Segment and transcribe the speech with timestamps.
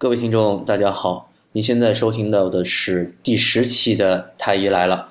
[0.00, 1.30] 各位听众，大家好！
[1.52, 5.10] 您现在收听到的是第十期的《太医来了》，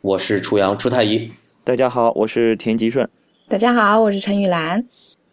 [0.00, 1.30] 我是楚阳，楚太医。
[1.62, 3.06] 大家好，我是田吉顺。
[3.48, 4.82] 大家好，我是陈玉兰。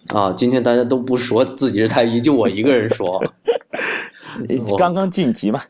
[0.07, 3.23] 啊，今天大家都不说自己是太医，就我一个人说。
[4.77, 5.63] 刚刚晋级嘛。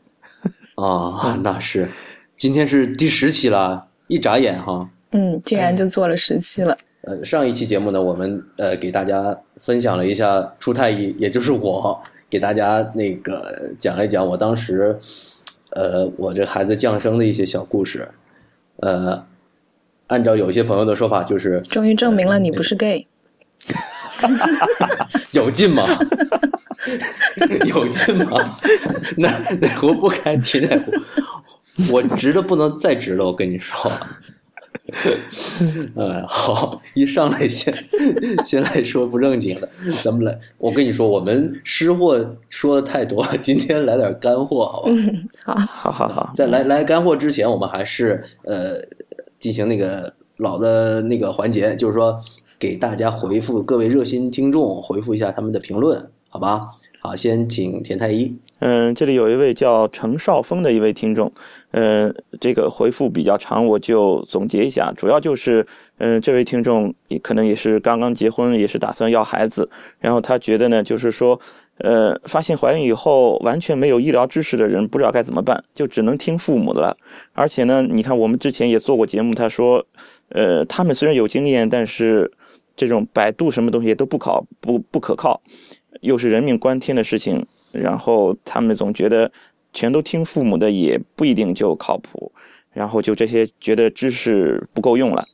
[0.74, 1.88] 啊，那是。
[2.36, 4.90] 今天是第十期了，一眨眼哈。
[5.12, 6.76] 嗯，竟然就做了十期了。
[7.02, 12.02] 呃，上一期节目呢，我们呃给大家分享了一下楚太医，也就是我。
[12.30, 14.98] 给大家那个讲一讲我当时，
[15.70, 18.08] 呃，我这孩子降生的一些小故事，
[18.80, 19.24] 呃，
[20.08, 23.06] 按照有些朋友的说法，就是终于证明了你不是 gay，
[25.32, 25.86] 有劲吗？
[27.68, 28.58] 有劲吗？
[29.16, 29.28] 那
[29.60, 30.92] 哪壶不开提哪壶，
[31.92, 33.90] 我直的不能再直了，我跟你说。
[35.94, 37.74] 呃， 好，一上来先
[38.44, 39.68] 先来说不正经的，
[40.02, 44.90] 咱们来，我跟你说，我们湿货说的太多，今天来点干货，好吧？
[45.44, 46.32] 好，好，好，好。
[46.34, 48.80] 在来来干货之前，我们还是呃
[49.38, 52.18] 进行那个老的那个环节，就是说
[52.58, 56.66] 给大家回复各位热心听众回复一下他们的评论，好吧？
[57.00, 58.34] 好，先请田太医。
[58.60, 61.32] 嗯，这里有一位叫程少峰的一位听众，
[61.70, 65.64] 嗯，这个回复比较长，我就总结一下，主要就是，
[65.98, 69.70] 嗯，这位听众也可能也是刚刚结婚，也是打算要孩子，
[70.00, 71.40] 然后他觉得呢，就是说，
[71.78, 76.96] 呃，发现怀孕以后完全没有医疗知识的人不知道该怎么办，就只能听父母的了。
[77.34, 79.86] 而且呢，你看我们之前也做过节目，他说，
[80.30, 82.28] 呃，他们虽然有经验，但是
[82.74, 85.40] 这种百度什么东西都不考不不可靠，
[86.00, 87.46] 又是人命关天的事情。
[87.72, 89.30] 然后他们总觉得
[89.72, 92.32] 全都听父母的也不一定就靠谱，
[92.72, 95.26] 然后就这些觉得知识不够用了，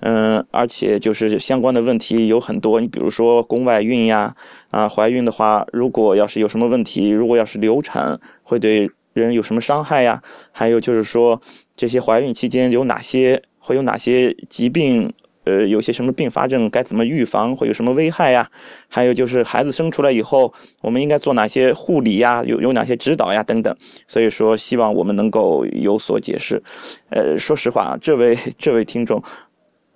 [0.00, 4.34] 嗯，而且就是相关的问题有很多，你比如说宫外孕呀，
[4.70, 10.22] 啊，怀孕的话，如果要是有什么问题，如果要是流产，会对人有什么伤害呀？
[10.52, 11.40] 还有就是说
[11.76, 15.12] 这些怀孕期间有哪些会有哪些疾病？
[15.44, 18.50] 呃，有些什么并发症该怎么预防，会有什么危害呀？
[18.88, 22.42] 还有就是孩子生出来以后，我们应该做哪些护理呀？
[22.44, 23.42] 有有哪些指导呀？
[23.42, 23.76] 等等。
[24.06, 26.62] 所以说，希望我们能够有所解释。
[27.10, 29.22] 呃，说实话，这位这位听众，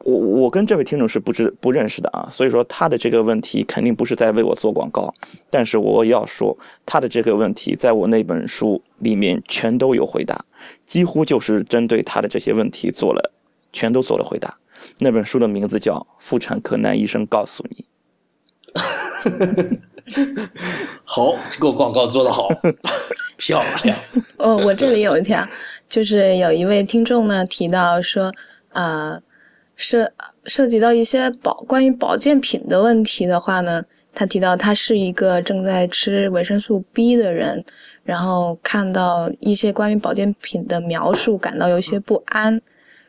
[0.04, 2.28] 我我跟这位听众是不知不认识的啊。
[2.30, 5.12] 所以说，他的这个问题肯定不是在为我做广告。
[5.48, 10.44] 但是我要说，他的这个问题在我那本书里面全都有回答，
[10.84, 13.32] 几乎就是针对他的这些问题做了，
[13.72, 14.54] 全都做了回答。
[14.98, 17.84] 那本书的名字叫《妇产科男医生告诉你》。
[21.04, 22.48] 好，这个广告做得好，
[23.36, 23.96] 漂亮。
[24.38, 25.46] 哦，我这里有一条，
[25.88, 28.32] 就是有一位听众呢提到说，
[28.70, 29.20] 呃，
[29.76, 30.10] 涉
[30.44, 33.84] 涉及到一些保关于保健品的问题的话呢，
[34.14, 37.64] 他提到他是一个正在吃维生素 B 的人，
[38.02, 42.60] 然后看到一些关于保健品的描述，感到有些不安，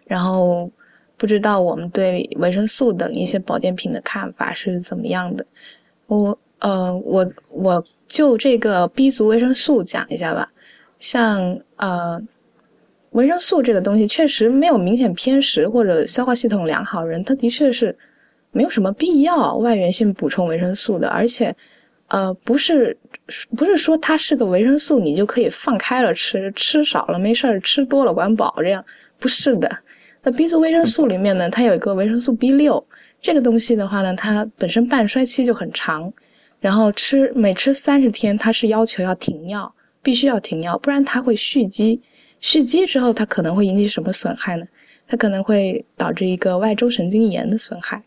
[0.05, 0.71] 然后。
[1.19, 5.45] 不知道我们对维生素等一些保健品的看法是怎么样的？
[6.07, 10.49] 我呃，我我就这个 B 族维生素讲一下吧。
[10.97, 12.21] 像呃，
[13.11, 17.95] 维生素这个东西确实没有明显偏食或者消化系统良好人，他的确是
[18.51, 21.09] 没有什么必要外源性补充维生素的。
[21.09, 21.53] 而且
[22.07, 22.97] 呃，不是
[23.55, 28.83] 不是说它是个维生素，你就可以放开了吃，吃少了没事儿，吃多了管饱这样，
[29.19, 29.69] 不是的。
[30.21, 32.85] 那 B 族维生素里面呢，它有一个维生素 B 六，
[33.21, 36.11] 这个东西的话呢，它本身半衰期就很长，
[36.59, 42.01] 然后吃每吃三十天，它是要求要停药，必须要停药，不然它会蓄积，
[42.41, 44.65] 蓄积之后它可能会引起什么损害呢？
[45.07, 48.03] 它可能会导致一个外周神经炎的损害，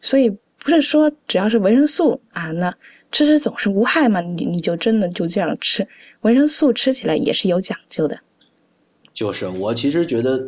[0.00, 2.72] 所以不是说只要是维生素啊，那
[3.10, 5.84] 吃吃总是无害嘛，你你就真的就这样吃，
[6.20, 8.16] 维生素吃起来也是有讲究的。
[9.12, 10.46] 就是我其实觉得。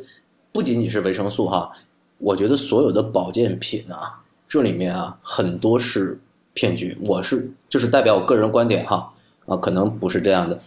[0.58, 1.70] 不仅仅是维生素哈，
[2.18, 6.18] 我觉得所有的保健品啊，这里面啊很多是
[6.52, 6.98] 骗局。
[7.00, 9.08] 我是就是代表我个人观点哈
[9.46, 10.58] 啊，可能不是这样的，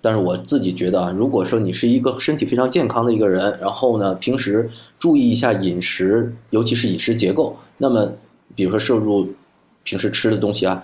[0.00, 4.66] 但是我自己觉得啊，如果说你是一个身体非常健康的一个人，然后呢平时
[4.98, 8.10] 注意一下饮食，尤其是饮食结构，那么
[8.54, 9.28] 比如说摄入
[9.82, 10.82] 平时吃的东西啊，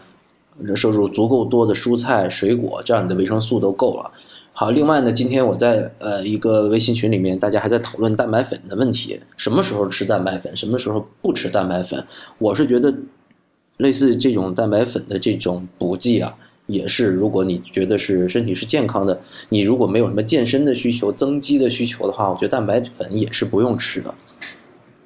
[0.76, 4.12] 摄入足够多的蔬菜水果，这样你的维生素都够了。
[4.60, 12.04] 好，另外呢，今天我在呃一个微信群里面，大家还在讨论蛋白粉的问题，什么时候吃蛋白粉，什么时候不吃蛋白粉。
[12.36, 12.94] 我是觉得，
[13.78, 16.34] 类似这种蛋白粉的这种补剂啊，
[16.66, 19.18] 也是如果你觉得是身体是健康的，
[19.48, 24.14] 你如果没有什么健身的需求、增肌的需求的话，我觉得蛋白粉也是不用吃的。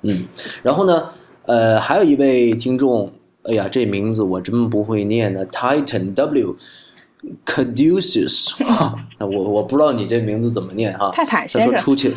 [0.03, 0.27] 嗯，
[0.65, 1.11] 然后呢，
[1.47, 3.09] 呃，还有一位听众，
[3.45, 6.57] 哎呀，这名字我真不会念呢，Titan W。
[7.47, 8.53] Caduceus，
[9.19, 11.11] 我我不知道你这名字怎么念哈。
[11.13, 12.13] 泰坦他先生，说出钱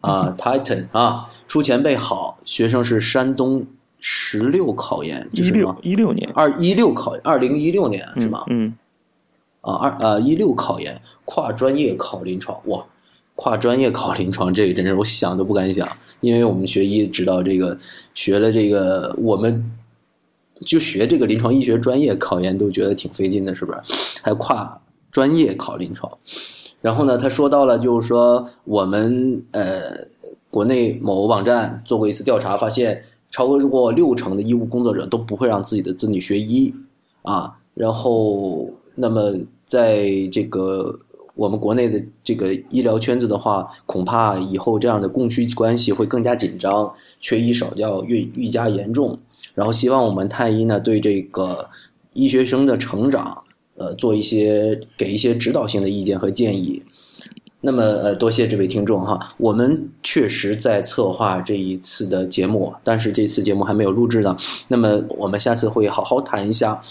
[0.00, 3.64] 啊，Titan 啊，出前辈好，学生是山东
[3.98, 5.76] 十六考研，这一六？
[5.82, 8.44] 一六年二一六考，二零一六年是吗？
[8.48, 8.74] 嗯，
[9.60, 12.84] 啊，二呃一六考研，跨专业考临床，哇，
[13.36, 15.88] 跨专业考临床，这个真是我想都不敢想，
[16.20, 17.78] 因为我们学医知道这个，
[18.14, 19.64] 学了这个，我们
[20.62, 23.80] 就学这个临床医学专业考研都觉得挺费劲的，是不是？
[24.22, 24.80] 还跨
[25.10, 26.10] 专业考临床，
[26.80, 29.82] 然后呢，他说到了，就是说我们呃
[30.48, 36.72] 国内某网站做过一次调查，发现超过六成的医务工作者都不会让自己的子女学医
[37.22, 39.34] 啊，然后那么
[39.66, 40.98] 在这个
[41.34, 49.18] 我们国内的这个医疗圈子的话，恐怕以后这样的供需关系会更加紧张，缺医少教愈愈加严重。
[49.54, 51.68] 然后希望我们太医呢对这个
[52.12, 53.42] 医学生的成长，
[53.76, 56.82] 呃，做一些给一些指导性的意见和建议。
[57.64, 64.36] 那么，呃，多谢这位听众哈，我们确实在策划这一次的节目，但是这次节目还没有录制呢。
[64.66, 66.82] 那么，我们下次会好好谈一下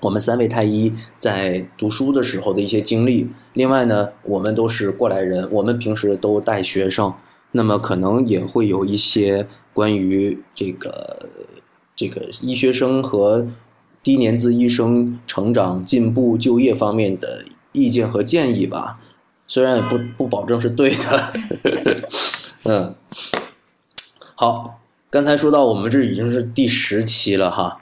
[0.00, 3.26] 我们三位太医在读书的时候的一些经历。
[3.54, 7.10] 另外呢，我们都是过来人，我们平时都带学生，
[7.52, 11.30] 那么可能也会有一些关于这个
[11.96, 13.46] 这个医学生和
[14.02, 18.98] 低年资医生成长、进步、就业方面的意见和建议吧。
[19.46, 21.32] 虽然也不不保证是对的，
[22.64, 22.94] 嗯，
[24.34, 24.80] 好，
[25.10, 27.78] 刚才说到我们这已经是第十期了哈，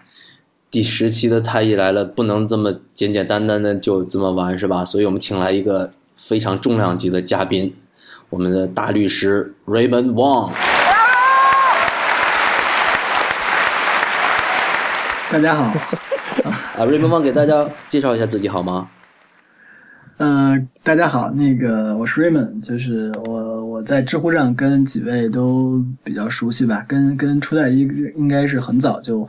[0.70, 4.84] 第十期的太医来了，不能这么简简单单的就这么完是吧？
[4.84, 7.72] 所以我们请来一个非常重量级的嘉宾，
[8.28, 10.81] 我们的大律师 Raymond Wang。
[15.32, 15.62] 大家好，
[16.44, 18.86] 啊，Raymond 给大家介绍一下自己好吗？
[20.18, 29.26] 呃，大家好，那个我是 Raymond，就是我我在知乎上跟几位都比较熟悉吧，跟跟初代一应该是很早就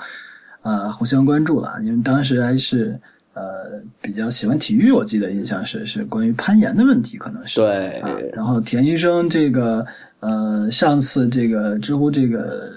[0.64, 3.00] 呃互相关注了，因为当时还是
[3.34, 9.86] 呃比较喜欢体育，我记得印象是是关于攀岩的问题，可能是对，啊，然后田医生这个
[10.20, 12.70] 呃上次这个知乎这个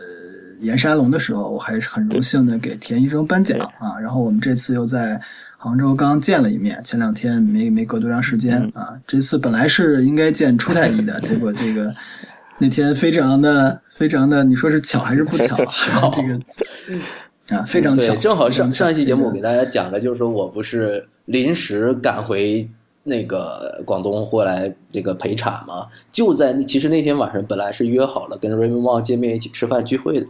[0.61, 5.21] 岩沙龙的时候，我还是很荣幸的给田医生颁奖啊，然后我们这次又在。
[5.59, 8.95] 杭州刚见了一面，前两天没没隔多长时间啊。
[9.05, 11.93] 这次本来是应该见初太医的，结果这个
[12.59, 15.57] 那天非常的非常的，你说是巧还是不巧？
[15.67, 18.15] 巧这个啊，非常巧。
[18.17, 22.69] 正好上上一期节目我给大家讲的就是说我不是临时赶回
[23.09, 30.27] 那个广东过来这个陪产嘛，就在那其实那天晚上本来是约好了跟 Raymond Wang 见面一起吃饭聚会的，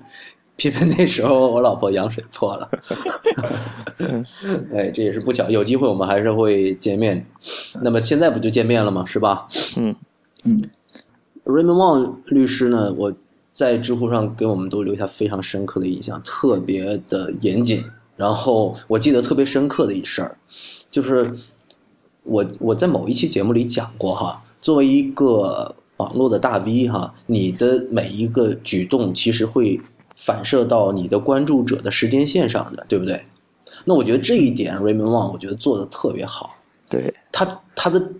[0.56, 2.70] 偏偏那时候我老婆羊水破了，
[4.74, 7.26] 哎，这也是不巧，有机会我们还是会见面。
[7.80, 9.04] 那么现在不就见面了吗？
[9.06, 9.48] 是吧？
[9.76, 9.96] 嗯
[10.44, 10.62] 嗯
[11.44, 13.12] Raymond Wang 律师呢，我
[13.52, 17.82] 在知乎上给我们都留下非常深刻的印象，特别的严谨。
[18.16, 20.38] 然后我记得特别深刻的一事儿，
[20.90, 21.30] 就是
[22.26, 29.80] 我我在某一期节目里讲过哈，作为一个网络的大 V 哈，你的每一个举动其实会
[30.16, 33.20] 反射到你的关注者的时间线上的，对不对？
[33.84, 36.56] 那我觉得这一点 Raymond Wang 我觉得做的特别好，
[36.88, 38.10] 对他他的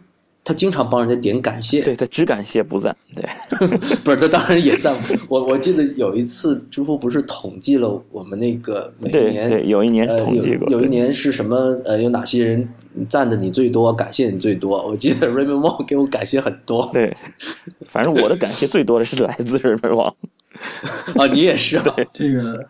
[0.47, 3.25] 他经常帮人家点感谢，对，他只感谢不赞，对，
[4.05, 4.95] 不是，他当然也赞。
[5.29, 11.57] 我我记得有一次，知乎不是统计了我们那个每一年，对，有一年呃，统计过，对有有一年是什么？
[11.85, 12.69] 呃，有哪些人
[13.09, 14.81] 赞的你最多，感谢你最多？
[14.87, 17.13] 我记得 Raymond Wang 给我感谢很多对，
[17.89, 20.15] 反正我的感谢最多的是来自日本网，
[21.17, 22.65] 啊， 你也是啊，这个，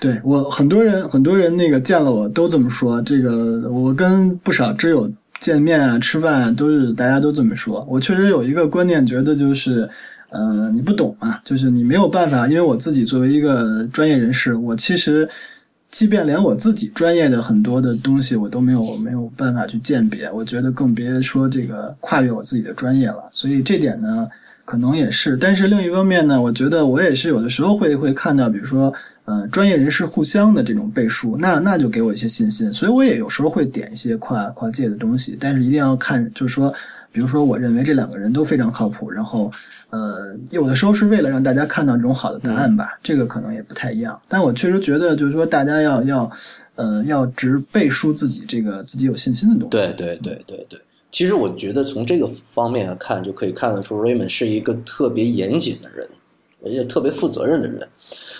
[0.00, 3.02] 对我很多人很多人那个见了我都这么说。
[3.02, 7.86] 这个我跟不少知友见面啊、吃饭啊，都是大家都这么说。
[7.88, 9.88] 我确实有一个观念，觉得就是，
[10.30, 12.46] 呃，你不懂嘛，就是你没有办法。
[12.46, 15.28] 因为我自己作为一个专业人士，我其实
[15.90, 20.30] 即便连我自己专业的很多的东西，我都没有没有办法去鉴别。
[20.32, 23.28] 我觉得更别说这个跨越我自己的专业了。
[23.32, 24.28] 所以这点呢。
[24.68, 28.92] 可能也是，但是另一方面呢，我觉得我也是有的时候会会看到，比如说，
[29.24, 36.70] 呃，专业人士互相的这种背书，那那就给我一些信心，所以我也有时候会点一些跨跨界的东西，但是一定要看，就是说，
[37.10, 39.50] 比如说我认为这两个人都非常靠谱，然后，
[39.88, 46.30] 呃，有的时候是为了让大家看到这种好的答案吧，这个可能也不太一样，但我确实觉得就是说大家要要，
[46.74, 50.78] 呃，要只背书自己这个自己有信心的东西，对对对对对。
[51.10, 56.08] 其实我觉得从这个方面来看，就可以看得出 Raymond 是一个特别严谨的人，
[56.64, 57.88] 而且特别负责任的人。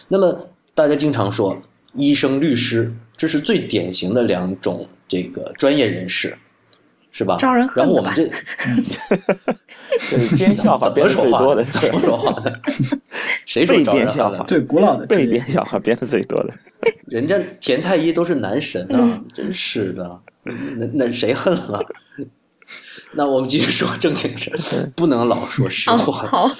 [0.08, 1.56] 那么大家经常说，
[1.94, 6.36] 医生、律师，这是最典型的两种这个专业人士。
[7.10, 7.36] 是吧？
[7.40, 8.28] 招人恨然后我们这
[10.10, 11.64] 对编笑话 怎编么说话的？
[11.64, 12.60] 最多的，怎么说话的？
[13.44, 14.44] 谁说被招人恨了编笑话？
[14.44, 16.54] 最古老的被编笑话编的最多的。
[17.08, 21.84] 人家田太医都是男神啊，真是的，那那谁恨了？
[23.12, 26.26] 那我们继续说正经事，不能老说实哦话。
[26.26, 26.50] 好，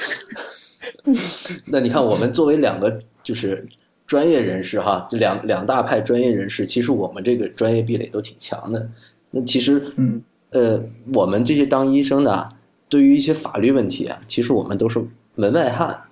[1.71, 3.67] 那你看，我们作为两个就是
[4.07, 8.89] 专业人士哈，两两大派专业人士，其实我们这个专业壁垒都挺强的。
[9.31, 12.49] 那其实，嗯，呃，我们这些当医生的啊，
[12.89, 16.05] 对于一些法律问题啊，其实我们都是门外汉。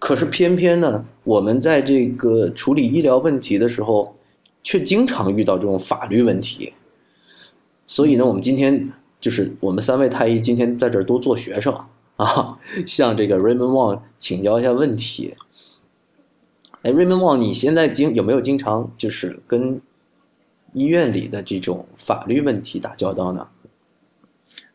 [0.00, 4.16] 可是偏偏呢，我们在这个处理医疗问题的时候，
[4.62, 6.72] 却经常遇到这种法律问题。
[7.86, 11.74] 所以呢，我们今天就是我们三位太医今天在这儿都做学生
[12.16, 15.34] 啊，向这个 Raymond Wang 请教一下问题。
[16.82, 19.80] 哎，Raymond Wang，你现在经有没有经常就是跟
[20.72, 23.48] 医院里的这种法律问题打交道呢？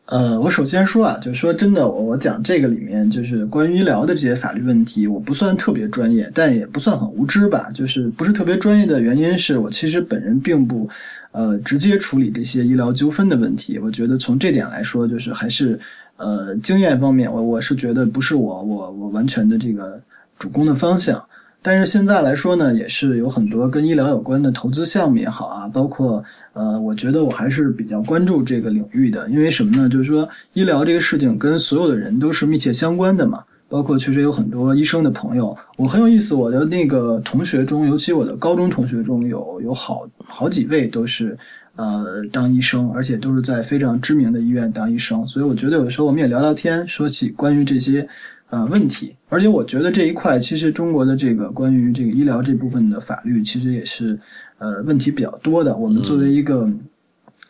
[0.06, 7.70] 呃，我首先说啊，就是说真的，我我讲这个里面就是关于医疗的这些法律问题，我不算特别专业，但也不算很无知吧。
[7.72, 10.86] 就是不是特别专业的原因是我其实本人并不
[11.34, 13.78] 呃直接处理这些医疗纠纷的问题。
[13.80, 15.78] 我觉得从这点来说，就是还是
[16.16, 20.00] 呃经验方面，我我是觉得不是我我我完全的这个
[20.38, 21.22] 主攻的方向。
[21.66, 26.22] 但是现在来说呢，也是有很多跟医疗有关的投资项目也好啊，包括
[26.52, 29.88] 呃，我觉得我还是比较关注这个领域的，因为什么呢？
[29.88, 33.42] 就是说医疗这个事情跟所有的人都是密切相关的嘛。
[33.74, 36.32] 包括确实有很多医生的朋友，我很有意思。
[36.32, 41.36] 我的那个同学中，尤其我的高中同学中有有好好几位都是
[41.74, 45.26] 呃当医生，而且都是在非常知名的医院当医生。
[45.26, 48.06] 所以我觉得有时候我们也聊聊天，说起关于这些
[48.50, 49.16] 呃问题。
[49.28, 54.16] 而且我觉得这一块其实中国的这个关于这个医疗这部分的法律，其实也是
[54.58, 55.76] 呃问题比较多的。
[55.76, 56.70] 我们作为一个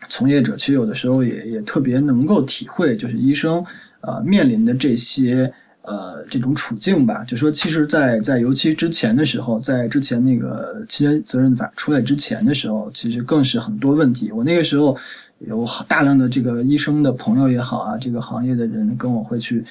[0.08, 3.62] 从业者，其实有的时候也也特别能够体会，就是医生
[4.00, 5.52] 呃面临的这些。
[5.86, 14.32] 呃，这种处境吧，就说其实在，在尤其之前的时候，在之前那个侵权责任法出来之前的时候，其实更是很多问题。
[14.32, 14.96] 我那个时候
[15.40, 19.62] 有大量的这个医生的朋友也好啊，这个行业的人跟我会去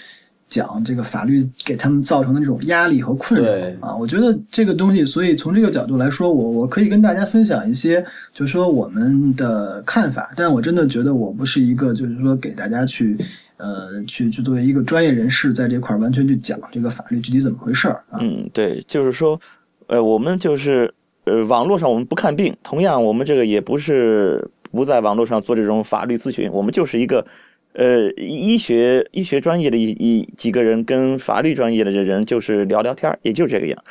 [0.47, 3.95] 讲这个法律给他们造成的这种压力和困扰啊。
[3.95, 10.29] 我觉得这个东西，所以从这个角度来说，我我可以跟大家分享一些，就是说我们的看法。
[10.35, 13.17] 但我真的觉得我不是一个，就是说给大家去。
[13.57, 18.19] 呃，去去作为一个专业人士，在这块完全去讲这个法律具体怎么回事儿啊？
[18.19, 19.39] 嗯，对，就是说，
[19.87, 20.93] 呃，我们就是
[21.25, 27.25] 呃，网络上我们不看病，同样我们这个也不是不在网络上做这种法律咨询，我们就是一个
[27.73, 33.83] 呃医学医学专业的一一几个人跟法律专业的人就是聊聊天，也就这个样。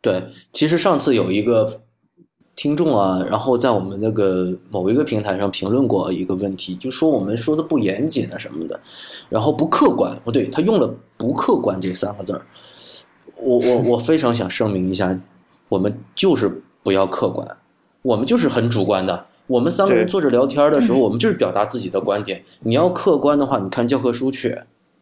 [0.00, 1.82] 对，其实上次有一个。
[2.60, 8.78] 听众啊，然后在我们那个某一个平台上评论过一个问题，就说我们说的不严谨啊什么的，
[9.30, 10.14] 然后不客观。
[10.26, 12.42] 不对，他用了“不客观”这三个字儿。
[13.36, 15.18] 我我我非常想声明一下，
[15.70, 17.48] 我们就是不要客观，
[18.02, 19.24] 我们就是很主观的。
[19.46, 22.44] 我们三个人坐着聊天的时候，我们就是表达自己的观点。
[22.60, 24.54] 你要客观的话，你看教科书去，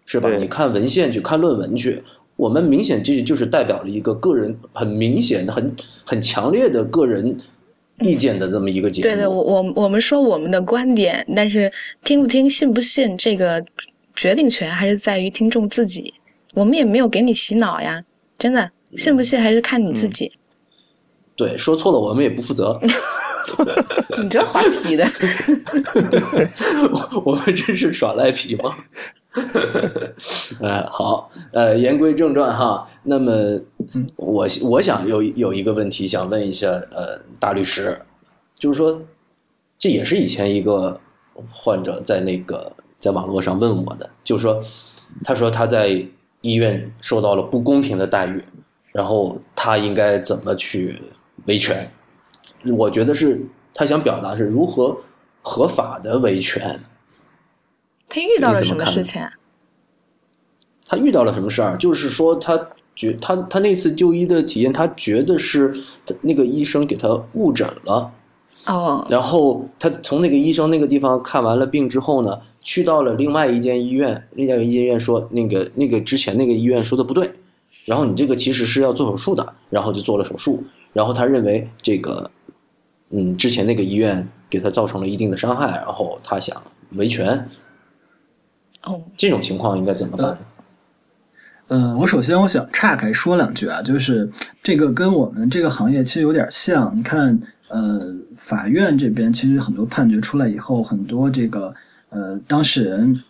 [0.07, 0.31] 是吧？
[0.37, 2.05] 你看文献去，看论文去。
[2.39, 5.77] 我们明显这就是代表了一个个人很明显的、很
[6.07, 7.37] 很强烈的个人
[8.01, 9.03] 意见的这么一个节目。
[9.03, 11.71] 对的，我我我们说我们的观点，但是
[12.05, 13.65] 听不听、信不信，这个
[14.15, 16.15] 决定权还是在于听众自己。
[16.55, 18.05] 我们也没有给你洗脑呀，
[18.39, 20.31] 真的，信不信还是看你自己。
[21.35, 22.81] 对，说错了我们也不负责。
[24.23, 25.05] 你这滑皮的，
[26.93, 28.75] 我我们真是耍赖皮吗？
[30.63, 32.87] 哎，好，呃，言归正传哈。
[33.03, 33.33] 那么，
[34.17, 38.01] 我我想有有一个问题想问一下，呃，大律师，
[38.59, 39.01] 就是说，
[39.79, 40.99] 这也是以前一个
[41.53, 44.61] 患者在那个在网络上问我的，就是说，
[45.23, 46.05] 他说他在
[46.41, 48.43] 医院受到了不公平的待遇，
[48.93, 51.01] 然后他应该怎么去
[51.45, 51.89] 维权？
[52.77, 53.41] 我觉得是
[53.75, 54.97] 他想表达是如何
[55.43, 56.81] 合法的维权。
[58.09, 59.23] 他遇到了什么事情？
[60.91, 61.77] 他遇到了什么事儿？
[61.77, 62.59] 就是说，他
[62.97, 65.75] 觉他他那次就医的体验，他觉得是
[66.23, 68.11] 那个医生给他误诊了。
[68.65, 69.05] 哦。
[69.11, 77.31] 然后他从那个医生那个地方看完了病之后呢，去到了另外一间医院，另外一间医院说那个那个之前那个医院说的不对，
[77.85, 80.65] 然后你这个其实是要做手术的，然后就做了手术。
[80.95, 82.31] 然后他认为这个
[83.11, 86.63] 嗯之前那个医院给他造成了一定的伤害，然后他想
[86.93, 87.47] 维权。
[88.85, 90.39] 哦，这种情况应该怎么办？
[91.69, 94.31] 呃，我首先我想岔开说两句啊，就是
[94.63, 96.91] 这个跟我们这个行业其实有点像。
[96.97, 101.75] 你看，呃，法院这边其实很多判决出来以后，很多这个
[102.11, 103.23] 呃当事人。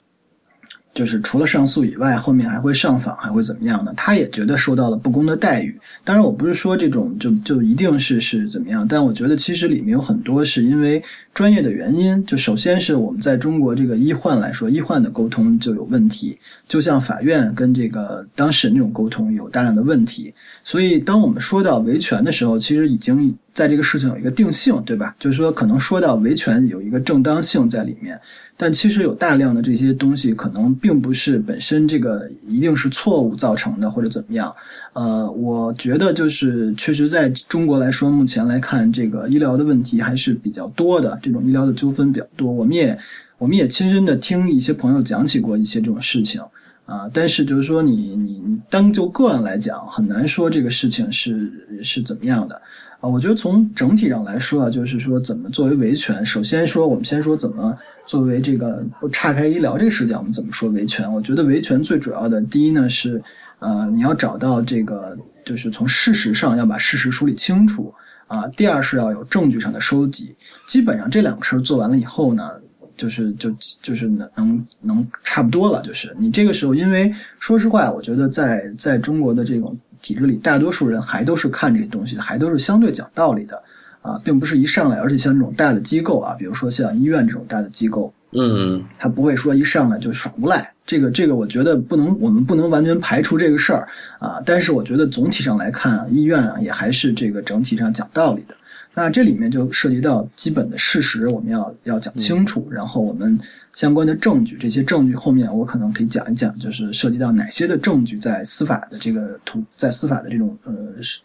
[0.99, 3.93] 就是除了上诉以外，后面还会上访，还会怎么样呢？
[3.97, 5.79] 他也觉得受到了不公的待遇。
[6.03, 11.01] 当然，我不是说这种就就一定是是怎么样，但我觉得其实里面有很多是因为
[11.33, 12.27] 专业的原因。
[12.27, 16.37] 就首先是我们在中国这个医患来说，医患的沟通就有问题，
[16.67, 20.35] 就像法院跟这个当事人这种沟通有大量的问题。
[20.65, 25.13] 所以，当我们说到维权的时候，其实已经在这个事情有一个定性，对吧？
[25.19, 28.17] 就是说，可能说到维权有一个正当性在里面。
[28.57, 34.55] 但其实有大量的这些东西，可能并不是本身这个一定是错误造成的，或者怎么样。
[34.93, 42.51] 呃，我觉得就是确实在中国来说，目前来看，这个医疗的问题还是比较多的，这种医疗的纠纷比较多。
[42.53, 42.97] 我们也
[43.39, 46.41] 我们也亲身的听一些朋友讲起过一些这种事情
[46.87, 47.11] 啊。
[47.13, 52.61] 但是就是说，你你你单就个案来讲，很难说这个事情是是怎么样的。
[53.01, 61.11] 啊，我觉得从整体上来说啊，就是说怎么作为维权，首先说我们先说怎么作为这个不岔开医疗这个事件，我们怎么说维权？
[61.13, 63.23] 我觉得维权最主要的第一呢是，
[63.61, 67.95] 呃，你要找到这个，就是从事实上要把事实梳理清楚
[68.27, 68.49] 啊。
[68.49, 70.35] 第二是要有证据上的收集，
[70.67, 72.51] 基本上这两个事儿做完了以后呢，
[72.97, 75.81] 就是就就是能能能差不多了。
[75.83, 79.79] 就是你这个时候，因为说实话，我觉得在在中国的这种。
[80.01, 83.63] 体制里，大多数人还都是看这些东西，还都是相对讲道理的，
[84.03, 93.89] 啊，并不是一上来，而且像这种大的机构啊，比如说像医院这种大的机构，嗯，他不会说一上来就耍无赖，这个这个，我觉得不能，我们不能完全排除这个事儿
[94.19, 98.55] 啊，但是我觉得总体上来看，啊医院啊也还是这个整体上讲道理的。
[98.95, 103.39] 那这里面就涉及到基本的事实，我们要要讲清楚，然后我们
[103.73, 110.75] 相关的证据，这些证据后面我可能可以讲一讲，就是涉及到哪些的证据在司法的这个途，在司法的这种呃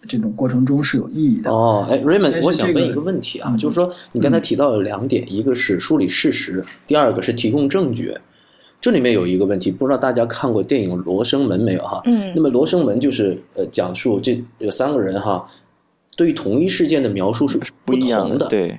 [0.07, 1.49] 这种过程中是有意义的。
[1.49, 8.15] 哦，哎，Raymond，我想问一个问题啊，就是说你刚才提到了两点，一个是梳理事实，第二个是提供证据。
[8.79, 12.01] 这里面有一个问题，不知道大家看过电影《罗生门》没有哈？
[12.05, 12.33] 嗯。
[12.35, 15.43] 那么《罗生门》就是呃讲述这有三个人哈。
[16.15, 18.77] 对于同一事件的描述是不一样的，对，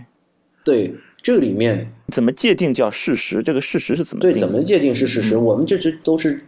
[0.64, 3.42] 对，这里面怎么界定叫事实？
[3.42, 4.34] 这个事实是怎么对？
[4.34, 5.36] 怎么界定是事实？
[5.36, 6.44] 我们这是都是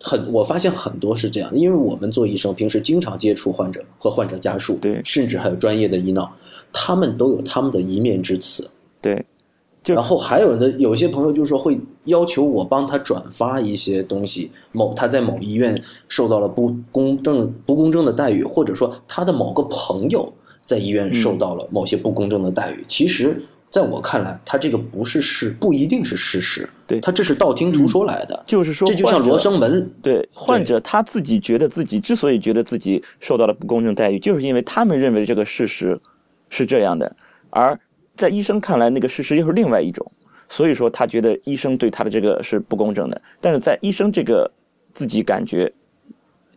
[0.00, 6.34] 很，我发现很多是这样，因为我们做医生，平时经常接触患者和患者家属，对，甚至还有专业的医闹，
[6.72, 8.68] 他们都有他们的一面之词，
[9.00, 9.24] 对。
[9.92, 15.76] 然后还有的有些朋友就是说会要求我帮他转发一些东西，某他在某医院
[16.08, 20.32] 受到了不公正不公正的待遇，或者说他的某个朋友
[20.64, 22.84] 在医院受到了某些不公正的待遇。
[22.88, 26.66] 其实，在我看来，他这个不是事，不一定是事实。
[26.86, 28.42] 对他这是道听途说来的。
[28.46, 29.90] 就是说，这就像罗生门。
[30.00, 36.00] 对患者他自己觉得自己之所以觉得自己受到了不公正待遇，就是因为他们认为这个事实
[36.48, 37.14] 是这样的，
[37.50, 37.78] 而。
[38.16, 40.10] 在医生看来，那个事实又是另外一种，
[40.48, 43.20] 所以说他觉得医生对他的这个是不公正的。
[43.40, 44.50] 但是在医生这个
[44.92, 45.72] 自己感觉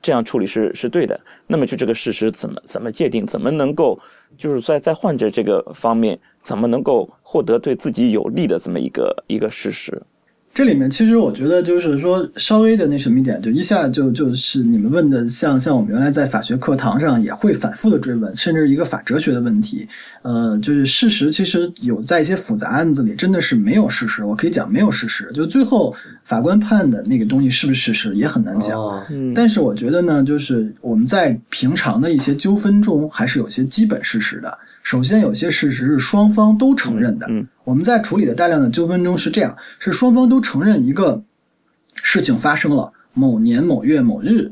[0.01, 3.99] 这样处理是是对的，那么就这个事实怎么怎么界定，怎么能够
[4.37, 10.01] 就是在在患者这个方面怎么能够获得对自己有利的这么一个一个事实？
[10.57, 19.87] 这里面其实我觉得就是说稍微的那什么一点，就一下就就是你们问的，像像我们原来在法学课堂上也会反复的追问，甚至一个法哲学的问题，
[20.23, 28.81] 呃，就是事实其实有在一些复杂案子里真的是没有事实，我可以讲没有事实，就最后法官判的那个东西是不是事实也很难讲。
[29.35, 34.57] 但是我觉得呢，就是我们在平常的一些纠纷中还是有些基本事实的。
[34.81, 37.27] 首先，有些事实是双方都承认的。
[37.29, 41.21] 嗯，我们在处理的大量的纠纷中是这样：是双方都承认一个
[42.01, 44.49] 事情发生了，某年某月某日，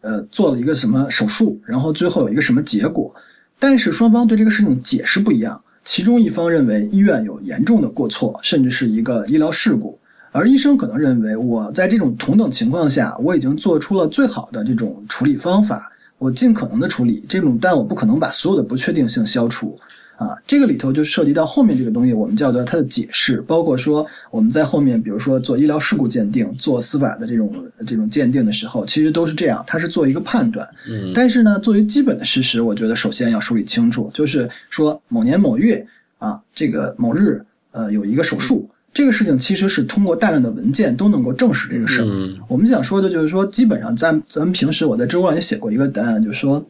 [0.00, 3.14] 呃，做了一个什么手术，然后最后有一个什么结果。
[3.58, 9.98] 但是双方对这个事情解释不一样，其中一方认为医院有严重的过错，甚至是一个医疗事故，
[10.32, 15.92] 而医生可能认为我在这种同等情况下，我已经做出了最好的这种处理方法。
[16.16, 19.78] 我尽可能的处理这种，但我不可能把所有的不确定性消除，
[20.16, 27.52] 啊，这个里头就涉及到后面这个东西，我们叫做它的解释，包括说我们在后面，比如说做医疗事故鉴定、做司法的这种
[27.86, 30.68] 这种鉴定的时候，其实都是这样，它是做一个判断。
[30.88, 35.86] 嗯，但是呢，作为基本的事实，我觉得首先要梳理清楚，就是说某年某月
[36.18, 38.68] 啊，这个某日，呃，有一个手术。
[38.92, 42.06] 这个事情其实是通过大量的文件都能够证实这个事儿。
[42.46, 46.64] 我们想说的就是说，基本上在咱们平时我在知乎上也写过一个答案，就是说，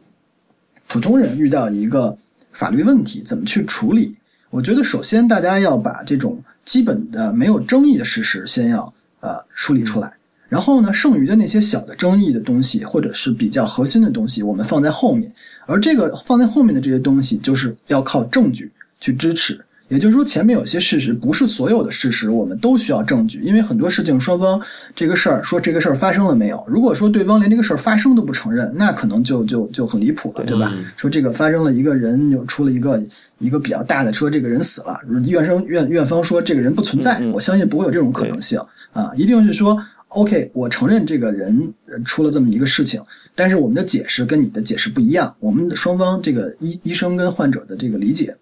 [0.87, 2.17] 普通人遇到一个
[2.55, 4.15] 法律问题怎么去处理？
[4.49, 10.11] 我觉得首先大家要把这种基本的没有争议的事实先要呃梳理出来，
[10.49, 15.31] 然后呢，剩余的那些小的争议的东西或者是比较核心的东西，我们放在后面。
[15.65, 18.71] 而这个放在后面的这些东西，就是要靠证据。
[19.01, 19.63] 去支持。
[19.87, 24.59] 也就是说，前面有些事实不是所有的事实，我们都需要证据，因为很多事情双方
[24.95, 26.63] 这个事儿说这个事儿发生了没有？
[26.67, 30.73] 如果说对方连这个事儿发生都不承认，那可能就就就很离谱了，对吧？
[30.97, 33.01] 说这个发生了一个人有出了一个
[33.37, 38.59] 一个比较大的，说这个人死了，院生院院方说这个人不存在，我相信不会有这种可能性
[38.91, 41.73] 啊，一定是说 OK，我承认这个人
[42.05, 42.99] 出了这么一个事情，
[43.35, 48.35] 但是我们的解释跟你的解释不一样，我们的双方这个医医生跟患者的这个理解。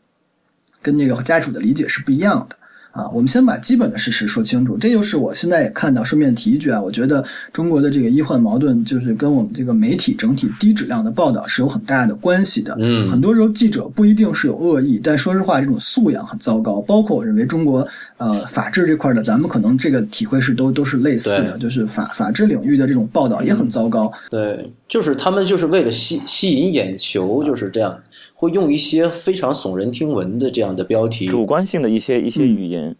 [0.83, 2.55] 跟这个家属的理解是不一样的
[2.91, 3.09] 啊！
[3.11, 6.03] 我们先把基本的事实说清楚，这就是我现在也看到。
[6.03, 12.75] 顺便提一句啊，我觉得中国的这个医患矛盾，就是跟我们这个媒体整体低质量的报道是有很大的关系的。
[12.77, 16.79] 嗯，很多时候记者不一定是有恶意，但说实话，这种素养很糟糕。
[16.81, 24.11] 包括我认为中国呃法治这块的，咱们可能这个体会是都都是类似的，就是法法治领域的这种报道也很糟糕。
[24.29, 27.97] 对，就是他们就是为了吸吸引眼球，就是这样。
[28.43, 32.93] 会用一些非常耸人听闻的这样的标题，主观性的一些一些语言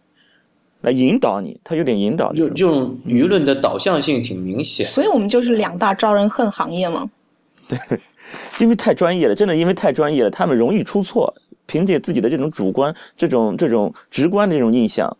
[0.80, 4.86] 来引导你，他有点引导，就这种舆论的导向性挺明显。
[4.86, 7.10] 所以我们就是两大招人恨行业嘛。
[7.68, 7.78] 对，
[8.58, 11.34] 因为太专业了，真的因为太专业了，他们容易出错，
[11.66, 15.14] 凭借自己的这种主观、这种这种直观的这种印象。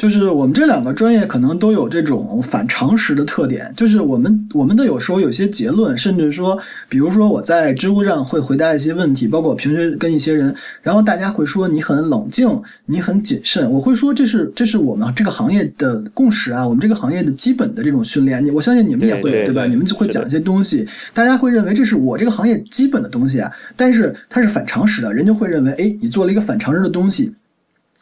[0.00, 6.58] 就是我们这两个专业可能都有这种反常识的特点，就是我们我们的有时候有些结论，甚至说，
[6.88, 12.48] 比如说我在知乎上会回答一些问题，包括我平时跟一些人，然后大家会说你很冷静，
[12.86, 19.66] 你很谨慎，我会说这是这是我们这个行业的共识啊，我们这个行业的基本的这种训练，你我相信你们也会对吧？
[19.66, 27.34] 你们就会讲一些东西，大家会认为这是我这个行业基本的东西啊，但是它是反常识的，人就会认为，哎，你做了一个反常识的东西。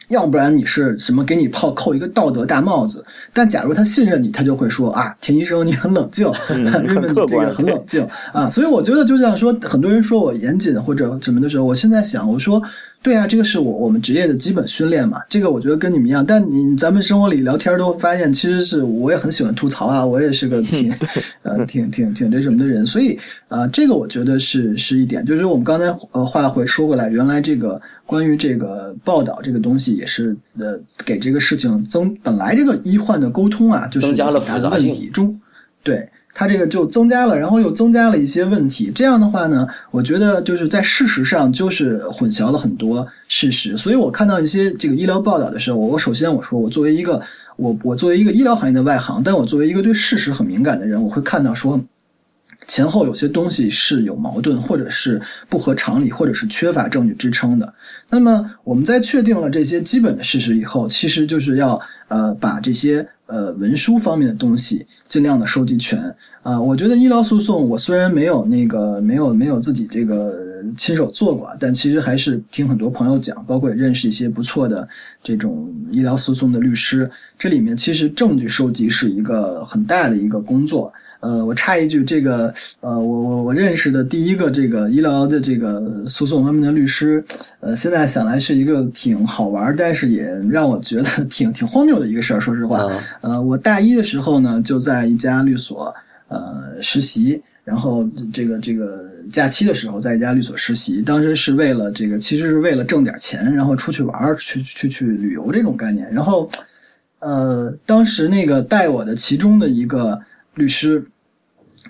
[0.08, 3.04] 要不然你是什么给你泡扣一个道德大帽子？
[3.32, 8.48] 但假如他信任你，他就会说啊，田医生你很冷静，因为你这个很冷静啊。
[8.50, 12.62] 所以我觉得就像说，很多人说我严谨或者什么的时候，我现在想，我说。
[13.00, 15.22] 对啊，这个是我我们职业的基本训练嘛。
[15.28, 20.92] 这个我觉得跟你们一样，但你咱们生活里聊天都发现，其实是我也很喜欢吐槽啊，我也是个挺
[21.42, 22.84] 呃挺挺挺这什么的人。
[22.84, 35.40] 所以啊，这个我觉得是是一点，就是我们刚才呃话回说过来，原来这个关于这个报道这个东西也是呃给这个事情增本来这个医患的沟通啊，就是增加了复杂性中
[35.82, 36.08] 对。
[36.38, 38.92] 它这个就增加了，然后又增加了一些问题。
[38.94, 43.76] 这样的话呢，我觉得就是在事实上就是混淆了很多事实。
[43.76, 47.20] 所以我看到一些这个医疗报道的时候，我首先我说，我作为一个
[47.56, 51.80] 我我作为一个医疗行业的外行，但我作为一个对事实很敏感的人，我会看到说
[52.68, 57.74] 前后有些东西是有矛盾，或者是不合常理，或者是缺乏证据支撑的。
[58.08, 63.08] 那么我们在确定了这些基本的事实以后，其实就是要呃把这些。
[63.28, 66.02] 呃，文书方面的东西尽量的收集全
[66.42, 66.58] 啊。
[66.58, 74.88] 我觉得医疗诉讼，我虽然没有那个没有没有自己这个亲手做过，但其实还是听很多朋友讲，包括也认识一些不错的
[75.22, 77.10] 这种医疗诉讼的律师。
[77.38, 80.90] 这里面其实证据收集是一个很大的一个工作。
[81.20, 87.24] 呃，我插一句，这个呃，我我我认识的第一个这个医疗的这个诉讼方面的律师，
[87.58, 92.40] 呃，现在想来是一个挺好玩，但是也让我觉得挺挺荒谬的一个事儿。
[92.40, 92.88] 说实话，
[93.20, 95.92] 呃，我大一的时候呢，就在一家律所
[96.28, 106.08] 呃实习，然后这个这个假期的时候在一家律所实习，当时是为了这个，其实是为了挣点钱，然后出去玩儿去去去旅游这种概念。
[106.12, 106.48] 然后，
[107.18, 110.20] 呃，当时那个带我的其中的一个。
[110.58, 111.02] 律师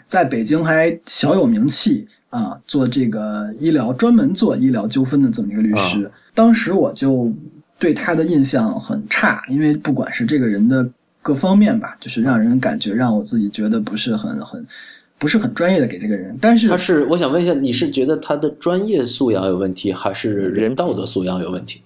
[0.07, 6.11] 在北京还小有名气啊，做这个医疗专门做医疗纠纷的这么一个律师。
[6.35, 7.33] 当时我就
[7.78, 10.88] 对他的印象很差，因为不管是这个人的
[11.22, 14.64] 各方面吧，就是让人感觉让我自己觉得不是很很
[15.18, 16.37] 不是很专业的给这个人。
[16.40, 21.83] 但是他是，我想问一下，你是觉得他的专业素养有问题，还是人道德素养有问题？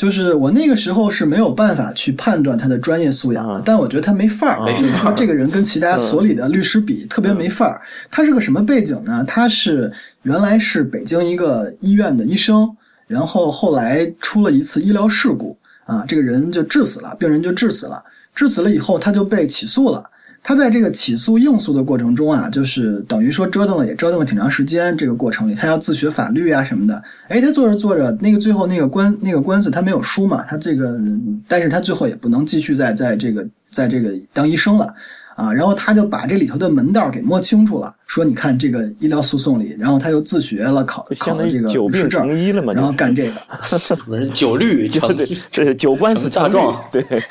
[0.00, 4.64] 就是我那个时候是没有办法去判断他的专业素养的，但我觉得他没范儿。
[4.64, 7.82] 没说这个人跟其他所里的律师比特别没范儿。
[8.10, 9.22] 他是个什么背景呢？
[9.28, 12.74] 他是原来是北京一个医院的医生，
[13.08, 18.02] 然后后来出了一次医疗事故啊，这个人就致死了，病人就致死了。
[18.34, 20.02] 致死了以后，他就被起诉了。
[20.42, 24.96] 他在这个起诉应诉的过程中啊，就是等于说折腾了也折腾了挺长时间。
[24.96, 27.02] 这个过程里，他要自学法律啊什么的。
[27.28, 30.98] 哎，他做着做着，那个最后那个官那个官司他没有输嘛，他这个，
[31.46, 34.92] 但是他最后也不能继续再在这个在这个当医生了
[35.40, 35.52] 啊。
[35.52, 42.28] 然后他就把这里头的门道给摸清楚了，说你看这个医疗诉讼里，然后他又自学了考考了这个律师证，
[42.74, 43.32] 然后干这个。
[44.34, 47.04] 九律，对，这九官司大状，对。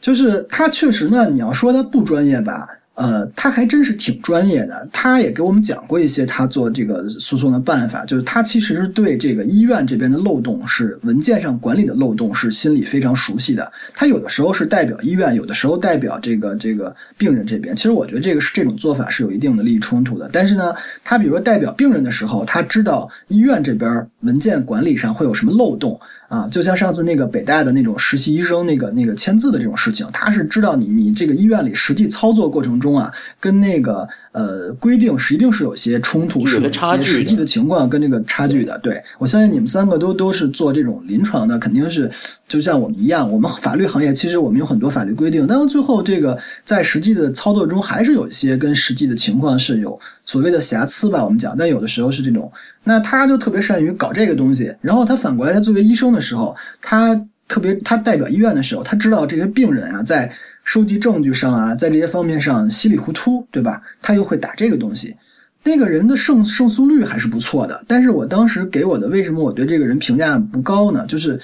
[0.00, 13.72] 就是他确实呢，你要说他不专业吧，呃，他还真是挺专业的，他也给我们讲过一些他做这个诉讼的办法，就是他其实是对这个医院这边的漏洞是文件上管理的漏洞是心里非常熟悉的。
[13.94, 17.74] 他有的时候是代表医院，有的时候代表这个这个病人这边。
[17.74, 20.28] 其实我觉得这个是这种做法是有一定的利益冲突的。
[20.30, 25.98] 但是呢，他比如说代表病人的时候，他知道医院这边文件管理上会有什么漏洞
[26.28, 32.89] 啊，就像上次那个北大的那种实习医生那个那个签字的这种事情，他是知道你你这个医院里实际操作过程中。
[32.98, 38.78] 啊，跟那个呃规定是一定是有些冲突，是有些实际的情况跟这个差距的。
[38.78, 42.10] 对我相信你们三个都都是做这种临床的，肯定是
[42.48, 51.54] 就像我们一样，我们法律行业其实我们有很多法律规定，但是最后这个在实际的操作中还是有一些跟实际的情况是有所谓的瑕疵吧，我们讲。
[51.56, 52.50] 但有的时候是这种，
[52.84, 57.14] 那他就特别善于搞这个东西，然后他反过来，他作为医生的时候，他
[57.48, 60.32] 特别他代表医院的时候，他知道这些病人啊在。
[60.64, 63.82] 收集证据上啊，在这些方面上稀里糊涂，对吧？
[64.00, 65.16] 他又会打这个东西，
[65.64, 67.82] 那个人的胜胜诉率还是不错的。
[67.86, 71.04] 但是我当时给我的，为什么我对这个人评价不高呢？
[71.06, 71.40] 就是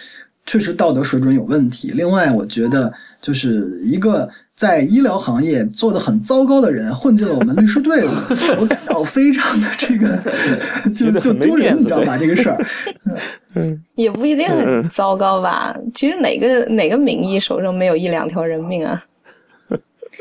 [0.46, 1.90] 确实道德水准有问题。
[1.94, 8.08] 另外，我觉得就是一个在医疗行业做的很糟糕的人混进了我们律师队伍，
[8.60, 10.16] 我感到非常的这个
[10.94, 12.16] 就就丢人，你知道吧？
[12.16, 12.64] 这个事儿，
[13.54, 15.76] 嗯，也不一定很糟糕吧？
[15.92, 19.02] 其实哪个哪个名医手上没有一两条人命啊？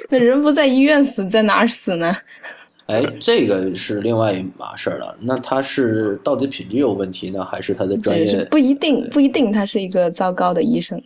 [0.09, 2.15] 那人不在医院死，在哪儿死呢？
[2.87, 5.17] 哎，这个是另外一码事儿了。
[5.19, 8.45] 那他是到底品质有问题呢，还是他的专业？
[8.51, 11.01] 不一定，不一定，他是一个糟糕的医生。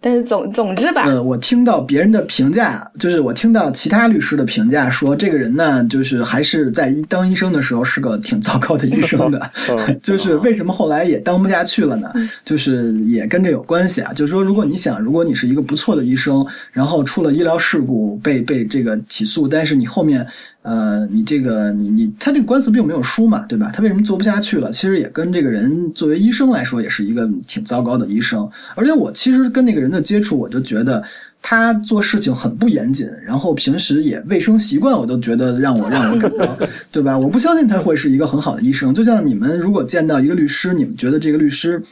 [0.00, 9.50] 但是总总之吧，呃，我听到别人的评价，就是我听到其他律师的评价说，这个人呢，就是还是在当医生的时候是个挺糟糕的医生的，
[10.00, 12.08] 就是为什么后来也当不下去了呢？
[12.44, 14.12] 就是也跟这有关系啊。
[14.12, 20.24] 就是说，如果你想，如果你是一个不错的医生，然后出了医疗事故被被这个起诉，但是你后面。
[20.62, 23.70] 呃，你这个你你他这个官司并没有输嘛，对吧？
[23.72, 24.70] 他为什么做不下去了？
[24.70, 28.46] 其实也跟这个人作为医生来说，也是一个挺糟糕的医生。
[28.74, 31.02] 而且我其实跟那个人的接触，我就觉得
[31.40, 36.58] 他做事情很不严谨，然后平时也卫生习惯，我都觉得让我 让我感到，
[36.90, 37.16] 对吧？
[37.16, 38.92] 我不相信他会是一个很好的医生。
[38.92, 41.82] 就像你们如果见到一个律师，你们觉得这个律师。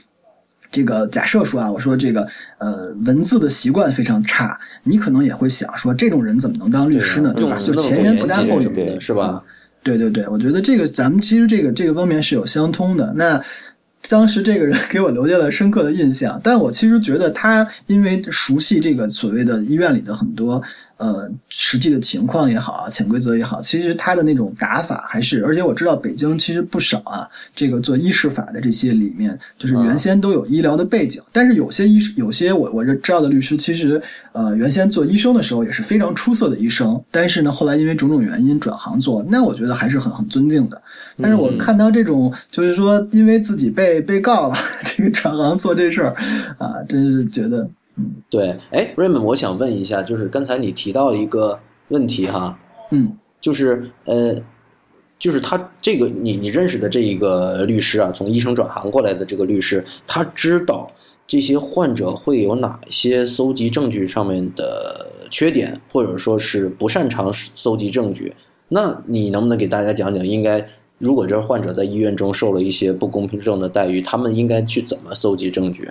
[0.77, 7.33] 这个假设说啊，我说这个呃文字的习惯非常差，你可能也会想说，这种人怎么能当律师呢？
[7.35, 7.57] 对吧？
[7.57, 9.43] 就前言不搭后语的是吧？
[9.83, 13.11] 对对对，我觉得这个咱们其实这个这个方面是有相通的。
[13.17, 13.41] 那
[14.11, 20.63] 当时这个人给我留下了深刻的印象，但我其实觉得他因为熟悉这个所谓的医院里的很多。
[20.99, 34.01] 呃，实际的情况也好啊，潜规则也好，其实他的那种打法还是，而且我知道北京其实不少啊，这个做医事法的这些里面，就是原先都有医疗的背景，但是有些医有些我我这知道的律师，其实
[34.33, 40.81] 呃原先做医生的时候也是非常出色的医生，但是呢后来因为种种原因转行做，那我觉得还是很很尊敬的。
[41.19, 46.15] 但是我看到这种就是说因为自己被被告了， 这个转行做这事儿
[46.57, 47.69] 啊，真是觉得。
[48.29, 52.59] 对，哎，Raymond，我想问一下，就是刚才你提到一个问题哈，
[52.91, 54.35] 嗯，就是呃，
[55.19, 60.87] 就是他这个你你认识的这一个律师啊，从医生转行过来的这个律师，他知道
[61.27, 68.35] 这些患者会有哪些搜集证据上面的缺点，或者说是不擅长搜集证据，
[68.69, 70.63] 那你能不能给大家讲讲，应该
[70.99, 75.91] 如果这患者在医院中受了一些不公平正的待遇，他们应该去怎么搜集证据？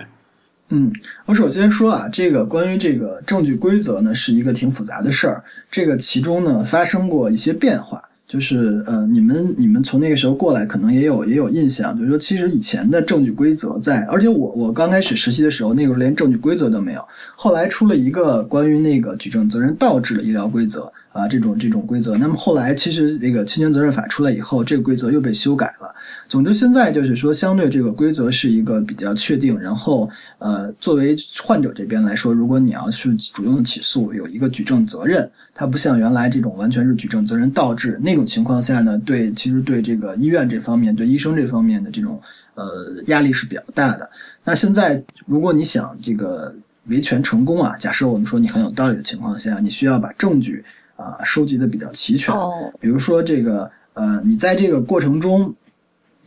[0.70, 0.92] 嗯，
[1.26, 5.44] 我首先说啊，这个关于这个证据规则呢，是一个挺复杂的事儿。
[5.70, 17.04] 这个其中呢，发生过一些变化，就是呃，你们你们从那个时候过来，可能也有也有印象，就是说，其实以前的证据规则在，而且我我刚开始实习的时候，那个时候连证据规则都没有，
[17.36, 20.92] 后来出了一个关于那个举证责任倒置的医疗规则。
[21.16, 25.90] 啊，这种这种规则，那么后来其实这个侵权责任法出来以后，这个规则又被修改了。
[26.28, 29.58] 总之，现在就是说，相对这个规则是一个比较确定。
[29.58, 42.20] 然后，呃，作为患者这边来说，如果你要去主动起诉，有一个举证责任，它不像原来这种完全是举证责任倒置那种情况下呢，对，其实对这个医院这方面，对医生这方面的这种
[42.54, 44.10] 呃压力是比较大的。
[44.44, 46.54] 那现在，如果你想这个
[46.88, 50.62] 维权成功啊，假设我们说你很有道理的情况下，你需要把证据。
[50.96, 52.34] 啊，收集的比较齐全。
[52.80, 55.54] 比如说这个，呃，你在这个过程中，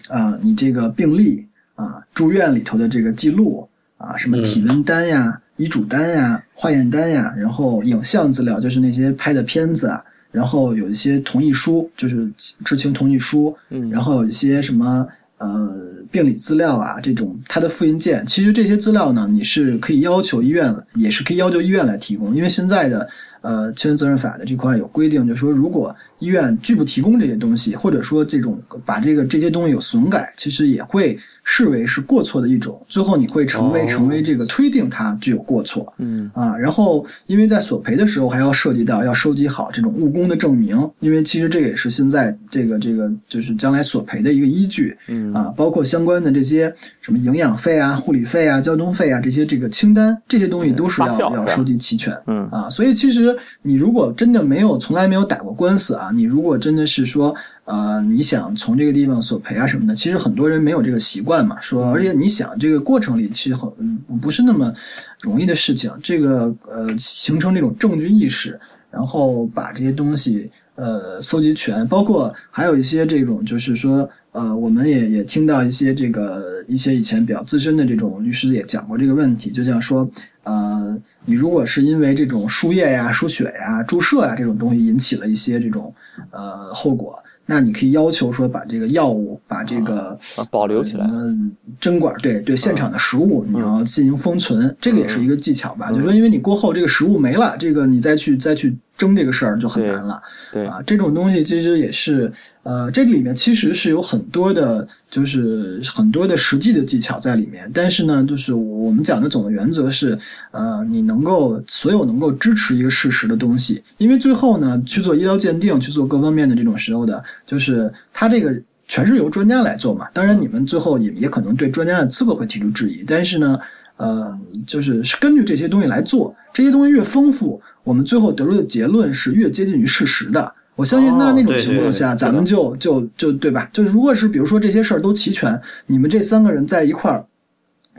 [0.07, 12.31] 啊，你这个病历啊，住院里头的这个记录啊，什么体温单呀、医嘱单呀、化验单呀，然后影像资料，就是那些拍的片子啊，然后有一些同意书，就是
[12.63, 15.07] 知情同意书，嗯，然后有一些什么。
[15.41, 15.73] 呃，
[16.11, 23.07] 病理资料啊，这种它的复印件，其实这些资料呢，你是可以要求医院，也是可以要求医院来提供，因为现在的
[23.41, 36.29] 呃，侵权责任法的这块有规定，就是说，如果医院拒不提供这些东西，或者说这种把这个这些东西有损改，其实也会视为是过错的一种，最后你会成为成为这个推定它具有过错，嗯。
[36.33, 45.33] 啊，然后因为在索赔的时候还要涉及到要收集好这种误工的证明，因为其实这也是现在这个这个就是将来索赔的一个依据，嗯。
[45.33, 52.15] 啊，包括相关的这些什么营养费啊、护理费啊、交通费啊这些这个清单，这些东西都是要要收集齐全。
[52.27, 52.47] 嗯。
[52.49, 53.28] 啊，所以其实
[53.61, 64.73] 你如果真的没有从来没有打过官司啊，你如果真的是说呃你想从这个地方索赔啊什么的，其实很多人没有这个习惯嘛，说而且你想这个过程里其实很嗯不是那么
[65.21, 68.59] 容易的事情，这个呃形成这种证据意识，
[68.91, 80.09] 然后把这些东西呃搜集全，包括还有一些这种就是说呃我们也也听到一些这个一些以前比较资深的这种律师也讲过这个问题，就像说。
[80.43, 85.93] 呃，你如果是因为这种输液呀、输血呀、注射呀这种东西引起了一些这种
[86.31, 95.89] 呃后果，那你可以要求说把这个药物、把这个啊保留起来嗯，针管对对，现场的食物你要进行封存，这个也是一个技巧吧？
[95.91, 100.21] 嗯就是说，因为你过后这个食物没了，这个你再去再去蒸这个事儿就很难了。
[100.51, 102.29] 对啊，这种东西其实也是，
[102.63, 107.71] 呃，这里面其实是有很多的，就是很多的实际的技巧在里面。
[107.73, 110.17] 但是呢，就是我们讲的总的原则是，
[110.51, 118.53] 呃，你能够所有能够支持一个事实的东西，因为最后呢，去做医疗鉴定，去做各方面的这种时候的，就是它这个
[118.87, 120.07] 全是由专家来做嘛。
[120.13, 123.57] 当然，你们最后也也可能对专家的资格会提出质疑，但是呢，
[123.97, 130.53] 呃，就是是根据这些东西来做，这些东西越丰富，我们最后得出的结论是越接近于事实的。
[130.75, 133.67] 我相信，那哦那种情况下，对咱们就就就对吧？
[133.73, 137.25] 就如果是比如说这些事儿都齐全，你们这三个人在一块儿，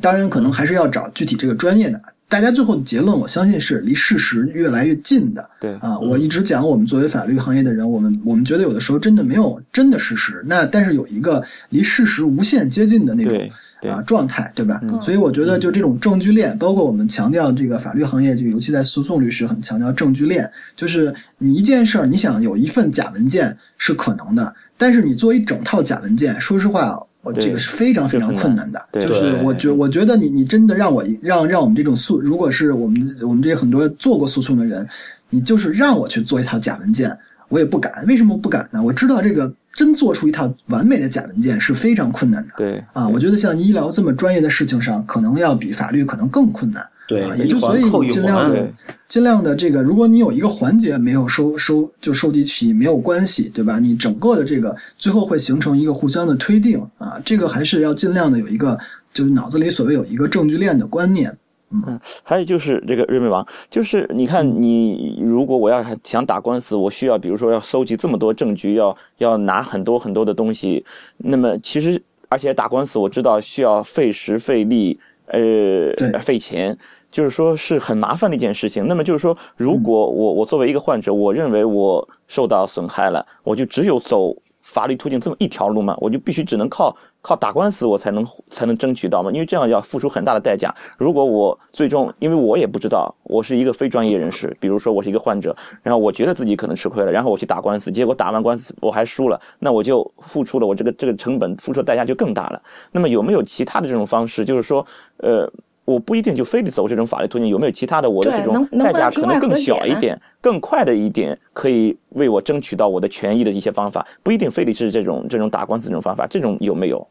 [0.01, 2.01] 当然可能还是要找具体这个专业的。
[2.31, 5.51] 大家最后的结论，我相信是离事实越来越近的。
[5.61, 13.51] 对啊，我一直讲，我们作为法律行业的人，我们我们觉得有的时候真的没有真的事实，那但是有一个离事实无限接近的那种
[13.91, 14.81] 啊状态，对吧？
[14.85, 26.97] 嗯所以我觉得就这种证据链，包括我们强调这个法律行业，就尤其在诉讼律师很强调证据链，就是你一件事儿，你想有一份假文件是可能的，但是你做一整套假文件，说实话。
[27.23, 34.87] 我这个是非常非常困难的，对就是我觉我觉得你你真的让我让让我们这种诉，如果是我们我们这些很多做过诉讼的人，
[35.29, 37.15] 你就是让我去做一套假文件，
[37.49, 38.05] 我也不敢。
[38.07, 38.83] 为什么不敢呢？
[38.83, 42.55] 我知道这个真做出一套完美的假文件是非常困难的。
[42.57, 46.87] 对啊，我觉得像医疗这么专业的事情上，可能要比法律可能更困难。
[47.11, 48.73] 对啊，也就所以尽量的
[49.09, 53.81] 尽量的这个，如果你有一个环节没有收收就收集齐，没有关系，对吧？
[53.81, 58.79] 你整个的这个最后会形成一个互相的推定啊，这个还是要尽量的有一个
[59.13, 61.37] 就是脑子里所谓有一个证据链的观念。
[61.73, 70.85] 嗯还有就是这个瑞美王，就是你看，你如果我要想打官司，我需要比如说要收集这么多证据，要要拿很多很多的东西，
[71.17, 76.77] 那么其实而且打官司，我知道需要费时费力，呃，费钱。
[77.11, 78.87] 就是说是很麻烦的一件事情。
[78.87, 90.73] 那么就是说，如果我我作为一个患者，我认为我受到损害了，我就只有走法律途径这么一条路嘛，我就必须只能靠靠打官司我才能才能争取到嘛，因为这样要付出很大的代价。
[90.97, 102.63] 如果我最终，因为我也不知道，我是一个非专业人士，比如说我是一个患者，然后我觉得自己可能吃亏了，然后我去打官司，结果打完官司我还输了，那我就付出了我这个这个成本，付出的代价就更大了。
[102.93, 105.51] 那么有没有其他的这种方式，就是说，呃？
[105.91, 117.07] 我不一定就非得走这种法律途径，有没有其他的我的这种代价可能更小一点、更快的一点，可以为我争取到我的权益的一些方法，不一定非得是这种这种打官司这种方法，这种有没有？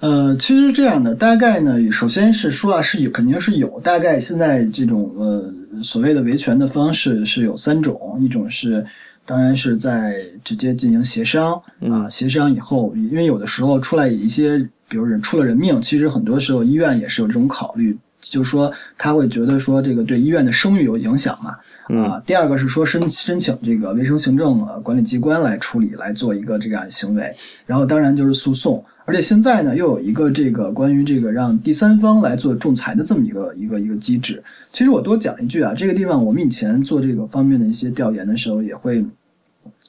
[0.00, 8.82] 呃，其实这样的，大概呢，首先是说啊，是有肯定是有，大概现在这种呃所谓的维权的方式是有三种，一种是
[9.26, 21.54] 当然是在直接进行协商啊，协商以后，因为有的时候出来一些，比如人出了人命，其实很多时候医院也是有这种考虑，就是说他会觉得说这个对医院的声誉有影响嘛。
[22.02, 27.34] 啊，第二个是说申申请这个卫生行政呃管理机关来处理来做一个这样的行为，
[27.66, 34.40] 然后当然就是诉讼，而且现在呢又有一个这个关于这个让第三方来做仲裁的这么一个一个一个机制。
[34.70, 39.04] 其实我多讲一句啊，这个地方我们以前做这个方面的一些调研的时候也会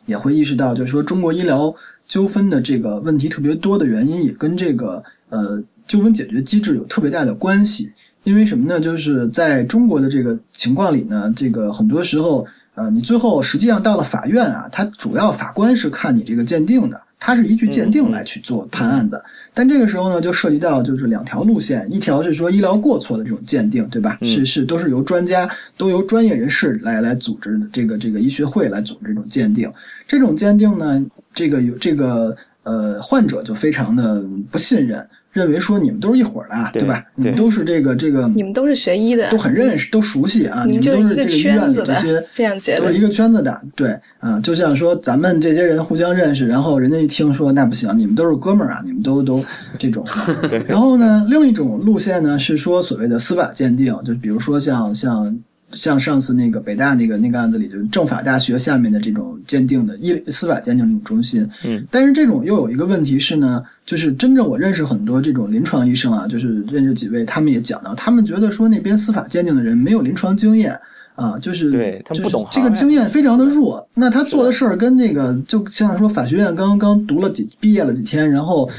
[0.06, 1.74] 也会意识到，就是说中国医疗
[2.08, 7.92] 纠纷的这个问题特别多的原因，也跟这个呃纠纷解决机制有特别大的关系。
[8.24, 8.80] 因为什么呢？
[8.80, 12.46] 就是在中国的这个情况里呢，这个很多时候，
[12.76, 19.24] 呃，你最后实际上到了法院啊，他主要法官是看你这个鉴定的，它是依据鉴定来去做判案的。
[19.54, 24.18] 但这个时候呢，就涉及到就是两条路线，一条是说医疗过错的这种鉴定，对吧？
[24.24, 25.48] 是是都是由专家，
[25.78, 29.72] 都由专业人士来来组织这个这个医学会来组织这种鉴定。
[30.08, 35.08] 这种鉴定呢，这个有这个呃患者就非常的不信任。
[35.32, 37.04] 认为说你们都是一伙的，对吧？
[37.16, 40.64] 你们都是这个这个，你们都是学医的，都很认识，都熟悉啊。
[40.66, 43.62] 你们都是这个医院的这些，这样觉得，都是一个圈子的。
[43.76, 49.44] 对啊，就像说咱们这些人互相认识，然后人家一听说那不行，你们都是哥们儿啊，你们都都
[49.80, 50.06] 这种。
[50.68, 55.40] 然后呢，另一种路线呢是说所谓的司法鉴定，就比如说像像。
[55.74, 70.78] 像上次那个北大那个那个案子里，就是政法大学下面的这种鉴定的医司法鉴定这种中心，嗯，但是这种又有一个问题是呢，就是真正我认识很多这种临床医生啊，就是认识几位，他们也讲到，他们觉得说那边司法鉴定的人没有临床经验
[71.16, 78.70] 啊，就是对他们不懂这个经验非常的弱，那他做的事儿跟那个就像说法学院刚刚读了几毕业了几天，然后。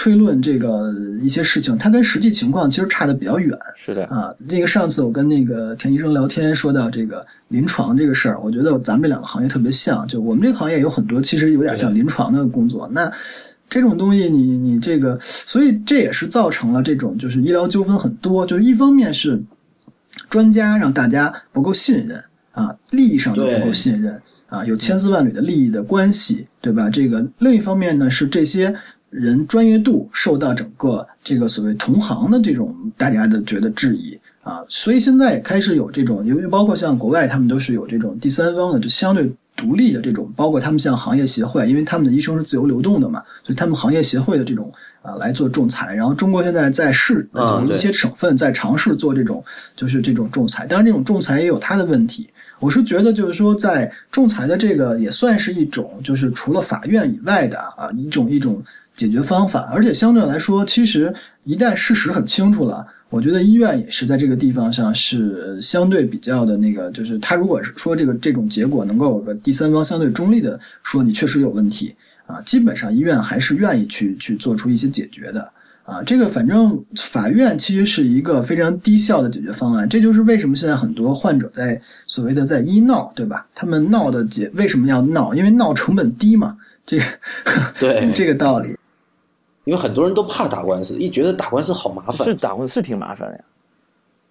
[0.00, 3.58] 推论这个一些事情，它跟实际情况其实差的比较远。
[3.76, 10.06] 是的啊，那个上次我跟那个田医生聊天，说到这个临床这个事儿，我觉得咱们这两个行业特别像。
[10.06, 12.88] 就我们这个行业有很多其实有点像临床的工作。
[12.92, 13.12] 那
[13.68, 18.46] 这种东西，你你这个，所以这也是造成了这种就是医疗纠纷很多。
[18.46, 19.42] 就是一方面是
[20.30, 22.22] 专家让大家不够信任
[22.52, 26.88] 啊，利益上就不够信任啊，有千丝万缕的利益的关系，对吧？
[26.88, 28.72] 这个另一方面呢是这些。
[29.10, 45.94] 人专业度受到整个这个所谓同行的这种大家的觉得质疑啊，所以现在也开始有这种，由于包括像国外，他们都是有这种第三方的，就相对独立的这种，包括他们像行业协会，因为他们的医生是自由流动的嘛，所以他们行业协会的这种啊来做仲裁。
[45.94, 49.44] 然后中国现在在试，有一些省份在尝试做这种，
[49.76, 50.66] 就是这种仲裁。
[50.66, 52.28] 当然，这种仲裁也有它的问题。
[52.60, 58.62] 我是觉得，就是说，在仲裁的这个也算是一种，就是除了法院以外的啊一种一种。
[58.98, 71.94] 解决方法，而且相对来说，其实一旦事实很清楚了，我觉得医院也是在这个地方上是相对比较的那个，就是他如果是说这个这种结果能够有个第三方相对中立的说你确实有问题
[72.26, 75.48] 啊，基本上医院还是愿意去去做出一些解决的
[75.84, 76.02] 啊。
[76.02, 83.46] 这个反正法院其实是一个非常低效的解决方案，这就是为什么现在很多患者在所谓的在医闹，对吧？
[83.54, 85.32] 他们闹的解为什么要闹？
[85.34, 87.04] 因为闹成本低嘛，这个
[87.78, 88.76] 对 这个道理。
[89.68, 92.26] 因为很多人都怕打官司，一觉得打官司好麻烦。
[92.26, 93.44] 是打官司是挺麻烦的呀，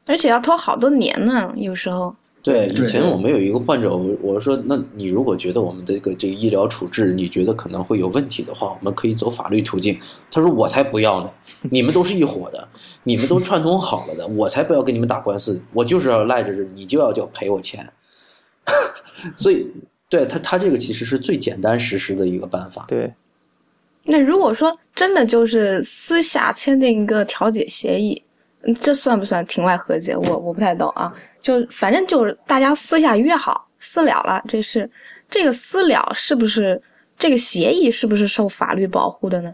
[0.08, 2.16] 而且要拖好多年呢，有时候。
[2.42, 10.00] 对，以前我们有一个患者，我我说，那你如果觉得我们这个这个医疗处置，你觉得可能会有问题的话，我们可以走法律途径。
[10.32, 11.30] 他说我才不要呢，
[11.70, 12.68] 你们都是一伙的，
[13.04, 17.88] 你们都串通好了的，我才不要跟你们打官司，我就是要赖着你就要叫赔我钱。
[19.38, 19.68] 所以，
[20.10, 22.86] 对他他这个其实是最简单实施的一个办法。
[22.88, 23.14] 对。
[24.08, 28.24] 那如果说真的就是私下签订一个调解协议，
[28.82, 30.16] 这算不算庭外和解？
[30.16, 31.14] 我我不太懂啊。
[31.42, 34.90] 就反正就是大家私下约好私了了，这是
[35.30, 36.82] 这个私了是不是
[37.18, 39.54] 这个协议是不是受法律保护的呢？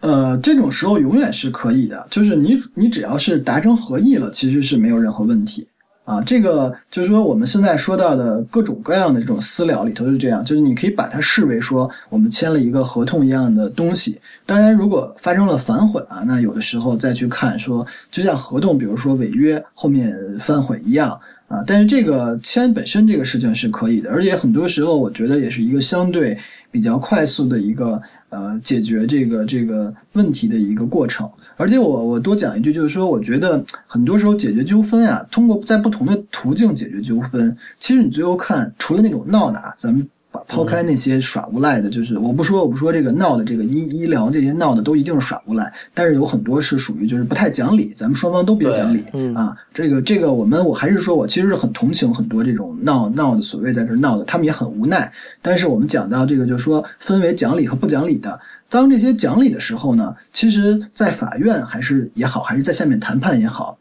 [0.00, 5.66] 呃，这种时候永远是可以的，就是你你只要是达成合意了，其实是没有任何问题。
[6.08, 14.18] 啊，这个就是说，我们现在说到的各种各样的这种私聊里头是这样，就是你可以把它视为说我们签了一个合同一样的东西。
[14.46, 21.20] 当然，如果发生了反悔啊，那有的时候再去看说，就像合同，比如说违约后面反悔一样。
[21.48, 26.36] 啊，但是这个签本身这个事情是可以的，而且很多时候我觉得也是一个相对
[26.70, 31.28] 比较快速的一个呃解决这个这个问题的一个过程。
[31.56, 40.06] 而且我我多讲一句，就是说，我觉得很多时候解决纠纷啊，通过在不同的途径解决纠纷，其实你最后看，除了那种闹的啊，咱们。
[40.46, 49.56] 抛开那些耍无赖的，就是我不说，我不说这个闹的，这个医医疗这些闹的都一定是耍无赖，但是有很多是属于就是不太讲理，咱们双方都比较讲理啊。
[49.72, 55.10] 这个这个我们我还是说我其实是很同情很多这种闹闹的所谓在这闹的，他们也很无奈。
[55.40, 58.38] 但是我们讲到这个，就是说分为讲理和不讲理的。
[58.68, 63.78] 当这些讲理的时候呢，其实，在法院还是也好，还是在下面谈判也好，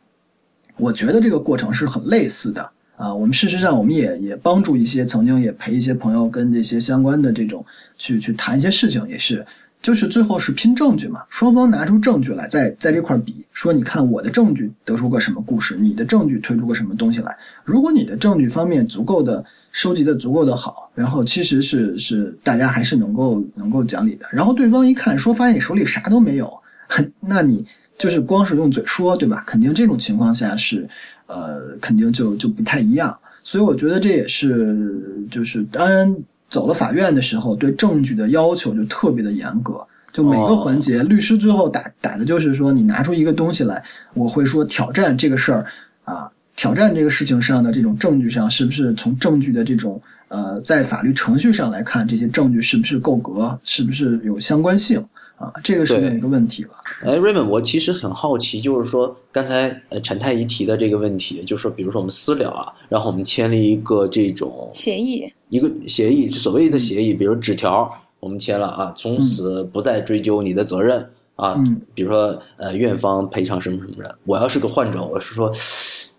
[0.78, 2.72] 我觉得这个过程是很类似的。
[2.97, 7.63] 啊，我们事实上，我们也也帮助一些曾经也陪一些朋友跟这些相关的这种
[7.95, 9.45] 去去谈一些事情，也是，
[9.83, 17.37] 就是最后是拼证据嘛，双方拿出证据来，在在这块比，说你看我的证据得出个什么故事，你的证据推出个什么东西来。
[17.63, 24.25] 如果你的证据方面足够的收集的足够的好，然后其实是是大家还是能够能够讲理的。
[24.31, 26.51] 然后对方一看说发现你手里啥都没有，
[27.21, 27.63] 那你。
[27.97, 29.43] 就是光是用嘴说，对吧？
[29.47, 30.87] 肯定这种情况下是，
[31.28, 33.17] 呃，肯定就就不太一样。
[33.43, 34.99] 所以我觉得这也是，
[35.30, 36.13] 就是当然
[36.49, 43.82] 走了法院的时候，对证据的要求就特别的严格，就每个环节，律师最后打打的就是说，你拿出一个东西来，
[44.13, 45.65] 我会说挑战这个事儿
[46.03, 55.05] 啊，挑战这个事情上的这种证据上是不是从证据的这种呃，在法律程序上来看，这些证据是不是够格，是不是有相关性。
[55.38, 56.71] 啊，这个是另一个问题了。
[57.03, 67.88] 哎，Raymond，我其实很好奇，就是说刚才呃陈太医提的这个问题，就是说，比如说我们私了啊，然后我们签了一个这种协议，一个协议，所谓的协议，比如纸条，
[68.19, 71.55] 我们签了啊，从此不再追究你的责任啊。
[71.93, 75.51] 比如说呃，院方赔偿什么什么的，我要是个患者，我是说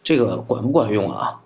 [0.05, 1.41] 这个管不管用啊？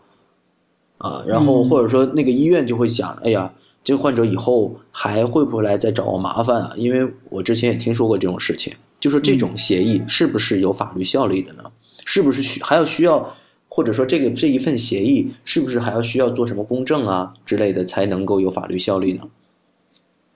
[0.98, 3.50] 啊，然后或者说那个医院就会想，哎呀。
[3.84, 6.72] 这个患者以后还会不会来再找我麻烦啊？
[6.76, 11.64] 因为我之前也听说过这种事情，就说这种协议是不是有法律效力的呢？
[12.04, 13.34] 是不是需还要需要，
[13.68, 19.22] 或者说这个这一份协议是不是还要需要做什么公证啊之类的才能够有法律效力呢？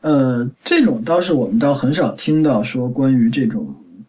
[0.02, 3.66] 呃，这种倒是我们倒很少听到说关于这种。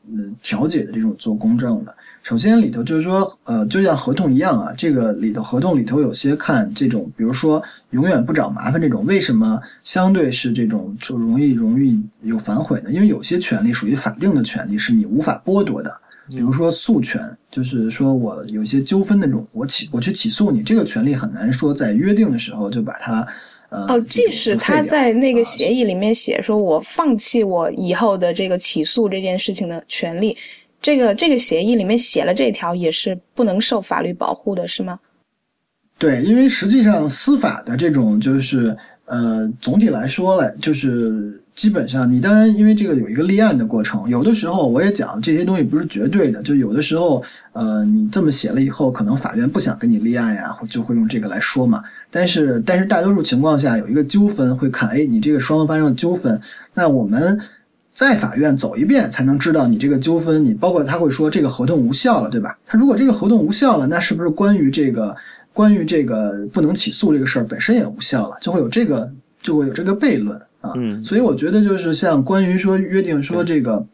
[0.09, 1.93] 嗯，调解的这种做公证的，
[2.23, 12.91] 首先里头就是说，呃，就像合同一样啊，这个里头合同里头有些看这种，比如说永远不找麻烦这种，为什么相对是这种就容易容易有反悔呢？
[12.91, 15.93] 因为有些权利属于法定的权利，是你无法剥夺的，
[16.29, 23.27] 比如说诉权，就是说我有些纠纷那种，我起我去起诉你，这个权利很难说在约定的时候就把它。
[23.69, 30.37] 哦，即使他在那个协议里面写说，我放弃我以后的这个起诉这件事情的权利，
[30.81, 34.99] 这个这个协议里面写了这条，也是不能受法律保护的，是吗？
[35.97, 41.41] 对，因为实际上司法的这种就是呃，总体来说来就是。
[41.57, 51.81] 基本上，你当然因为这个有一个立案的过程，有的时候我也讲这些东西不是绝对的，就有的时候，呃，你这么写了以后，可能法院不想跟你立案呀，就会用这个来说嘛。
[52.11, 56.39] 但是，但是大多数情况下有一个纠纷会看，哎，你这个双方发生了纠纷，
[56.75, 57.41] 那我们
[57.91, 62.55] 在法院走一遍才能知道你这个纠纷，你包括他会说这个合同无效了，对吧？
[62.67, 65.15] 他如果这个合同无效了，那是不是关于这个
[65.53, 68.37] 关于这个不能起诉这个事儿本身也无效了？
[68.39, 70.39] 就会有这个就会有这个悖论。
[70.75, 73.85] 嗯，所以我觉得就是像关于说约定说这个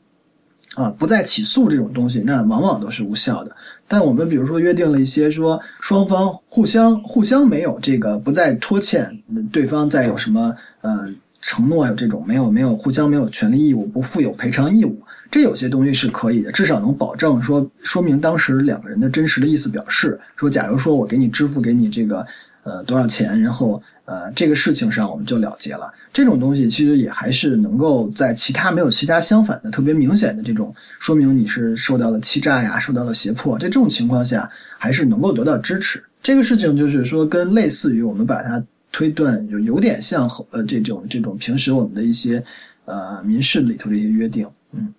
[0.75, 3.55] 啊不再起诉这种东西，那往往都是无效的。
[3.87, 11.07] 但我们比如说约定了一些说双方互相互相没有这个不再拖欠对方再有什么呃
[11.41, 14.97] 承诺有这种没有没有互相没有权利义务不负有赔偿义务，
[15.29, 20.19] 这有些东西是可以的，至少能保证说说明当时两个人的真实的意思表示。
[20.35, 22.25] 说假如说我给你支付给你这个。
[22.63, 23.41] 呃，多少钱？
[23.41, 25.93] 然后，呃，这个事情上我们就了结了。
[26.13, 36.01] 这种东西其实也还是能够在其他没有其他相反的特别明显的这种说明你是受到了欺诈呀，受到了胁迫，在这种情况下还是能够得到支持。
[36.21, 42.41] 这个事情就是说，跟类似于我们把它推断，就有点像呃这种这种平时我们的一些
[42.85, 44.47] 呃民事里头的一些约定。
[44.71, 44.93] 嗯。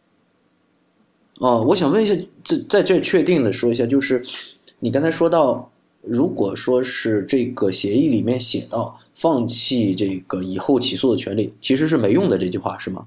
[1.39, 4.23] 哦，我想问一下，在在这确定的说一下，就是
[4.81, 5.71] 你刚才说到。
[6.07, 13.07] 如果说是这个协议里面写到放弃这个以后起诉的权利，其实是没用的这句话是吗？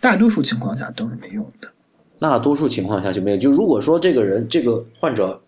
[0.00, 1.70] 大多数情况下都是没用的。
[2.18, 3.36] 那多数情况下就没有。
[3.36, 5.40] 就如果说这个人这个患者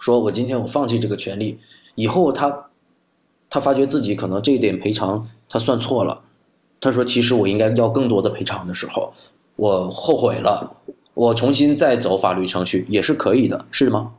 [0.00, 1.58] 说我今天我放弃这个权利，
[1.94, 2.70] 以后他
[3.50, 6.22] 他发觉自己可能这一点赔偿他算错了，
[6.80, 9.12] 他说其实我应该要更多的赔偿的时候，
[9.56, 10.76] 我后悔了，
[11.14, 14.12] 我重新再走法律程序也是可以的，是吗？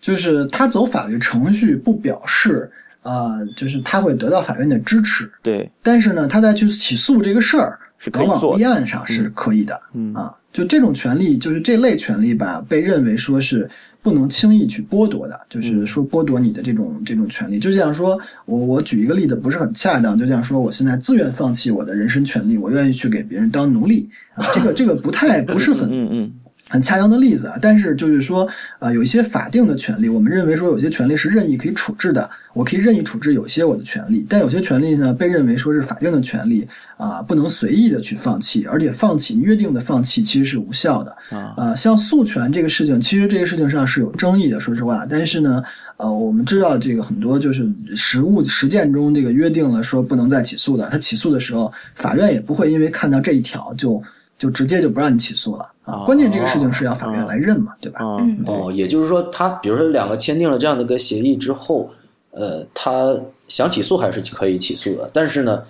[0.00, 2.70] 就是他走法律程序，不表示
[3.02, 5.30] 啊，就是他会得到法院的支持。
[5.42, 7.78] 对，但是呢，他再去起诉这个事儿，
[8.14, 9.78] 往往立案上是可以的。
[9.94, 13.68] 嗯啊，就这种权利，就是这类权利吧，被认为说是
[14.02, 17.58] 不能轻易去剥夺的，就是说剥夺你的这种这种权利。
[17.58, 26.32] 就像说我我举一个例子，不是很恰当，就像说我现在自愿放弃我的人身权利，我愿意去给别人当奴隶啊，这个这个不太不是很嗯嗯。
[26.70, 28.48] 很恰当的例子啊，但是就是说，
[28.78, 36.66] 呃，有一些法定的权利，我们认为说有些权利是任意可以处置的，我可以任意处置有些我的权利，但有些权利呢，被认为说是法定的权利
[36.96, 41.16] 啊，不能随意的去放弃，而且放弃约定的放弃其实是无效的
[41.56, 41.74] 啊。
[41.74, 45.04] 像诉权这个事情，其实这个事情上是有争议的，说实话。
[45.04, 45.60] 但是呢，
[45.96, 54.00] 呃，我们知道这个很多就是实物实践中这个约定了说不能再起诉的，他起诉的时候，法院也不会因为看到这一条就。
[54.40, 56.02] 就直接就不让你起诉了啊！
[56.06, 57.98] 关键这个事情是要法院来认嘛，对吧？
[58.46, 61.90] 哦，也就是说，他比如说两个签订了这样的一个协议之后，
[62.30, 63.14] 呃，他
[63.48, 65.62] 想起诉还是可以起诉的，但是呢，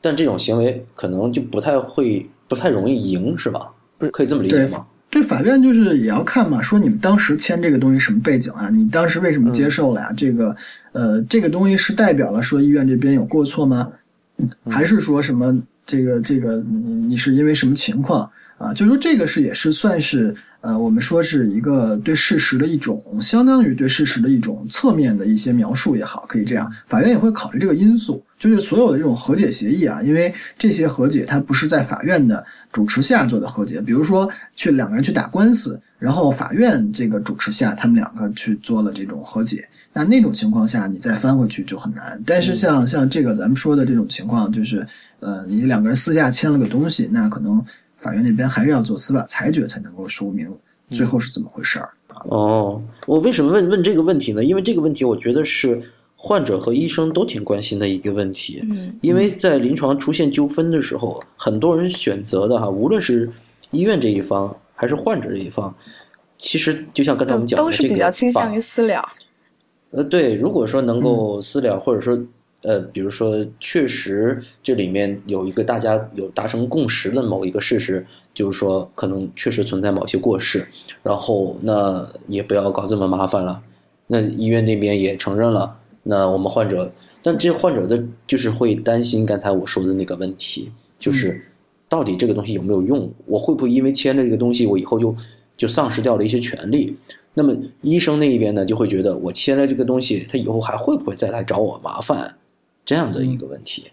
[0.00, 3.70] 但这种行为可能就不太会、不太容易赢，是吧？
[3.98, 4.86] 不是可以这么理解吗？
[5.10, 8.70] 对，法院就是也要看嘛，说你们当时签这个东西什么背景啊？
[8.70, 10.10] 你当时为什么接受了呀？
[10.16, 10.56] 这个，
[10.92, 13.86] 呃，这个东西是代表了说医院这边有过错吗？
[14.66, 15.54] 还是说什么
[15.88, 18.30] 这个这个你你是因为什么情况？
[18.58, 26.68] 啊，就是说这个是也是算是呃，我们说是一个对事实的一种，相当于对事实的一种侧面的一些描述也好，可以这样。
[26.84, 42.22] 法院也会考虑这个因素，就是所有的这种和解协议啊，因为这些和解它不是在法院的主持下做的和解，比如说去两个人去打官司，然后法院这个主持下，他们两个去做了这种和解，那那种情况下你再翻回去就很难。
[42.26, 44.86] 但是像像这个咱们说的这种情况，就是
[45.20, 47.64] 呃，你两个人私下签了个东西，那可能。
[48.00, 50.48] 法院那边还是要做司法裁决才能够说明
[50.92, 51.90] 最后是怎么回事儿。
[52.26, 54.44] 哦，我为什么问问这个问题呢？
[54.44, 55.82] 因为这个问题我觉得是
[56.14, 58.64] 患者和医生都挺关心的一个问题。
[58.70, 63.28] 嗯，因为在临床出现纠纷的时候，很多人选择的哈，无论是
[63.72, 65.74] 医院这一方还是患者这一方，
[66.36, 69.04] 其实就像刚才我们讲的，都是比较倾向于私了。
[69.90, 72.18] 呃，对，如果说能够私了，或者说。
[72.62, 80.66] 呃，比如说，确实这里面有一个大家有达成共识的某一个事实，就是说可能确实存在某些过失，
[81.04, 83.62] 然后那也不要搞这么麻烦了。
[84.08, 86.90] 那医院那边也承认了，那我们患者，
[87.22, 91.40] 但这患者的就是会担心刚才我说的那个问题，就是
[91.88, 93.08] 到底这个东西有没有用？
[93.24, 95.14] 我会不会因为签了这个东西，我以后就
[95.56, 96.96] 就丧失掉了一些权利？
[97.38, 102.34] 那么医生那一边呢，就会觉得我签了这个东西，他以后还会不会再来找我麻烦？
[102.84, 103.92] 这样的一个问题，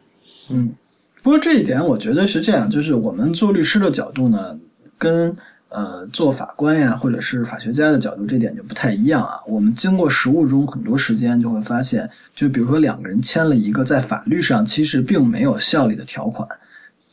[0.49, 0.73] 嗯，
[1.21, 4.57] 不过这一点我觉得是这样，就是我们做律师的角度呢，
[4.97, 5.35] 跟
[5.67, 9.39] 呃做法官呀或者是法学家的角度这点就不太一样啊。
[9.45, 16.47] 我们经过实务中很多时间就会发现，就比如说两个人签了一个在法律上其实并没有效力的条款，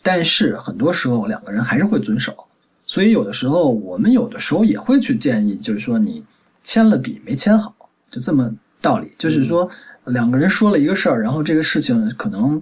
[0.02, 2.32] 但是很多时候两个人还是会遵守。
[2.92, 6.22] 所以有的时候我们有的时候也会去建议，就是说你
[6.62, 7.74] 签了笔没签好，
[8.10, 9.66] 就这么道理，就是说。
[10.06, 12.60] 两个人说了一个事儿，然后这个事情可能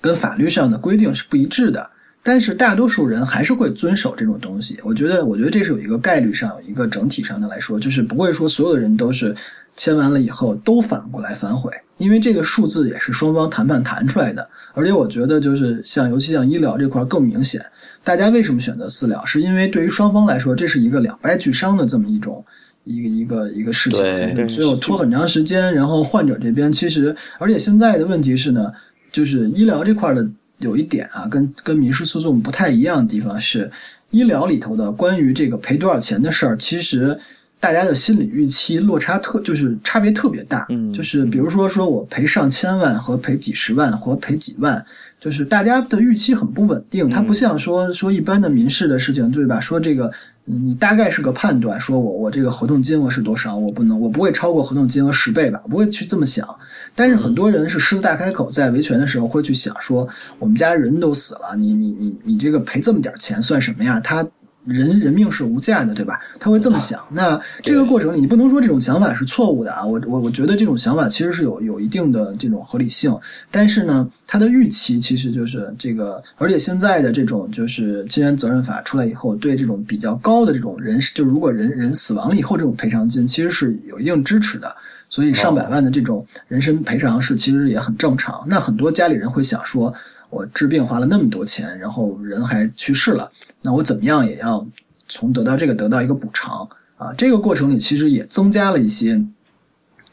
[0.00, 1.90] 跟法律上的规定是不一致的，
[2.22, 4.78] 但是大多数人还是会遵守这种东西。
[4.84, 9.34] 我觉得，我觉得这是有一个概率上、有一个整体上的来说，就是不会说所有的人都是
[9.76, 14.48] 签完了以后都反过来反悔，因为这个数字也是双方谈判谈出来的。
[14.74, 17.64] 而且我觉得，就是像尤其像医疗这块更明显，
[18.02, 22.44] 大家为什么选择私了，是因为对于双方来说，这是一个两败俱伤的这么一种。
[22.88, 25.74] 一个一个一个事情，所以我拖很长时间。
[25.74, 28.72] 然后患者这边其实，而且现在的问题是呢，
[29.10, 30.24] 就是医疗这块的
[30.58, 33.68] 有一点啊，跟跟民事诉讼不太一样的地方是，
[34.10, 37.18] 医疗里头的关于这个赔多少钱的事儿，其实
[37.58, 40.66] 大家的心理预期落差特就是差别特别大。
[40.68, 44.84] 嗯，就是比如说说我赔上千万和赔几十万和赔几万，
[45.18, 47.08] 就是大家的预期很不稳定。
[47.08, 49.60] 它不像说说一般的民事的事情，对吧？
[49.60, 50.10] 说这个。
[50.48, 56.48] 你大概是个判断，说我我这个合同金额是多少，我不能我不会超过合同金额十倍吧，不会去这么想。
[56.94, 63.98] 但是很多人是狮子大开口，在维权的时候会去想说，我们家人都死了，你你你你这个赔这么点钱算什么呀？
[63.98, 64.24] 他。
[64.66, 66.20] 人人命是无价的，对吧？
[66.38, 67.00] 他会这么想。
[67.12, 69.84] 那这个过程里，你不能说这种想法是错误的啊。
[69.84, 73.16] 我我我觉得这种想法其实是有有一定的这种合理性。
[73.50, 84.74] 但是呢，他的预期其实就是这个，而且现在的这种就是侵权责任法出来以后，对这种比较高的这种人，就如果人人死亡了以后，这种赔偿金其实是有一定支持的。
[85.08, 88.44] 所以上百万的这种人身赔偿是其实也很正常。
[88.48, 89.94] 那很多家里人会想说。
[90.30, 93.30] 我治病花了那么多钱，然后人还去世了，
[93.62, 94.66] 那我怎么样也要
[95.08, 97.12] 从得到这个得到一个补偿啊？
[97.16, 99.24] 这个过程里其实也增加了一些，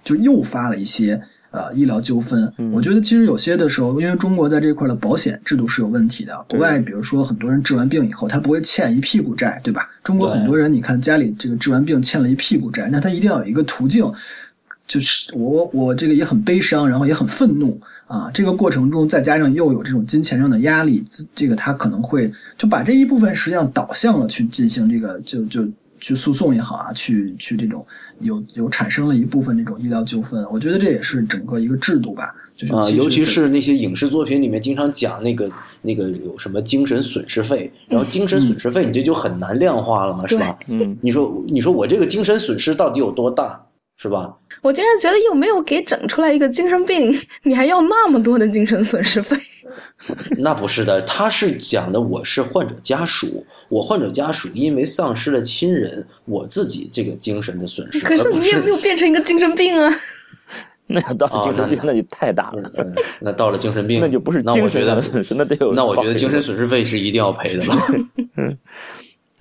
[0.03, 2.51] 就诱发了一些呃医疗纠纷。
[2.71, 6.45] 我觉得其实有些的时候，因为中国在这块的保险制度是有问题的。
[6.49, 9.89] 国外比如说很多人治完病以后，他不会欠一屁股债，对吧？
[10.03, 14.05] 中国很多人你看家里这个治完病欠了一屁股债，那他一定要有一个途径，
[14.87, 17.79] 就是我我这个也很悲伤，然后也很愤怒。
[18.05, 21.03] 啊，这个过程中再加上又有这种金钱上的压力，
[21.33, 25.67] 这个他可能会就把这一部分实际上导向了去进行这个就就
[25.99, 27.83] 去诉讼也好啊，去去这种
[28.19, 30.45] 有有产生了一部分这种医疗纠纷。
[30.51, 35.49] 我觉得这也是整个一个制度吧，就是啊，尤其是那些影视作品里面经常讲那个
[35.81, 40.55] 那个有什么精神损失费，然后精神损失费你这就很难量化了嘛，是吧？
[40.67, 43.59] 嗯，你说你说我这个精神损失到底有多大？
[44.03, 44.35] 是吧？
[44.61, 49.37] 我竟然觉得又没有给整出来一个精神病，你还要那么多的精神损失费？
[50.37, 58.01] 那不是的，他是讲的我是患者家属，我患者家属因为丧失了亲人，我自己这个精神的损失。
[58.01, 59.89] 可是你也没有变成一个精神病啊？
[60.85, 62.69] 那到精神病那就太大了。
[63.21, 65.73] 那到了精神病，那就不是精神的损失，那得有。
[65.73, 67.75] 那我觉得精神损失费是一定要赔的了。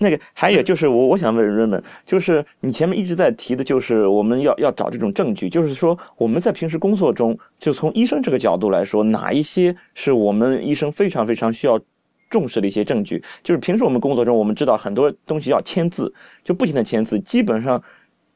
[0.03, 11.81] 那个还有就是我我想问人们，就是你前面一直在提的，就是我们要要找这种证据，就是说我们在平时工作中，就从医生这个角度来说，哪一些是我们医生非常非常需要
[12.29, 13.23] 重视的一些证据？
[13.43, 17.81] 就是平时我们工作中，我们知道很多东西要签字，就不停的签字，基本上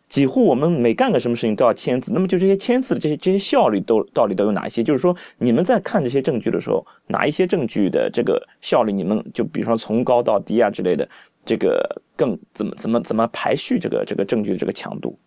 [0.09, 2.12] 几乎我们每干个什么事情都要签字。
[2.12, 4.85] 那么就这些签字的这些这些效率都到底都有哪些？
[4.85, 11.09] 就是说你们在看这些证据的时候，哪一些证据的这个效率，你们就比如说从高到低啊之类的。
[11.47, 15.18] 这个更怎么怎么怎么排序这个这个证据的这个强度？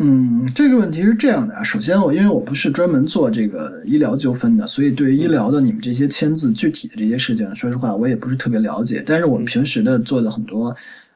[0.00, 1.62] 嗯，这个问题是这样的啊。
[1.64, 9.02] 首先，我因为我不是专门做这个医疗纠纷的，所以对于医疗的你们这些签字具体的这些事情，说实话我也不是特别了解。
[9.04, 10.72] 但是我们平时的做的很多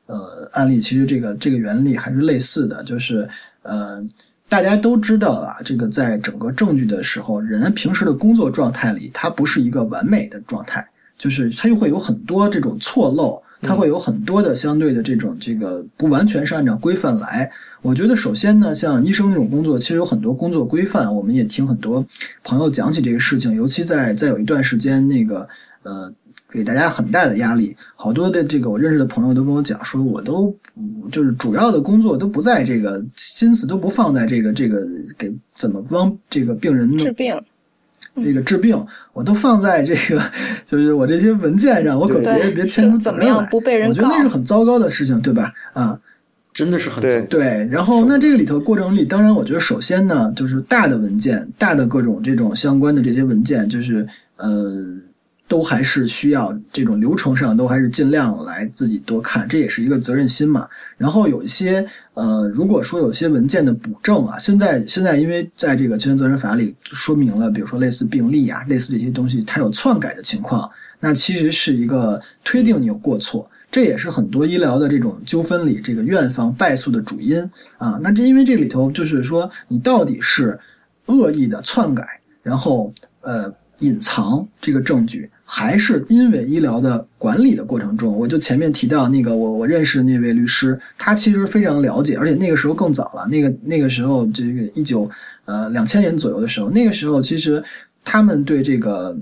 [0.06, 3.28] 呃案例，其实这个这个原理还是类似的，就是
[3.62, 4.04] 呃
[4.48, 10.84] 大家都知道啊，这个在整个证据的时候，人平时的工作状态里，它不是一个完美的状态，
[11.16, 13.40] 就是它又会有很多这种错漏。
[13.62, 17.50] 它会有很多的相对的这种这个不完全是按照规范来。
[17.80, 21.12] 我觉得首先呢，像医生这种工作，其实有很多工作规范。
[21.14, 22.04] 我们也听很多
[22.42, 25.48] 朋友讲起这个事情，尤其在在有一段时间，那个
[25.84, 26.12] 呃，
[26.50, 27.74] 给大家很大的压力。
[27.94, 30.54] 好多的这个我认识的朋友都跟我讲说，我都
[31.10, 34.86] 就是主要的工作都不在这个心思都不放在这个这个
[35.16, 37.34] 给怎么帮这个病人治病。
[38.16, 40.22] 这个治病，我都放在这个，
[40.66, 45.52] 就是我这些文件上，我可别别签出怎么样不被人我觉得那是很糟糕的事情，对吧？
[45.72, 45.98] 啊，
[46.52, 47.68] 真的是很对对。
[47.70, 54.06] 然后那这个里头过程里，当然我觉得首先呢，就是大的文件，大的各种这种相关的这些文件，就是
[54.36, 54.84] 呃。
[55.52, 60.66] 都还是需要这种流程上，都还是尽量来自己多看，这也是一个责任心嘛。
[60.96, 77.38] 然后有一些呃，如果说有些文件的补正啊，现在现在因为在这个侵权责任法里说明了，比如说类似病例啊，类似这些东西，它有篡改的情况，那其实是一个推定你有过错，这也是很多医疗的这种纠纷里这个院方败诉的主因
[77.76, 78.00] 啊。
[78.02, 80.58] 那这因为这里头就是说，你到底是
[81.08, 82.90] 恶意的篡改，然后
[83.20, 85.30] 呃隐藏这个证据。
[85.44, 95.10] 还是因为医疗的管理的过程中，我就前面提到那个我我认识的那位律师，他其实非常了解，而且那个时候更早了，那个那个时候这个一九
[95.44, 97.62] 呃两千年左右的时候，那个时候其实
[98.02, 99.14] 他们对这个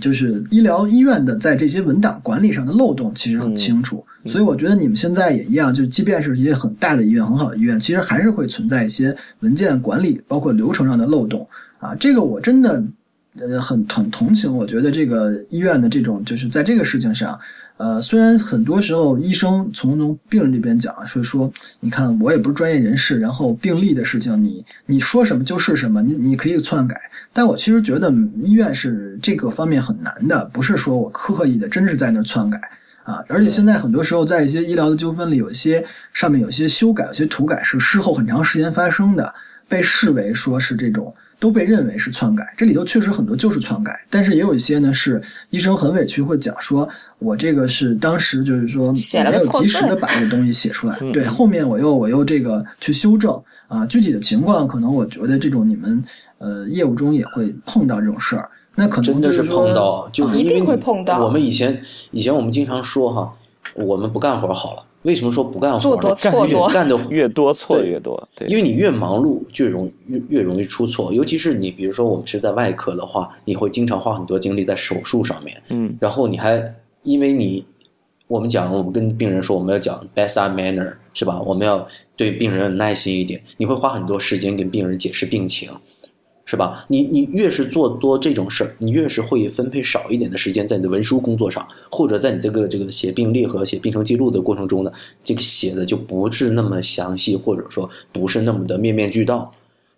[0.00, 11.48] 就是医疗医院的在这些文档管理上的漏洞其实很清楚，所以我觉得你们现在也一样，就即便是一些很大的医院、很好的医院，其实还是会存在一些文件管理包括流程上的漏洞
[11.80, 12.84] 啊，这个我真的。
[13.40, 17.38] 呃，很很同情，我觉得这个医院的这种，就是在这个事情上，
[17.78, 27.00] 呃，虽然很多时候医生从从病人这边讲，是说，你看我也不是专业人士，然后病历的事情，你你说什么就是什么，你你可以篡改，
[27.32, 28.12] 但我其实觉得
[28.42, 32.60] 医院是这个方面很难的，不是说我刻意的，真是在那篡改
[33.04, 39.34] 啊，而且现在很多时候在一些医疗的纠纷里，有一些上面有些修改、有些涂改是事后很长时间发生的，
[39.66, 41.14] 被视为说是这种。
[41.42, 45.20] 都被认为是篡改，这里头确实很多就是篡改，但是也有一些呢是
[45.50, 46.88] 医生很委屈会讲说，
[47.18, 56.00] 我这个是当时就是说没有及时的把这个东西写出来，对，后面我又我又这个去修正啊，具体的情况可能我觉得这种你们
[56.38, 61.18] 呃业务中也会碰到这种事儿，那可能就是碰到，就是一定会碰到。
[61.18, 61.82] 我们以前
[62.12, 63.32] 以前我们经常说哈，
[63.74, 64.84] 我们不干活好了。
[65.02, 66.14] 为什么说不干活呢？
[66.14, 68.28] 干越干的越多，错越多。
[68.36, 71.12] 对，因为你越忙碌，就容越越容易出错。
[71.12, 75.60] 尤其是你，比如说我们是在外科的话，你会经常花很多精力在手术上面。
[75.70, 77.64] 嗯，然后你还因为你，
[78.28, 81.40] 我们讲，我们跟病人说，我们要讲 bedside manner，是吧？
[81.42, 81.84] 我们要
[82.16, 83.42] 对病人耐心一点。
[83.56, 85.68] 你会花很多时间跟病人解释病情。
[86.52, 86.84] 是吧？
[86.86, 94.92] 你你越是做多这种事儿，你越是会分配少一点的时间在你的文书工作上，或者在你这个这个写病历和写病程记录的过程中呢，
[95.24, 99.50] 这个写的就不是那么详细，或者说不是那么的面面俱到。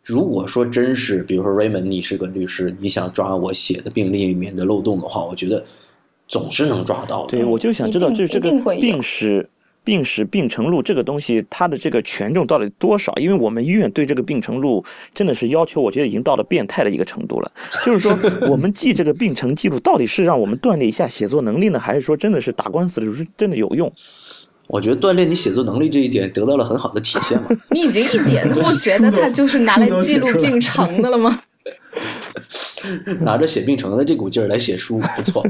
[0.05, 5.64] 如果说真是，比如说 Raymond，你是个律师，你想抓我写的病历里面的漏洞的话，我觉得
[6.28, 7.30] 总是能抓到的。
[7.36, 9.50] 对，我就想知道，这这个病史。
[9.85, 13.12] 病史病程录这个东西，它的这个权重到底多少？
[13.16, 17.53] 因为我们医院对这个病程录真的是要求，我觉得已经到了变态的一个程度了。
[17.85, 18.18] 就是说，
[18.49, 23.93] 我们记这个病程记录，到底是让我们锻炼一下写作能力呢，还是说真的是打官司的时候真的有用？
[24.66, 27.49] 我觉得锻炼你写作能力这一点得到了很好的体现嘛。
[27.70, 31.43] 你已经一点都不觉得它就是拿来记录病程的了吗？
[33.20, 35.47] 拿着写病程的这股劲儿来写书，不错。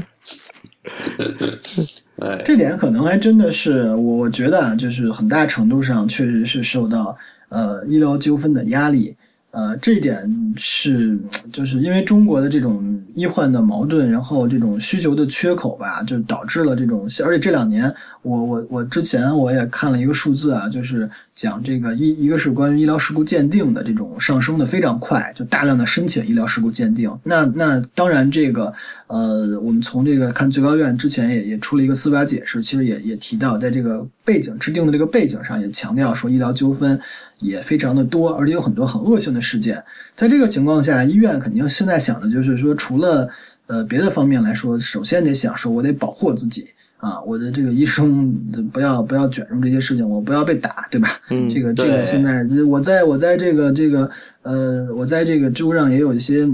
[2.43, 7.17] 这点可能还真的是，我觉得啊就是很大程度上确实是受到
[7.49, 9.15] 呃医疗纠纷的压力，
[9.51, 11.17] 呃，这一点是
[11.51, 27.11] 就是因为中国的这种医患的矛盾，然后这种需求的缺口吧，就导致了这种，而且这两年我我我之前我也看了一个数字啊，就是讲这个一一个是关于医疗事故鉴定的这种上升的非常快，就大量的申请医疗事故鉴定。
[27.23, 28.73] 那那当然这个
[29.07, 36.99] 呃，我们从这个看最高院之前也也出了一个司法解释，其实也也提到在这个背景制定的这个背景上也强调说医疗纠纷
[37.39, 39.41] 也非常的多，而且有很多很恶性的。
[39.45, 39.83] 事件，
[40.15, 43.29] 在这个情况下，医院肯定现在想的就是说，除了
[43.67, 46.65] 呃别的方面来说，首先得想说，我得保护自己
[46.97, 48.33] 啊，我的这个医生
[48.71, 51.19] 不要不要卷入这些事情，我不要被打，对吧？
[51.29, 54.09] 嗯，这个这个现在我在我在这个这个
[54.43, 56.49] 呃，我在这个知乎上也有一些。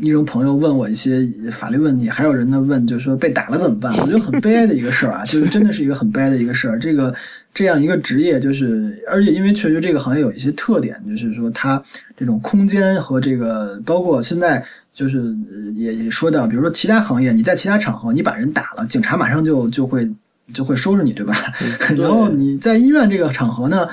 [0.00, 3.94] 医生朋友问我一些法律问题，还有人呢问，就是说被打了怎么办？
[3.98, 6.78] 我觉得很悲哀的一个事儿啊，就是真的是一个很悲哀的一个事儿。
[6.78, 7.14] 这个
[7.52, 11.84] 这样一个职业，就是而且因为确实这个行业有一些特点，就是说它
[12.16, 15.36] 这种空间和这个，包括现在就是
[15.74, 20.10] 也也说到，比如说其他行业，你在其他场合你把人打了，警察马上就就会
[20.52, 21.34] 就会收拾你，对吧？
[21.96, 23.86] 然后你在医院这个场合呢？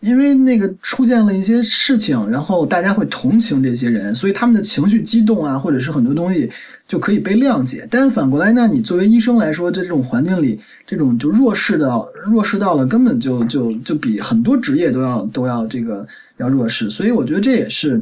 [0.00, 6.50] 因为那个出现了一些事情，然后大家会同情这些人，所以他们的情绪激动啊，或者是很多东西
[6.86, 7.88] 就可以被谅解。
[7.90, 11.90] 但反过来呢，你作为医生来说，在这种环境里，这种就弱势的
[12.26, 16.90] 弱势到了，根本就就就比很多职业都要都要这个要弱势。
[16.90, 17.98] 所以我觉得这也是，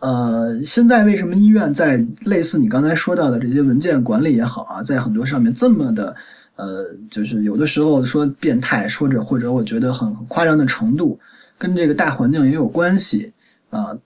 [0.00, 6.14] 呃，现在为什么医院在类似你刚才说到的这些文件管理也好啊，在很多上面这么的，
[6.56, 11.18] 呃，就是有的时候说变态，说着或者我觉得很夸张的程度。
[11.58, 13.32] 跟这个大环境也有关系
[13.70, 13.96] 啊。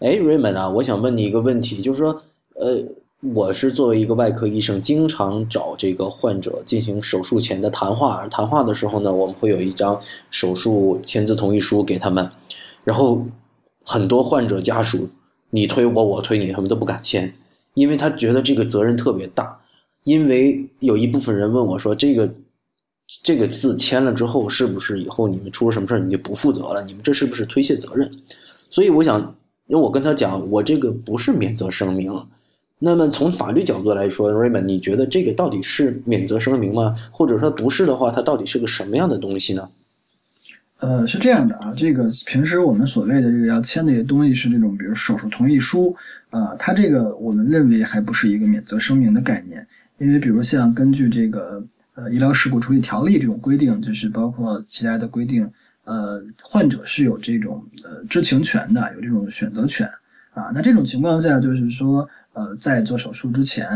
[0.00, 2.20] 哎，Raymond 啊，我想问你一个问题，就是说，
[2.54, 2.82] 呃，
[3.32, 8.26] 我是作为一个外科医生，经常找这个患者进行手术前的谈话。
[8.26, 10.00] 谈话的时候呢，我们会有一张
[10.32, 12.28] 手术签字同意书给他们，
[12.82, 13.24] 然后
[13.84, 15.08] 很多患者家属
[15.50, 17.32] 你推我，我推你，他们都不敢签，
[17.74, 19.60] 因为他觉得这个责任特别大。
[20.04, 22.32] 因为有一部分人问我说，这个。
[23.24, 26.80] 这个字签了之后，是不是以后你们出了什么事儿你就不负责了？
[26.84, 28.08] 你们这是不是推卸责任？
[28.70, 29.20] 所以我想，
[29.66, 32.08] 因为我跟他讲，我这个不是免责声明。
[32.78, 36.94] 那么从法律角度来说，Raymond，你觉得这个到底是免责声明吗？
[37.10, 39.68] 或者说不是的话，它到底是个什么样的东西呢？
[40.80, 45.94] 呃，是这样的啊，这个平时我们所谓的这个要签的一些东西是这种，比如手术同意书
[46.30, 49.66] 啊，它这个我们认为还不是一个免责声明的概念，
[49.98, 51.62] 因为比如像根据这个。
[51.94, 55.50] 呃，医疗事故处理条例这种规定，就是包括其他的规定，
[55.84, 59.86] 呃，患者是有这种呃知情权的，有这种选择权
[60.32, 60.50] 啊。
[60.54, 63.68] 那这种情况下，就是说，呃，在做手术之前，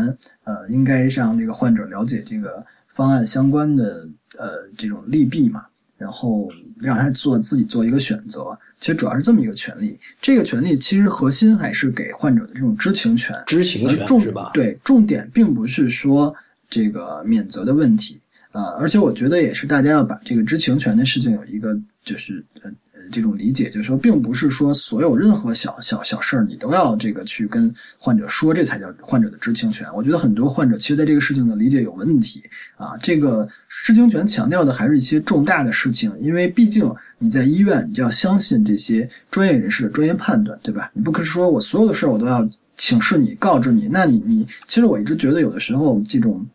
[0.45, 4.07] 呃，应该让这个患者了解这个方案相关的
[4.39, 5.65] 呃这种利弊嘛，
[5.97, 8.57] 然后让他做自己做一个选择。
[8.79, 14.51] 其实主要是这么一个权利，这个权利其实核心还是给患者的这种知情权，知情权重是吧？
[14.53, 16.35] 对，重点并不是说。
[16.67, 18.19] 这个免责的问题
[18.51, 29.87] 啊，而且我觉得也是大家要把这个知情权的事情有一个就是呃呃这种理解，就是说并不是说所有任何小小小事儿你都要这个去跟患者说，这才叫患者的知情权。
[29.93, 32.43] 我觉得很多患者其实在这个事情的理解有问题
[32.77, 32.97] 啊。
[33.01, 40.89] 这个知情权强调的还是一些重大的事情，因为毕竟你在医院，你就要相信这些专业人士的专业判断，对吧？
[40.93, 46.45] 你不可是说我所有的事儿我都要请示你、告知你，那你你其实我一直觉得有的时候这种。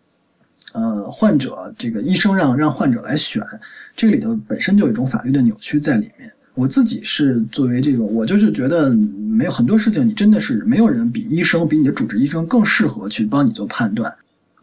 [0.72, 3.42] 呃，患者这个医生让让患者来选，
[3.96, 6.32] 这里头本身就有一种法律的扭曲在里面。
[6.60, 14.14] 我自己是作为这个，我就是觉得没有很多事情，你真的是没有人比医生，比你的主治医生更适合去帮你做判断。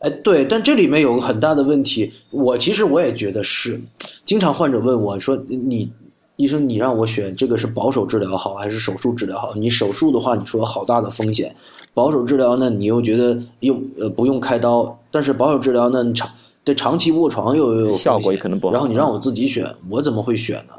[0.01, 3.81] 哎，对，但这里面有个很大的问题，我其实我也觉得是，
[4.23, 5.91] 经常患者问我说，你
[6.35, 9.55] 医生，你让我选这个是保守治疗好还是手术治疗好？
[9.55, 11.55] 你手术的话，你说好大的风险。
[11.95, 16.29] 保守治疗呢，你又觉得又呃不用开刀，但是保守治疗呢长
[16.63, 18.73] 对长期卧床又有效果也可能不好。
[18.73, 20.73] 然后你让我自己选，我怎么会选呢？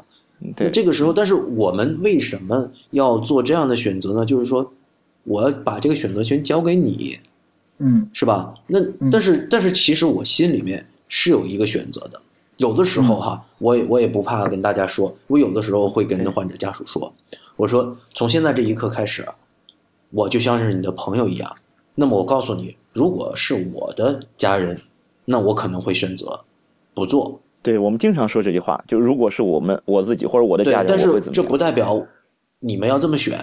[0.55, 4.25] 对，这个时候，但是我们为什么要做这样的选择呢？
[4.25, 4.71] 就是说，
[5.23, 7.19] 我把这个选择权交给你，
[7.79, 8.53] 嗯，是吧？
[8.67, 8.79] 那
[9.11, 12.21] 但是但是其实我心里面是有一个选择的。
[12.57, 17.13] 有的时候哈，我也我也不怕跟大家说，我有的时候会跟患者家属说，
[17.55, 19.25] 我说从现在这一刻开始。
[20.11, 21.55] 我就像是你的朋友一样，
[21.93, 24.81] 那么我告诉你，如果是我的家人，
[25.23, 26.39] 那我可能会选择
[26.95, 27.39] 不做。
[27.61, 32.05] 对我们经常说这句话，就如果是我们我自己或者我的家人，但是这不代表
[32.59, 33.37] 你们要这么选。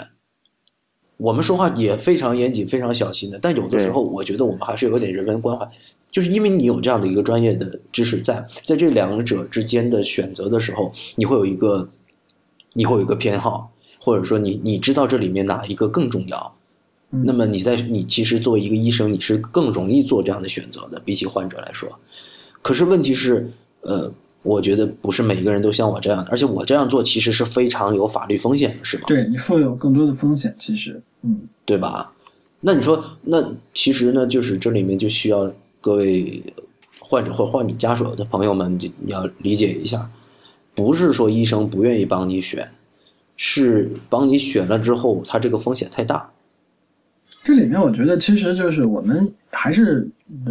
[1.19, 5.67] 我们说话也非常严谨、非常小心的，但有的时候我觉得我们还是有点人文关怀，
[6.11, 11.89] 就是因为你有这样的一个专业的知识在，在这两者之间的选择的时候，你会有一个，
[12.75, 13.71] 你会有一个偏好。
[13.99, 16.57] 或者说你你知道这里面哪一个更重要，
[17.11, 21.91] 那么你在你其实作为一个医生，你是更容易做这样的选择的，比起患者来说。
[22.63, 23.51] 可是问题是，
[23.87, 24.13] 呃，
[24.43, 29.05] 我觉得不是每个人都像我这样的，而且我这样做其实是非常有法律风险的，是吧？
[29.07, 32.13] 对你负有更多的风险，其实，嗯，对吧？
[32.61, 36.43] 那你说，那其实呢，就是这里面就需要各位
[36.99, 40.11] 患者或患者家属的朋友们，就你要理解一下，
[40.75, 42.69] 不是说医生不愿意帮你选，
[43.37, 46.29] 是帮你选了之后，他这个风险太大。
[47.45, 50.09] 这里面我觉得，其实就是我们还是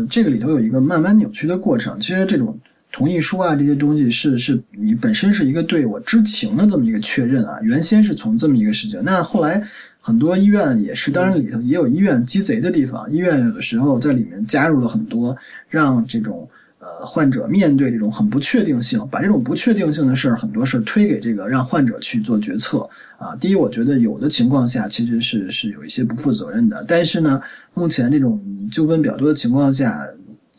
[0.09, 1.99] 这个里头有一个慢慢扭曲的过程。
[1.99, 2.57] 其实这种
[2.95, 7.59] 同意书啊，这些东西是是你本身是一个对我知情的这么一个确认啊。
[7.61, 9.61] 原先是从这么一个事情，那后来
[9.99, 13.11] 很多医院也是，当然里头也有医院鸡贼的地方。
[13.11, 15.35] 医院有的时候在里面加入了很多
[15.67, 16.47] 让这种。
[16.77, 22.87] 呃，患者面对这种很不确定性，把这种不确定性的事儿，很多事儿推给这个让患者去做决策
[23.17, 23.35] 啊。
[23.39, 26.85] 第一，我觉得有的情况下其实是是有一些不负责任的。
[26.87, 27.41] 但是呢，
[27.73, 28.39] 目前这种
[28.71, 29.97] 纠纷比较多的情况下，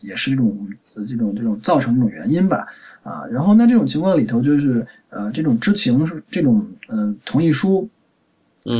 [0.01, 0.53] 也是这种
[1.05, 2.65] 这种这种造成这种原因吧
[3.03, 3.25] 啊。
[3.31, 7.87] 然后那这种情况里头，就是呃，这种知情这种呃同意书，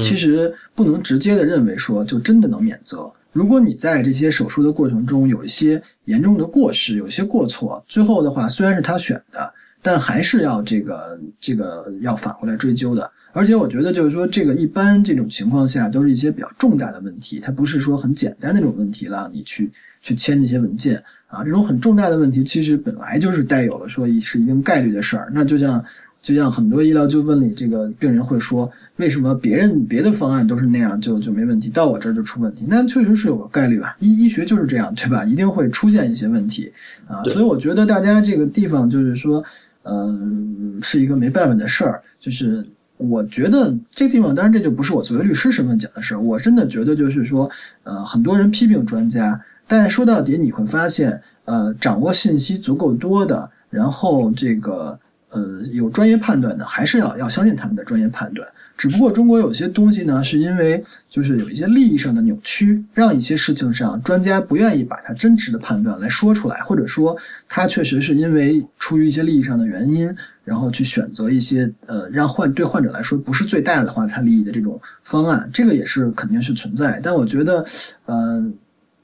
[0.01, 3.11] 其实不能直接的认为说就真的能免责。
[3.33, 13.11] 如果你在这些手术的过程中有一些严重的过失，有一些过错，最后的话虽然是他选的，但还是要这个这个要返回来追究的。
[13.33, 25.83] 而且我觉得就是说，这个一般这种情况下都是一些比较重大的问题，它不是说很简单那种问题了，你去去签这些文件啊，这种很重大的问题其实本来就是带有了说是一定概率的事儿，那就像。
[26.19, 32.65] 就像很多医疗纠纷里，这个病人会说，为什么别人别的方案都是那样，就就没问题，到我这儿就出问题？
[32.67, 35.23] 那确实是有个概率吧，医医学就是这样，对吧？
[35.23, 36.73] 一定会出现一些问题
[37.07, 37.23] 啊。
[37.25, 39.41] 所以我觉得大家这个地方就是说，
[39.83, 42.01] 嗯，是一个没办法的事儿。
[42.19, 42.65] 就是
[42.97, 46.19] 我觉得这个地方，当然这就不是我作为律师身份讲的事儿。
[46.19, 47.49] 我真的觉得就是说，
[47.83, 54.99] 呃，很多人批评专家，但说到底你会发现，呃，掌握信息足够多的，然后这个。
[55.29, 58.47] 呃，有专业判断的，还是要要相信他们的专业判断。
[58.77, 67.15] 只不过中国有些东西呢，是因为就是有一些利益上的扭曲，让一些事情上专家不愿意把他真实的判断来说出来，或者说
[67.49, 70.09] 他确实是因为出于一些利益上的原因，
[70.45, 77.01] 然后去选择一些呃让患对患者来说不是最大的话才利益的这种方案，这个也是肯定是存在。
[77.03, 77.65] 但我觉得，
[78.05, 78.49] 呃。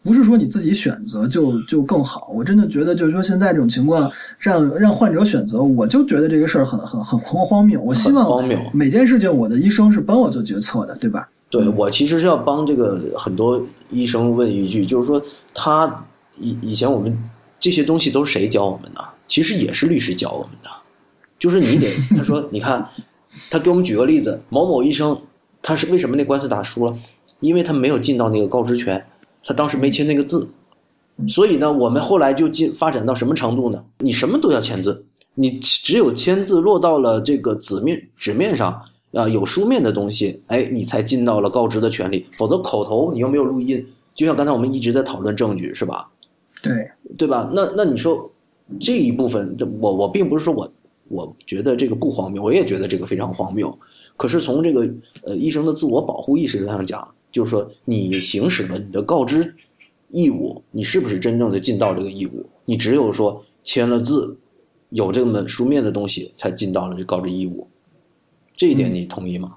[0.04, 7.80] 不是说你自己选择就就更好，我真的觉得就是说现在这种情况让让患者选择，我就觉得这个事儿很很很荒荒谬。
[7.80, 8.44] 我希望
[8.74, 11.30] 每件事情我的医生是帮我做决策的，对吧？
[11.50, 15.22] 对我其实是要帮这个很多医生问一句，就是说
[15.54, 16.06] 他
[16.38, 17.18] 以以前我们
[17.60, 19.02] 这些东西都是谁教我们的？
[19.28, 20.70] 其实也是律师教我们的，
[21.40, 21.88] 就是你得
[22.18, 22.86] 他说 你看
[23.50, 25.18] 他给我们举个例子，某某医生
[25.62, 26.94] 他是为什么那官司打输了？
[27.40, 29.02] 因为他没有尽到那个告知权。
[29.44, 30.50] 他当时没签那个字，
[31.28, 33.84] 所以呢，我们后来就进发展到什么程度呢？
[34.00, 38.82] 你什么都要签字，你只有签字落到了这个纸面纸面上
[39.12, 42.26] 啊，有书面的东西，哎，你才尽到了告知的权利。
[42.38, 43.86] 否则口头你又没有录音，
[44.16, 46.10] 就像刚才我们一直在讨论证据，是吧？
[46.62, 46.72] 对，
[47.18, 47.50] 对吧？
[47.54, 48.32] 那那你说
[48.80, 50.72] 这一部分，我我并不是说我
[51.10, 53.78] 我觉得这个不荒谬，我也觉得这个非常荒谬。
[54.18, 54.88] 可是从这个
[55.24, 57.08] 呃医生的自我保护意识上讲。
[57.32, 59.56] 就是说，你行使了你的告知
[60.12, 62.46] 义务，你是不是真正的尽到这个义务？
[62.64, 64.38] 你只有说签了字，
[64.90, 67.68] 有这么书面的东西，才尽到了这告知义务。
[68.56, 69.56] 这一点你同意吗？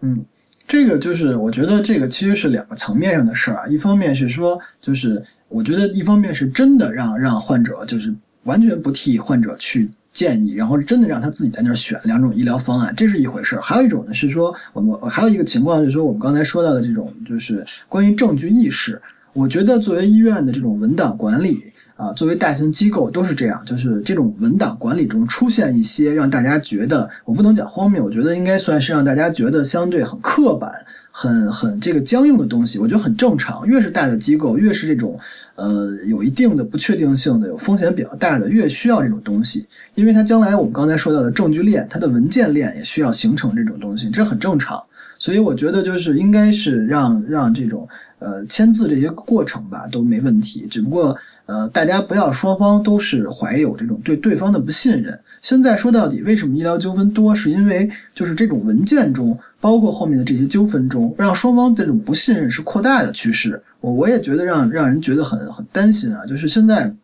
[0.00, 0.24] 嗯，
[0.66, 3.66] 这个就是我觉得这个其实是两个层面上的事儿啊。
[3.66, 8.14] 一方面是说，就是我觉得一方面是真的让让患者就是
[8.44, 9.90] 完全不替患者去。
[10.14, 13.60] 建议，然后真的让他自己在那儿选两种医疗方案，这是一回事儿。
[13.60, 18.98] 还有一种呢是说，我们还有一个情况就是说，我们刚才说到的这种，就是关于证据意识。
[19.34, 21.73] 我觉得作为医院的这种文档管理。
[22.04, 30.70] 啊，作为大型机构都是这样，就是这种文档管理中出现一些让大家觉得，我不能讲荒谬，我觉得应该算是让大家觉得相对很刻板、
[31.10, 33.66] 很很这个僵硬的东西，我觉得很正常。
[33.66, 35.18] 越是大的机构，越是这种
[35.54, 44.78] 呃有一定的不确定性的、有风险比较大的，越需要这种东西，因为它将来我们刚才说到的证据链，它的文件链也需要形成这种东西，这很正常。
[45.18, 47.88] 所以我觉得就是应该是让让这种
[48.18, 55.18] 呃签字这些过程吧都没问题，只不过呃大家不要双方都是怀有这种对对方的不信任。
[55.40, 57.34] 现在说到底，为什么医疗纠纷多？
[57.34, 63.60] 是因为就是这种文件中，包括后面的这些纠纷中，让双方这种不信任是扩大的趋势。
[63.80, 66.94] 我我也觉得让让人觉得很很担心啊，就是现在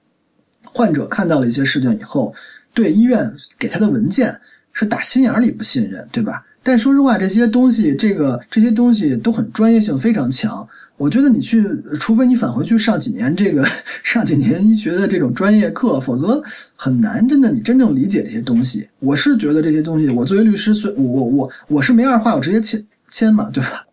[0.72, 2.34] 患者看到了一些事情以后，
[2.72, 4.38] 对医院给他的文件
[4.72, 6.42] 是打心眼里不信任，对吧？
[6.62, 10.66] 但说实话，这些东西，这个这些东西都很专业性非常强。
[10.96, 11.66] 我觉得你去，
[11.98, 13.66] 除非你返回去上几年这个
[14.02, 16.42] 上几年医学的这种专业课，否则
[16.76, 18.86] 很难真的你真正理解这些东西。
[18.98, 23.86] 我是觉得这些东西，我作为律师，虽我我我我是没二话，我直接签签嘛，对吧？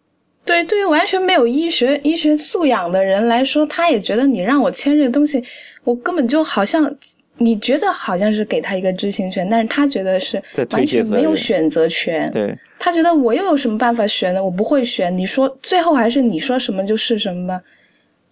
[0.43, 5.41] 对，对于完全没有医学医学素养的人来说，他也觉得你让我签这个东西，
[5.85, 6.93] 我根本就好像
[7.37, 12.29] 你觉得好像是给他一个知情权，但是他觉得是完全没有选择权。
[12.31, 12.57] 对。
[12.79, 14.43] 他觉得我又有什么办法选呢？
[14.43, 17.61] 我不会选，你说最后还是你说什么就是什么吧。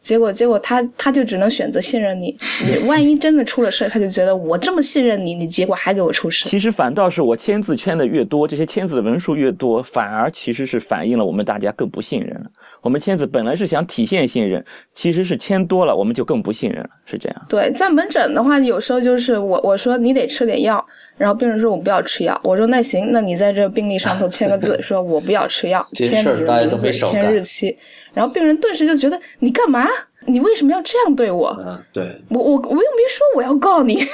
[0.06, 2.28] 结果，结果他他就只能选择信任你。
[2.64, 6.48] 你万一真的出了事，他就觉得我这么信任你，你结果还给我出事。
[6.48, 12.46] 其实反倒是我签字签的越多，这些签字的文书越多，反而其实是反映了我们大家更不信任了。
[12.82, 17.46] 我们签字本来是想体现信任，其实是签多了我们就更不信任了，是这样。
[17.50, 20.86] 对，在门诊的话，有时候就是我我说你得吃点药，
[21.18, 27.78] 然后病人说我不要吃药，我说那行，那你在这病历上头签个字， 说我不要吃药，签你的名字，签日期，
[28.14, 29.88] 然后病人顿时就觉得你干嘛？
[30.28, 31.56] 你为什么要这样对我？
[31.66, 34.06] 嗯，对我我我又没说我要告你，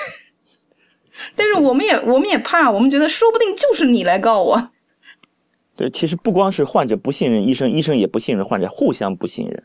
[1.35, 4.69] 但是我们也我们也怕，我们觉得说不定就是你来告我。
[5.75, 9.63] 对，其实不光是患者不信任医生，医生也不信任患者，互相不信任。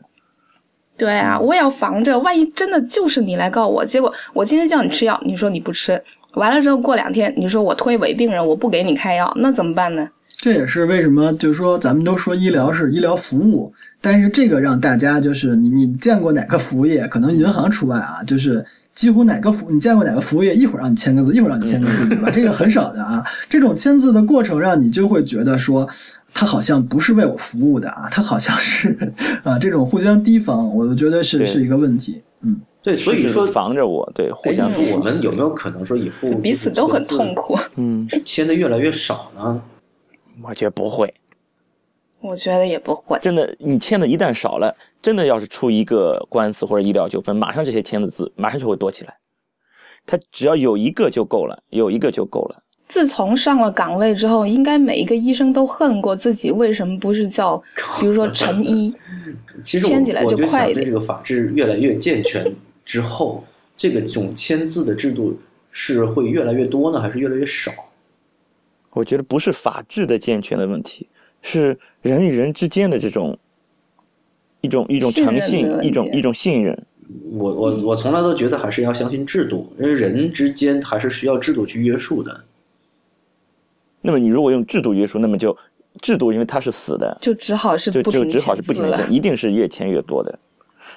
[0.97, 6.03] 对啊，我也要防着，万一真的就是你来告我，结果我今天叫你吃药，你说你不吃，
[6.37, 10.07] 完了之后过两天你说我推诿病人，我不给你开药，那怎么办呢？
[10.39, 17.07] 这也是为什么，就是说，咱们都说医疗是医疗服务，但是这个让大家就是你，你见过哪个服务业？
[17.07, 18.63] 可能银行除外啊，就是
[18.93, 22.29] 几乎哪个服，你见过哪个服务业一会儿让你签个字，一会儿让你签个字，对吧？
[22.31, 23.21] 这个很少的啊。
[23.49, 25.89] 这种签字的过程让你就会觉得说，
[26.33, 28.95] 他好像不是为我服务的啊，他好像是
[29.43, 32.21] 啊，这种互相提防，我觉得是是一个问题。
[32.43, 32.55] 嗯，
[32.87, 37.57] 对，所以说防着我，对，互相说我们有没有可能说以后彼此都很痛苦？
[37.75, 39.61] 嗯，签的越来越少呢？
[40.41, 41.13] 我觉得不会，
[42.21, 43.19] 我觉得也不会。
[43.21, 49.17] 真的，你签的一旦少了，真的要是出一个官司或者医疗纠纷，马上这些签的字马上就会多起来。
[50.05, 52.63] 他只要有一个就够了，有一个就够了。
[52.87, 57.61] 自从上了岗位之后，应该每一个医生都恨过自己为什么不是叫，
[57.99, 58.95] 比如说陈医，
[59.61, 60.85] 其实签起来就快一点。
[60.85, 62.49] 这个法制越来越健全
[62.87, 63.43] 之后，
[63.75, 65.37] 这个这种签字的制度
[65.71, 67.73] 是会越来越多呢，还是越来越少？
[68.91, 71.05] 我觉得不是法治的健全的问题，
[71.41, 73.37] 是人与人之间的这种
[74.61, 76.85] 一种一种诚信，一种一种信任。
[77.33, 82.41] 我我我从来都觉得还是要相信制度，因为人之间还是需要制度去约束的。
[83.99, 85.55] 那么你如果用制度约束，那么就
[86.01, 90.39] 制度因为它是死的，就只好是就就只好是不停的签，一定是越签越多的。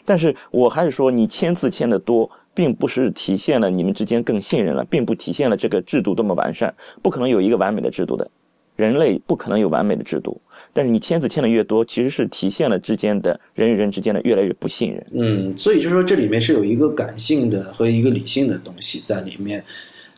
[0.05, 2.31] 但是我还是说，你签字签的多。
[2.53, 8.29] 并不是体现了你们之间更信任了，并不体现了这个制度多么完善，不可能有一个完美的制度的，
[8.75, 10.39] 人类不可能有完美的制度。
[10.73, 15.07] 但是你签字签的越多，其实是体现了之间的人与人之间的越来越不信任。
[15.13, 19.65] 嗯，所以就是说这里面是有一个感性的和一个理性的东西在里面。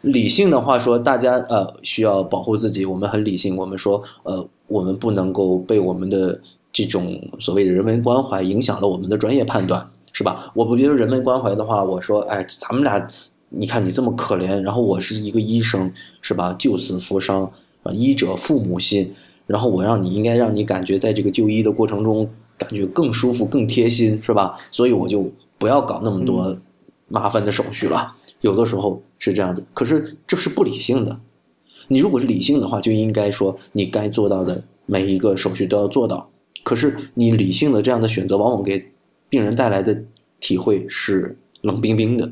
[0.01, 6.41] 理性的话说，大家呃需要保护自己，我们很理性，我们说呃我们不能够被我们的
[6.73, 9.89] 这种所谓的人文关怀影响了我们的专业判断。
[10.15, 10.53] 是吧？
[10.55, 13.09] 我不觉得人文关怀的话，我说，哎，咱们俩，
[13.49, 16.55] 你看你这么可怜，然后我是一个医生，是吧？
[16.59, 17.51] 救死扶伤
[17.83, 19.11] 啊，医者父母心，
[19.47, 24.59] 然后我让你应该让你感觉在这个就医的过程中感觉更舒服、更贴心，是吧？
[24.71, 26.55] 所以我就不要搞那么多
[27.09, 28.15] 麻烦的手续了。
[28.43, 31.19] 有的时候是这样子，可是这是不理性的。
[31.89, 36.29] 你如果是理性的话，就应该说你该做到的每一个手续都要做到。
[36.63, 38.85] 可是你理性的这样的选择，往往给。
[39.33, 39.99] 病人带来的
[40.41, 42.31] 体会是冷冰冰的。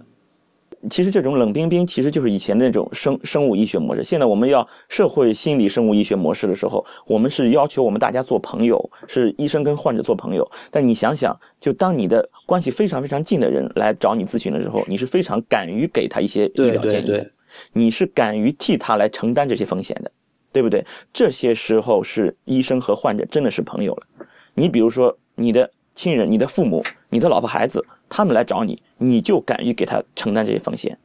[0.91, 4.05] 其实这种冷冰冰其实就是以前那种生生物医学模式。
[4.05, 10.47] 现在我们要社会心理生物医学模式的时候，我们是要求我们大家做朋友，是医生跟患者做朋友。
[10.71, 17.31] 但你想想，就当你的关系非常非常近的人来找你咨询的时候，你是非常敢于给他一些医疗建议的，
[17.73, 20.13] 你是敢于替他来承担这些风险的，
[20.53, 20.85] 对不对？
[21.13, 24.07] 这些时候是医生和患者真的是朋友了。
[24.55, 25.71] 你比如说你的。
[25.93, 30.97] 亲人、你的父母、你的老婆、孩子，他们来找你，你就敢于给他承担这些风险，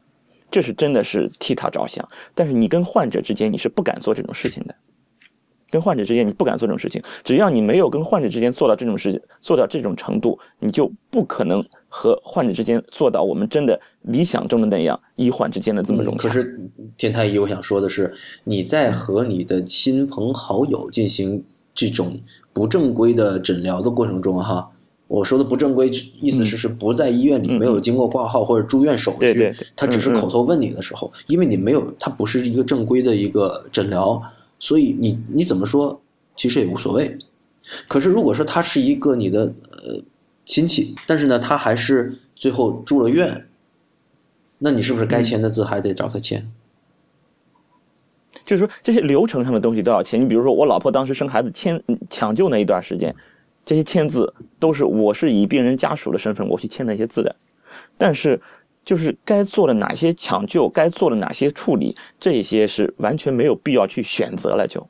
[0.50, 2.08] 这是真的是替他着想。
[2.34, 4.76] 但是你跟患者之间，你是不敢做这种事情的。
[5.70, 7.02] 跟患者之间，你不敢做这种事情。
[7.24, 11.66] 只要你没有跟患者之间做到这种事，做到这种程度，你就不可能
[11.98, 16.28] 和患者之间做到我们真的理想中的那样，医患之间的这么融洽。
[16.28, 16.60] 可是，
[16.98, 18.14] 田太医，我想说的是，
[18.44, 21.42] 你在和你的亲朋好友进行
[21.74, 22.20] 这种
[22.52, 24.70] 不正规的诊疗的过程中，哈。
[25.08, 25.90] 我说的不正规，
[26.20, 34.22] 意思是是不在医院里没有经过挂号或者住院手续，对对，他只是口头问你的时候，因为你没有，他不是一个正规的一个诊疗，
[34.60, 35.98] 所以你你怎么说，
[36.36, 37.18] 其实也无所谓。
[37.88, 39.42] 可是如果说他是一个你的
[39.72, 40.02] 呃
[40.46, 43.48] 亲戚，但是呢，他还是最后住了院，
[44.60, 46.48] 那你是不是该签的字还得找他签？
[48.46, 50.22] 就是说这些流程上的东西都要签。
[50.22, 53.16] 你比如说，我老婆当时生孩子签抢救那一段时间，
[53.66, 57.36] 这些签字都是我是以病人家属的身份我去签那些字的。
[57.98, 58.40] 但是，
[58.84, 64.88] 就是该做的哪些抢救，该做的哪些处理，这些是完全没有必要去选择了，就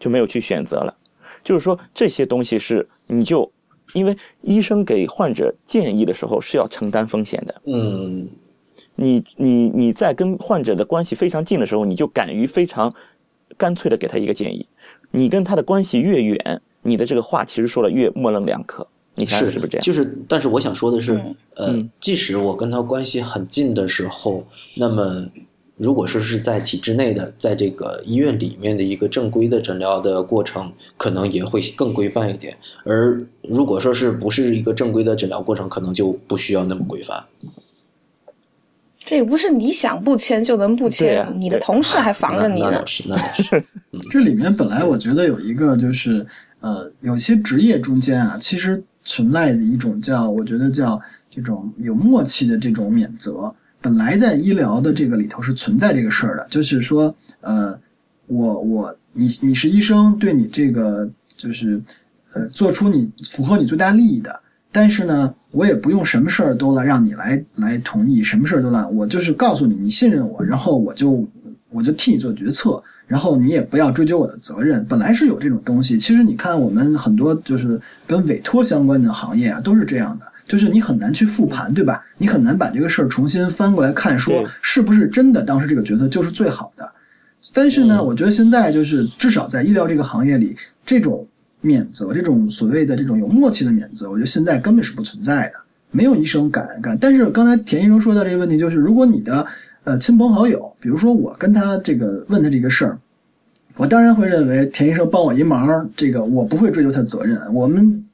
[0.00, 0.96] 就没有去选择了。
[1.44, 3.52] 就是说这些东西是你就
[3.94, 7.62] 因为医生给患者建议的时候是要承担风险的。
[7.66, 8.28] 嗯。
[8.96, 12.92] 你你你在跟患者的关系非常近的时候，你就敢于非常
[13.56, 14.66] 干脆的给他一个建议。
[15.10, 18.86] 你跟他的关系越远，你的这个话其实说的越模棱两可。
[19.14, 19.84] 你想是不是这样？
[19.84, 21.18] 就是，但是我想说的是，
[21.56, 24.44] 呃，即使我跟他关系很近的时候，
[24.76, 25.26] 那么
[25.80, 32.54] 如果说是在体制内的，在这个医院里面的一个正规的诊疗的过程，可能也会更规范一点。
[32.84, 37.24] 而如果说是不是一个正规的诊疗过程，可能就不需要那么规范。
[39.02, 42.86] 这也不是你想不签就能不签，你的同事还防着你呢。
[42.86, 43.64] 是，那是。
[44.12, 46.26] 这里面本来我觉得有一个就是，
[46.60, 51.00] 呃，有些职业中间啊，其实存在一种叫，我觉得叫
[51.30, 53.50] 这种有默契的这种免责。
[53.80, 57.78] 本来在医疗的这个里头是存在这个事儿的，就是说，呃，
[58.26, 61.80] 我我你你是医生，对你这个就是，
[62.34, 64.40] 呃，做出你符合你最大利益的。
[64.72, 71.26] 但是呢，我也不用什么事儿都来让你来来同意，什么事儿都来，我就是告诉你，你信任我，然后我就
[71.70, 74.84] 我就替你做决策，然后你也不要追究我的责任。
[74.88, 82.04] 本来是有这种东西，其实你看我们很多就是跟委托相关的行业啊，都是这样的，就是你很难去复盘，对吧？
[82.18, 86.86] 你很难把这个事儿重新翻过来看，说是不是真的当时这个决策就是最好的。
[87.54, 91.26] 但是呢，我觉得现在就是至少在医疗这个行业里，这种。
[91.62, 95.56] 免责这种所谓的这种有默契的免责，我觉得现在根本是不存在的，
[95.90, 96.96] 没有医生敢干。
[96.98, 99.44] 但是刚才田医生说到这个问题，就是如果你的
[99.84, 102.98] 呃亲朋好友，比如说我跟他这个问他这个事儿，
[103.76, 108.06] 我当然会认为田医生帮我一忙，这个我不会追究他责任，我们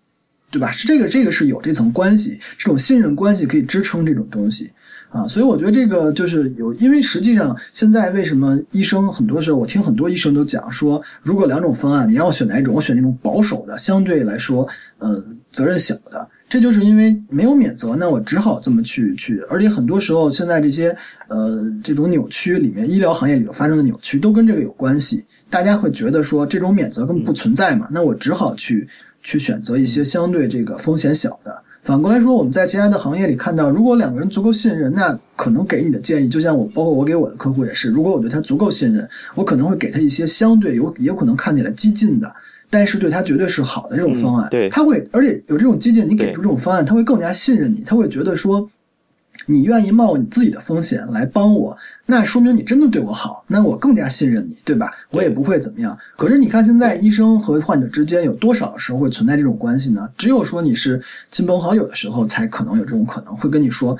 [0.51, 0.71] 对吧？
[0.71, 4.71] 是这个这个是有这层关系，这种信任关系可以支撑这种东西。
[5.11, 14.69] 啊，所以我觉得这个就是有，因为实际上现在为什么医生很多时候，我听很多医生都讲说，如果两种方案，你让我选哪一种，我选那种保守的，相对来说，
[14.99, 16.29] 呃，责任小的。
[16.49, 19.41] 这就是因为没有免责，那我只好这么去去。
[19.51, 20.97] 而且很多时候，现在这些
[21.29, 25.25] 呃这种扭曲里面，医疗行业里头发生的扭曲都跟这个有关系。
[25.51, 28.87] 大家会觉得说这种免责根本不存在嘛，那我只好去
[29.27, 31.59] 去选择一些相对这个风险小的。
[31.83, 42.33] 反过来说，我们在其他的行业里看到，如果两个人足够信任，那可能给你的建议，就像我，包括我给我的客户也是，如果我对他足够信任，我可能会给他一些相对有也有可能看起来激进的，
[42.71, 44.49] 但是对他绝对是好的这种方案。
[44.49, 48.71] 对，他会，而且有这种激进，你给出这种方案，他会更加信任你，他会觉得说。
[49.47, 54.93] 你愿意冒你自己的风险来帮我，那说明你真的对我好，那我更加信任你，对吧？
[55.13, 55.97] 我也不会怎么样。
[56.17, 60.09] 可是你看，现在医生和患者之间有多少时候会存在这种关系呢？
[60.19, 61.01] 只有说你是
[61.31, 63.97] 亲朋好友的时候，才可能有这种可能会跟你说，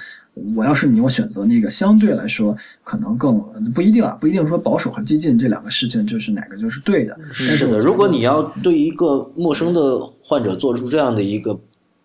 [0.57, 3.39] 我要是你，我选择那个相对来说可能更
[3.73, 7.17] 不一定啊，不一定说保守和激进这两个事情就是哪个就是对的。
[7.33, 11.57] 是的，如果你要对一个陌生的患者做出这样的一个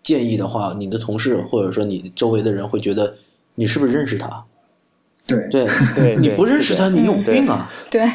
[0.03, 3.11] 建议的话，你的同事或者说你周围的人会觉得。
[3.55, 4.45] 你是不是认识他？
[5.27, 5.65] 对对
[5.95, 7.69] 对，你不认识他，你有病啊！
[7.89, 8.09] 对，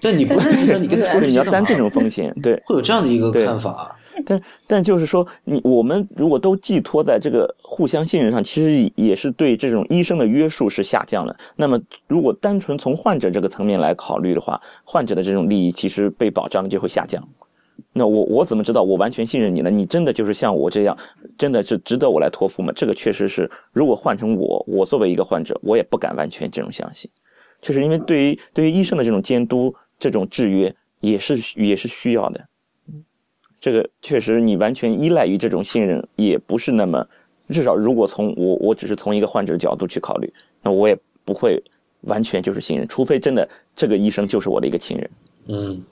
[0.00, 3.94] 对，你不认识他，你跟他说你要担这种风险，对，会有这样的一个看法。
[4.24, 11.36] 但但就是说，你我们如果都寄托在这个互相信任上，其实也是对这种医生的约束是下降了。
[11.54, 17.22] 那么，如果单纯从患者这个层面来考虑的话，患者的这种利益其实被保障的就会下降。
[17.92, 19.70] 那我我怎么知道我完全信任你呢？
[19.70, 20.96] 你真的就是像我这样，
[21.38, 22.72] 真的是值得我来托付吗？
[22.76, 27.10] 这个确实是，如果换成我，我作为一个患者，我也不敢完全这种相信。
[27.62, 32.46] 就是因为对于对于医生的这种监督、这种制约，也是也是需要的。
[33.58, 37.06] 这个确实，你完全依赖于这种信任，也不是那么。
[37.48, 40.32] 至少，如果从我我只是从一个患者的角度去考虑，
[40.62, 41.62] 那我也不会
[42.02, 45.10] 完全就是信任，除非真的这个医生就是我的一个亲人。
[45.46, 45.82] 嗯。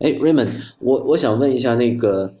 [0.00, 0.50] 哎，Raymond，
[0.80, 2.34] 我我想问一下，那个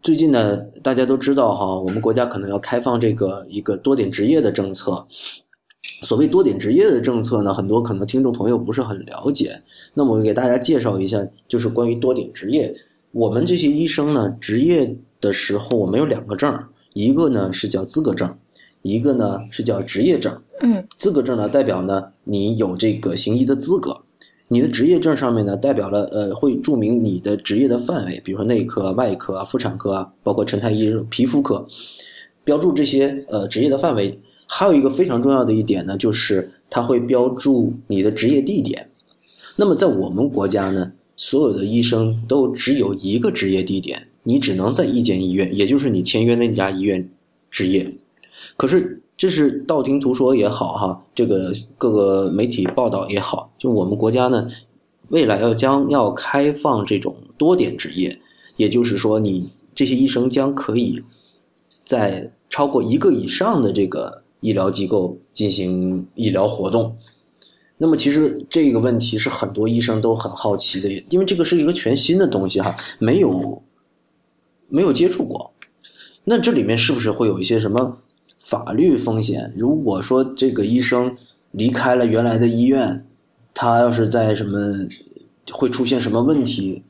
[0.00, 5.04] 最近呢，大家都知道哈，我们国家可能要开放这个一个多点执业的政策。
[6.02, 9.60] 所谓多点执业的政策呢，很多可能听众朋友不是很了解。
[9.92, 12.74] 那么我给大家介绍一下，就是关于多点执业。
[13.10, 16.56] 我们这些医生呢，执业的时候我们有两个证，
[16.92, 18.32] 一个呢是叫资格证，
[18.82, 20.40] 一个呢是叫职业证。
[20.60, 24.03] 嗯，资格证呢代表呢你有这个行医的资格。
[24.54, 31.66] 你的职业证上面呢，代表了呃，会注明你的职业的范围，比如说内科、外科啊、妇产科啊，包括陈太医皮肤科，
[32.44, 34.16] 标注这些呃职业的范围。
[34.46, 38.88] 还有一个非常重要的一点呢，就是它会标注你的职业地点。
[39.56, 47.10] 那么在我们国家呢，所有的医生都只有一个职业地点，你只能在一间医院，也就是你签约那家医院
[47.50, 47.92] 执业。
[48.56, 54.46] 可是这是道听途说也好哈，这个各个媒体报道也好，就我们国家呢，
[55.08, 58.18] 未来要将要开放这种多点执业，
[58.56, 61.02] 也就是说，你这些医生将可以
[61.84, 66.96] 在超过一个以上的这个医疗机构进行医疗活动。
[67.76, 73.62] 那么，其实这个问题是很多医生都很好奇的，因为这个是一个全新的东西哈，没有
[74.68, 75.52] 没有接触过。
[76.24, 77.98] 那这里面是不是会有一些什么
[78.44, 79.52] 法律风险？
[79.56, 81.14] 如果说这个医生
[81.52, 83.04] 离开了原来的医院，
[83.54, 84.86] 他要是在什么
[85.50, 86.82] 会出现什么问题？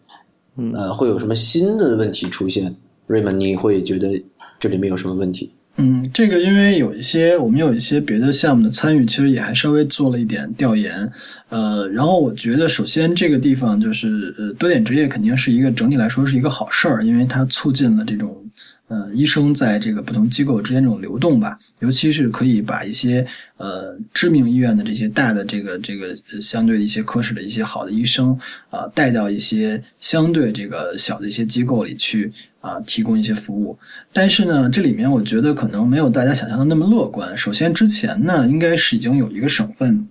[0.74, 2.74] 呃，会有什么新的问题出现？
[3.06, 4.22] 瑞文，你会觉得
[4.58, 5.50] 这里面有什么问题？
[5.76, 11.10] 嗯，这个因为有一些我们有一些别的项目的参与，其实也还稍微做了一点调研，
[11.48, 18.43] 呃，然后我觉得首先这个地方就是呃多点执业肯定是一个整体来说是一个好事儿，因为它促进了这种。
[18.88, 28.38] 呃，医生在这个不同机构之间这种流动吧，尤其是可以把一些呃知名医院的这些大的这个这个相对一些科室的一些好的医生
[28.68, 32.30] 啊，带到一些相对这个小的一些机构里去
[32.60, 33.78] 啊，提供一些服务。
[34.12, 37.36] 但是呢，这里面我觉得可能没有大家想象的那么乐观。
[37.36, 40.06] 首先，之前呢，应该是已经有一个省份，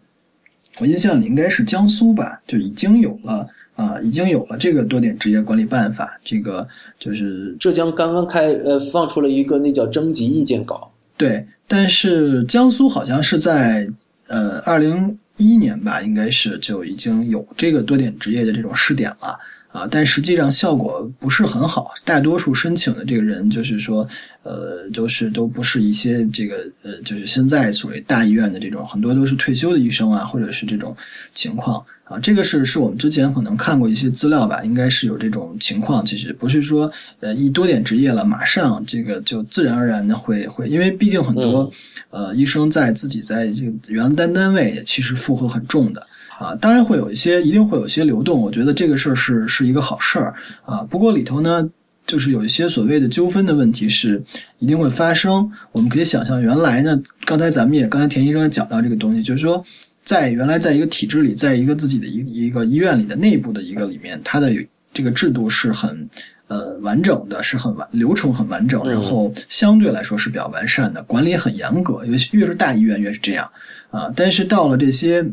[0.79, 3.47] 我印象里应该是江苏吧，就已经有了。
[3.75, 6.67] 啊，已经有了这个多点执业管理办法，这个
[6.99, 10.91] 就是浙江刚刚开呃放出了一个那叫征集意见稿。
[11.17, 13.89] 对，但是江苏好像是在
[14.27, 19.39] 呃二零一年吧，应该是就已经有这个多点执业的这种试点了。
[19.73, 21.91] 啊，但实际上效果不是很好。
[22.05, 24.07] 大多数申请的这个人，就是说，
[24.43, 30.95] 呃，就是都不是一些这个呃，就是现在所谓大医院的这种，很多都是退休的医生啊，或者是这种
[31.33, 32.19] 情况啊。
[32.19, 36.05] 这个是是我们之前可能看过一些资料吧，应该是有这种情况。
[36.05, 41.71] 其实不是说呃一多点执业了，马上这个就自然而然的会会，因为毕竟很多
[42.11, 46.07] 呃医生在自己在这个原单单位其实负荷很重的。
[46.39, 48.41] 啊，当然会有一些，一定会有一些流动。
[48.41, 50.33] 我觉得这个事儿是是一个好事儿
[50.65, 50.81] 啊。
[50.89, 51.69] 不过里头呢，
[52.05, 54.21] 就是有一些所谓的纠纷的问题是
[54.59, 55.49] 一定会发生。
[55.71, 59.63] 我们可以想象，原来呢，刚才咱们也刚才田医生也讲到这个东西，就是说，
[60.03, 64.51] 在原来在一个体制里，在一个自己的一一个医院里的内部的一个里面，它的
[64.91, 66.09] 这个制度是很
[66.47, 72.05] 呃完整的，是很完流程很完整，然后相对来说是比较完善的，管理很严格。
[72.05, 73.49] 尤其越是大医院越是这样
[73.91, 74.11] 啊。
[74.15, 75.25] 但是到了这些。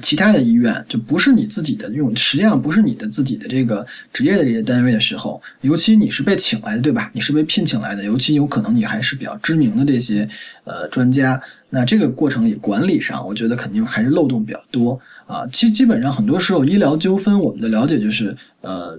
[0.00, 7.10] 其他的医院就不是你自己的用，实际上不是你的自己的这个职业的这些单位的时候，尤其你是被请来的，对吧？
[7.12, 10.26] 你是被聘请来的，尤其有可能你还是比较知名的这些
[10.64, 11.38] 呃专家，
[11.68, 15.46] 那这个过程里管理上，我觉得肯定还是漏洞比较多啊。
[15.52, 18.98] 其实基本上很多时候医疗纠纷，我们的了解就是呃。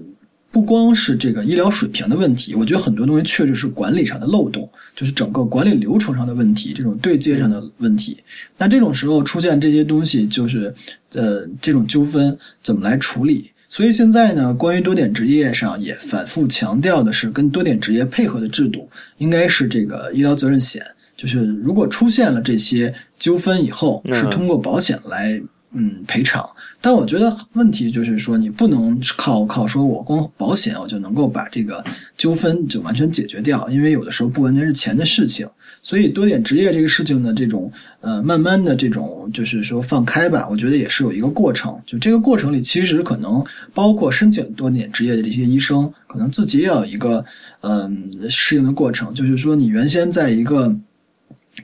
[0.58, 8.18] 不光是这个医疗水平的问题，我觉得很多东西确实是管理上的漏洞，就是整个管理流程上的问题，这种对接上的问题。
[8.58, 10.74] 那这种时候出现这些东西，就是
[11.14, 13.52] 呃这种纠纷怎么来处理？
[13.70, 18.90] 所以现在呢，关于多点执业上也反复强调的是，跟多点执业配合的制度
[19.20, 20.82] 应该是这个医疗责任险，
[21.16, 25.40] 就是如果出现了这些纠纷以后，是通过保险来
[25.74, 26.50] 嗯赔偿。
[26.80, 31.84] 但我觉得问题就是说，你不能靠靠说我光保险我就能够把这个
[32.16, 35.48] 纠纷就完全解决掉，因为有的时候不完全是钱的事情。
[35.82, 37.72] 所以多点执业这个事情的这种
[38.02, 41.80] 呃慢慢的这种就是说放开吧，我觉得也是有一个过程。
[41.86, 43.44] 就这个过程里，其实可能
[43.74, 47.24] 包括申请多点执业的这些医生，可能自己也有一个
[47.62, 49.14] 嗯适应的过程。
[49.14, 50.76] 就是说，你原先在一个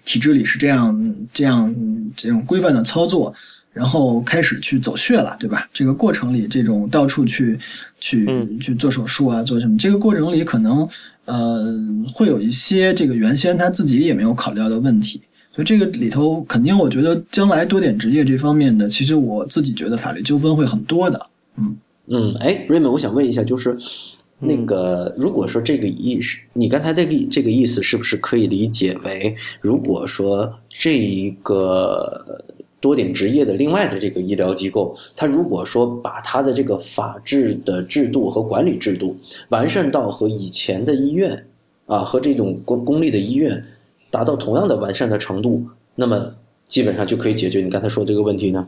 [0.05, 1.73] 体制里是这样这样
[2.15, 3.33] 这种规范的操作。
[3.73, 5.67] 然后开始去走穴了，对吧？
[5.73, 7.57] 这个过程里，这种到处去
[7.99, 8.29] 去
[8.61, 9.75] 去做手术啊，做什么？
[9.79, 10.87] 这个过程里可能
[11.25, 11.75] 呃
[12.13, 15.19] 会有一些这个原先他自己也没有考虑到的问题，
[15.55, 21.25] 所以这个里头肯定，我觉得将来多点职业这方面的，其实我自己觉得法律纠纷会很多的。
[21.57, 21.75] 嗯
[22.07, 23.75] 嗯，哎，，Raymond，我想问一下，就是
[24.37, 32.39] 那个如果说这个意思，你刚才这个这个意思是不是可以理解为，如果说这一个。
[32.83, 41.45] 多点执业的另外的这个医疗机构，他如果说把他的这个法治的制度和管理制度完善到和以前的医院
[41.85, 43.63] 啊和这种公公立的医院
[44.11, 45.65] 达到同样的完善的程度，
[45.95, 46.35] 那么
[46.67, 48.67] 基本上就可以解决你刚才说这个问题呢？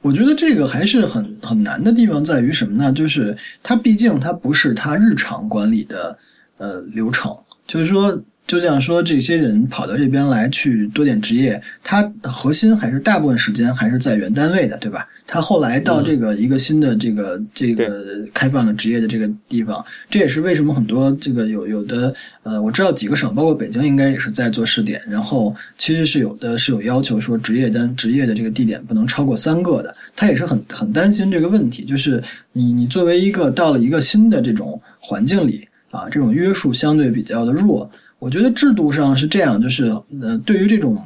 [0.00, 2.92] 我觉得这个还是很很难的地方在于什么呢？
[2.92, 6.18] 就是它毕竟它不是它日常管理的
[6.58, 7.32] 呃流程，
[7.68, 15.08] 就是说，就像说这些人跑到这边来去多点职业，它核心还是大部分时间还是在原单位的，对吧？
[15.24, 18.04] 他后来到这个一个新的这个这个
[18.34, 25.00] 开放的职业的这个地方，这也是为什么很多这个有有的呃，我知道几个省，包括北京，应该也是在做试点。
[25.08, 29.94] 然后其实是有的是有要求说职业单职业的这个地点不能超过三个的。
[30.14, 37.90] 他也是很很担心这个问题，就是你你作为一个到了一个新的这种环境里啊，这种约束相对比较的弱。
[38.22, 39.86] 我觉得制度上是这样，就是
[40.20, 40.96] 呃，对于这种。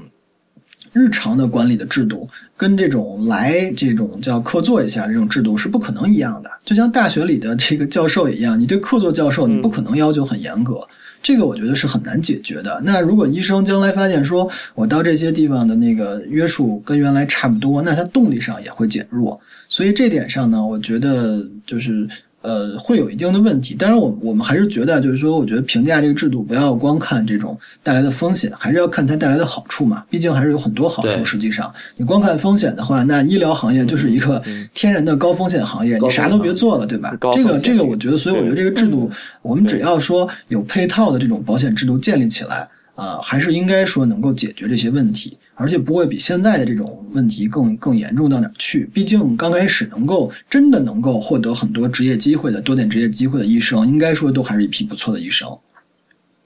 [0.93, 2.27] 日常的管理的制度
[2.57, 10.81] 跟这种来这种叫客座一下这种制度是不可能一样的，就像大学里的这个教授一样，你对客座教授你不可能要求很严格，
[11.21, 12.81] 这个我觉得是很难解决的。
[12.83, 19.39] 那如果医生将来发现说我到这些地方的那个约束跟原来差不多，那他动力上也会减弱。
[19.69, 22.09] 所以这点上呢，我觉得就是。
[22.47, 23.75] 呃，会有一定的问题。
[23.77, 30.05] 但是，我我们还是觉得，就是说，我觉得评价这个制度不要光看这种带来的风险，还是要看它带来的好处嘛。
[30.09, 31.25] 毕竟还是有很多好处。
[31.25, 34.41] 实际上，你光看风险的话，那医疗行业就是一个
[34.73, 37.11] 天然的高风险行业，你啥都别做了，对吧？
[37.35, 39.11] 这个这个，我觉得，所以我觉得这个制度，
[39.43, 45.39] 我们只要说有配套的这种保险制度建立起来啊，还是应该说能够解决这些问题。
[45.59, 48.85] 而且不会比现在的这种问题更更严重到哪去？
[48.93, 55.49] 毕竟刚开始能够真的能够获得很多职业机会的多点职业机会的医生，应该说都还是一批不错的医生。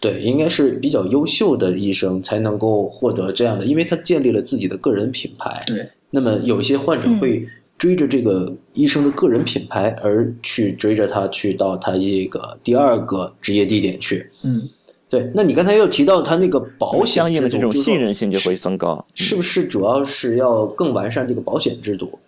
[0.01, 5.59] 对，应该是比较优秀的医生才能够获得这样的，因为他建立了自己的个人品牌。
[5.67, 7.45] 对，那么有些患者会
[7.77, 14.31] 追着这个医生的个人品牌而去追着他去到他这个第二个职业地点去。
[14.45, 14.69] 嗯。
[15.11, 22.19] 对，那你刚才又提到它那个保险相应的这种信任性就会增高，是不是主要是要更完善这个保险制度？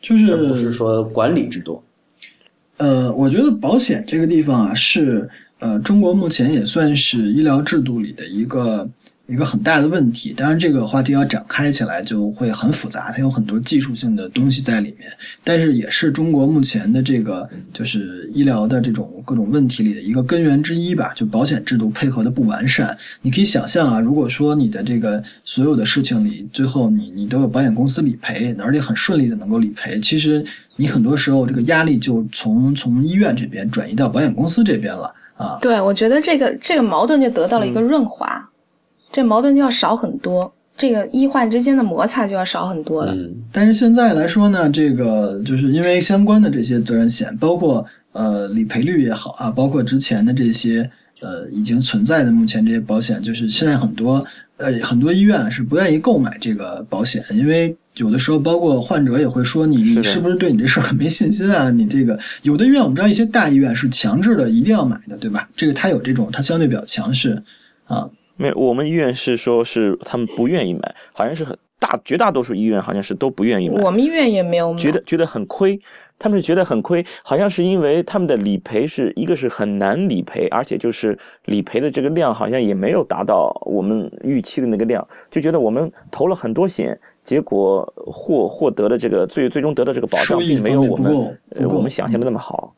[0.00, 1.82] 就是不是说管理制度？
[2.78, 5.28] 呃，我觉得保险这个地方啊，是
[5.58, 8.88] 呃中国目前也算是医疗制度里的一个。
[9.30, 15.08] 一个很大的问题，当然这个话题要展开起来就会很复杂，它有很多技术性的东西在里面，
[15.44, 21.12] 但是也是中国目前的这个就是医疗的这种各种问题里的一个根源之一吧。
[21.14, 30.44] 就保险制度配合的不完善，你可以想象啊，如果说你的这个所有的事情里，最后你你都有保险公司理赔，而且很顺利的能够理赔，其实
[30.74, 35.56] 你很多时候这个压力就从从医院这边转移到保险公司这边了啊。
[35.60, 38.49] 对，我觉得这个这个矛盾就得到了一个润滑。
[39.12, 43.14] 这矛盾就要少很多，这个医患之间的摩擦就要少很多了。
[43.52, 50.88] 但是现在来说呢，这个就是因为相关的这些责任险，包括呃理赔率也好啊，包括之前的这些
[51.20, 54.24] 呃已经存在的目前这些保险，就是现在很多
[54.56, 61.68] 呃很多医院是不愿意购买这个保险，因为有的时候包括患者也会说你你是不是对你这事儿很没信心啊？
[61.70, 65.48] 你这个有的医院我们知道一些大医院是强制的一定要买的，对吧？
[65.56, 67.42] 这个它有这种它相对比较强势
[67.84, 68.08] 啊。
[68.40, 73.82] 没，我们医院是说，是他们不愿意买，好像是很大绝大多数医院好像是都不愿意买。
[73.82, 75.78] 我们医院也没有买，觉得觉得很亏，
[76.18, 91.38] 他们是觉得很亏，好像是因为他们的理赔是一个是很难理赔，而且就是理赔的这个量好像也没有达到我们预期的那个量，就觉得我们投了很多险，结果获获得的这个最最终得到这个保障并没有我们
[91.68, 92.74] 我们想象的那么好。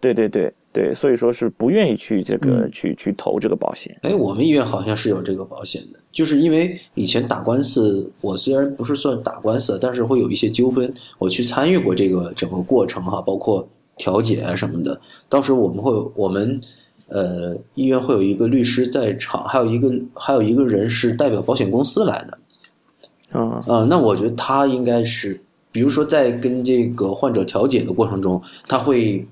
[0.00, 0.52] 对对对。
[0.76, 3.98] 对，所以说是不愿意去这个去去投这个保险。
[4.02, 13.66] 哎，我们医院好像是有这个保险的，就是因为以前打官司，我虽然不是算打官司，但是会有一些纠纷，我去参与过这个整个过程哈，包括
[13.96, 15.00] 调解啊什么的。
[15.30, 16.60] 当时我们会，我们
[17.08, 23.38] 呃医院会有一个律师在场，还有一个还有一个人是代表保险公司来的。
[23.40, 25.40] 啊啊，那我觉得他应该是，
[25.72, 28.38] 比如说在跟这个患者调解的过程中，
[28.68, 29.26] 他会。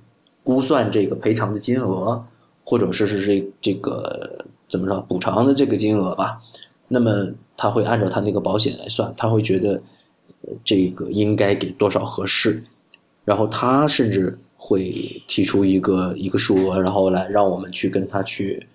[0.44, 2.22] 估算这个赔偿的金额，
[2.62, 6.38] 或者说是这这个怎么着补偿的这个金额吧，
[6.88, 7.26] 那么
[7.56, 9.80] 他会按照他那个保险来算，他会觉得
[10.62, 12.62] 这个应该给多少合适，
[13.24, 14.92] 然后他甚至会
[15.26, 18.66] 提出一个一个数额，然后来让我们去跟他去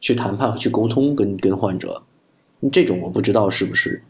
[0.00, 2.00] 去谈判、去沟通，跟跟患者。
[2.70, 4.00] 这种我不知道是不是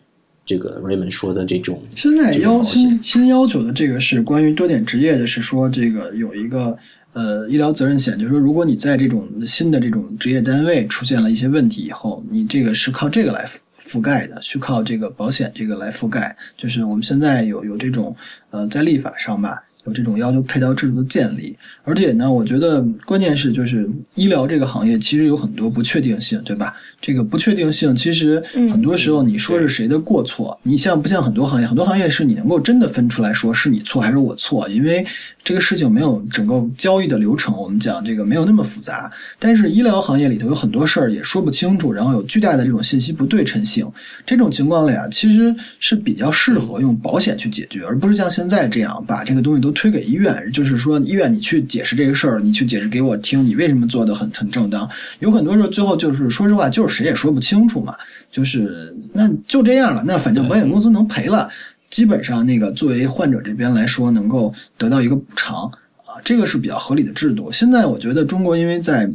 [0.45, 1.79] 这个 Raymond 说的这种。
[1.95, 6.77] 现在要新新要求的这个是关于多点执业的，是说这个有一个。
[7.19, 13.45] 呃，医疗责任险就是说，如果你在这种新的这种职业单位出现了一些问题以后，你这个是靠这个来
[13.77, 16.36] 覆盖的，去靠这个保险这个来覆盖。
[16.57, 18.15] 就是我们现在有有这种
[18.51, 21.56] 呃，在立法上吧，有这种要求配套制度的建立。
[21.82, 26.74] 而且呢，我觉得关键是就是医疗这个行业其实有很多不确定性，对吧？
[27.01, 31.66] 这个不确定性其实很多时候你说是谁的过错，你像不像很多行业？
[31.66, 35.05] 很多行业是你能够真的分出来说是你错还是我错，因为
[35.43, 39.10] 这个事情没有整个交易的流程，我们讲这个没有那么复杂。
[39.39, 43.90] 但是医疗行业里头有很多事儿也说不清楚，然后有巨大的这种信息不对称性，
[44.27, 54.91] 这种情况里啊，其实是比较适合用保险去解决，而不是像现在这样把这个东西都推给医院，就是说医院你去解释这个事儿，你去解释给我听，你为什么做的很很正当？
[55.21, 57.95] 有很多时候最后就是说实话，就是谁也说不清楚嘛，
[58.29, 61.49] 就是那就这样了，那反正保险公司能赔了，
[61.91, 65.71] 基本上那个作为患者这边来说，能够得到一个补偿
[66.05, 67.53] 啊，这个是比较合理的制度。
[67.53, 69.09] 现在我觉得中国因为在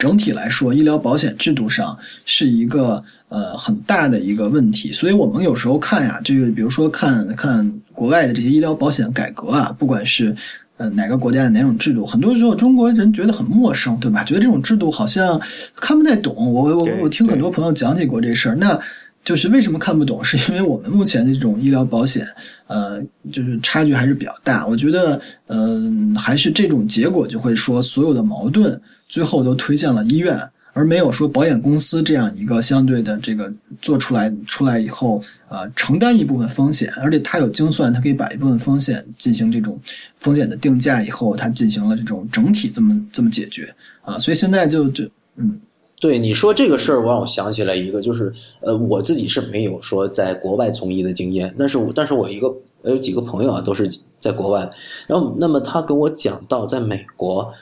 [0.00, 10.34] 整体来说，医疗保险制度上是一个呃很大的一个问题，所以我们有时候看呀，这个比如说看看国外的这些医疗保险改革啊，不管是
[10.78, 14.24] 呃哪个国家的哪种制度，很多时候中国人觉得很陌生，对吧？
[14.24, 15.38] 觉得这种制度好像
[15.76, 16.34] 看不太懂。
[16.34, 18.80] 我我我听很多朋友讲起过这事儿，那
[19.22, 20.24] 就是为什么看不懂？
[20.24, 22.26] 是因为我们目前的这种医疗保险，
[22.68, 22.98] 呃，
[23.30, 24.66] 就是差距还是比较大。
[24.66, 28.80] 我觉得，嗯，还是这种结果就会说所有的矛盾。
[29.10, 30.40] 最后都推荐了医院，
[30.72, 39.76] 而没有说保险公司这样一个相对的这个做出来出来以后，呃，承担一部分风险，而且它有精算，它可以把一部分风险进行这种
[40.14, 43.68] 风险的定价以后，它进行了这种整体这么这么解决
[44.02, 45.04] 啊，所以现在就就
[45.34, 45.60] 嗯，
[46.00, 52.46] 对你说这个事儿，我让我想起来一个，就是呃，我自己是没有说在国外从医的经验，但是我但是我一个
[52.84, 54.70] 有几个朋友啊，都是在国外，
[55.08, 57.52] 然后那么他跟我讲到在美国。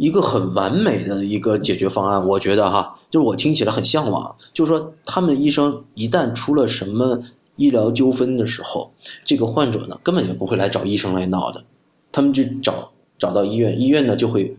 [0.00, 4.34] 一个很完美的一个解决方案，我觉得哈，就是我听起来很向往。
[4.54, 7.22] 就是说，他们医生一旦出了什么
[7.56, 8.90] 医疗纠纷的时候，
[9.26, 11.62] 这个患者呢根本就不会来找医生来闹的，
[12.10, 14.56] 他们就找找到医院，医院呢就会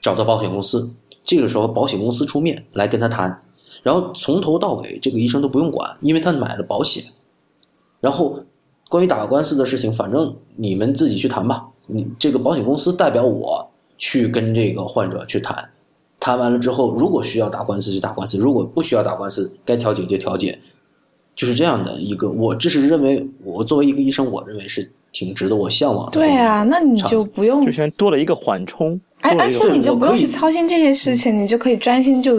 [0.00, 0.88] 找到保险公司，
[1.24, 3.42] 这个时候保险公司出面来跟他谈，
[3.82, 7.02] 然后从头到尾这个医生都不用管，因为他买了保险。
[8.00, 8.38] 然后
[8.88, 13.68] 关于打官司的事情，反正你们自己去谈吧，你这个保险公司代表我。
[13.98, 15.68] 去跟这个患者去谈，
[16.18, 20.58] 谈完了之后，如果需要打官司就打官司，如果不需要打官司，该调解就调解，
[21.34, 22.30] 就是这样的一个。
[22.30, 26.12] 我这是认为，我作为一个医生，我认为是挺值得我向往的。
[26.12, 32.36] 对啊，那你就不用，就像多了一个缓冲，而而且你就不用去操心这些事情，你就可以专心就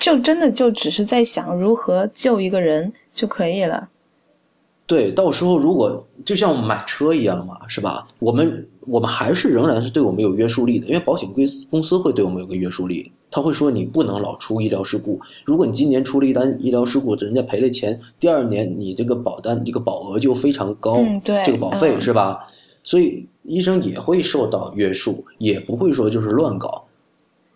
[0.00, 3.88] 就真的就只是在想如何救一个人就可以了。
[4.86, 8.06] 对，到时候如果就像买车一样嘛，是吧？
[8.18, 15.18] 我们我们还是仍然是对我们有约束力的，因为保险公司公司会对我们有个约束力，他会说你不能老出医疗事故。
[15.44, 22.40] 如果你今年出了一单医疗事故，人家赔了钱，第二年你这个保单这个保额就非常高，对，这个保费是吧？
[22.84, 26.84] 所以医生也会受到约束，也不会说就是乱搞，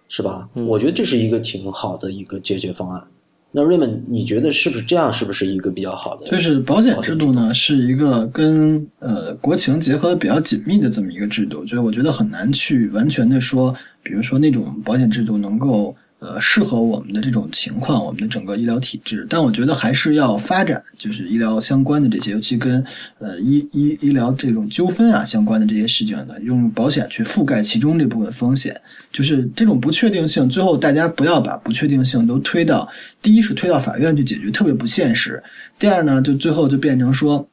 [0.09, 0.48] 是吧？
[0.66, 3.07] 我觉得这是一个挺好的一个解决方案。
[3.57, 5.11] 那瑞文，你觉得是不是这样？
[5.11, 6.27] 是不是一个比较好的？
[6.27, 15.97] 就是保险制度呢，是一个跟呃国情结合的比较紧密的这么一个制度，就是我觉得很难去完全的说，比如说那种保险制度能够。
[16.19, 22.83] 呃，适合我们的这种情况，我们的整个医疗体制，但我觉得还是要发展，就是医疗相关的这些，尤其跟
[23.19, 28.75] 呃医医医疗这种纠纷啊相关的这些事情呢，用保险去覆盖其中这部分风险，
[29.13, 32.89] 就是这种不确定性，最后大家不要把不确定性都推到，
[33.21, 35.35] 第一是推到法院去解决，特别不现实；
[35.79, 37.47] 第二呢，就最后就变成说，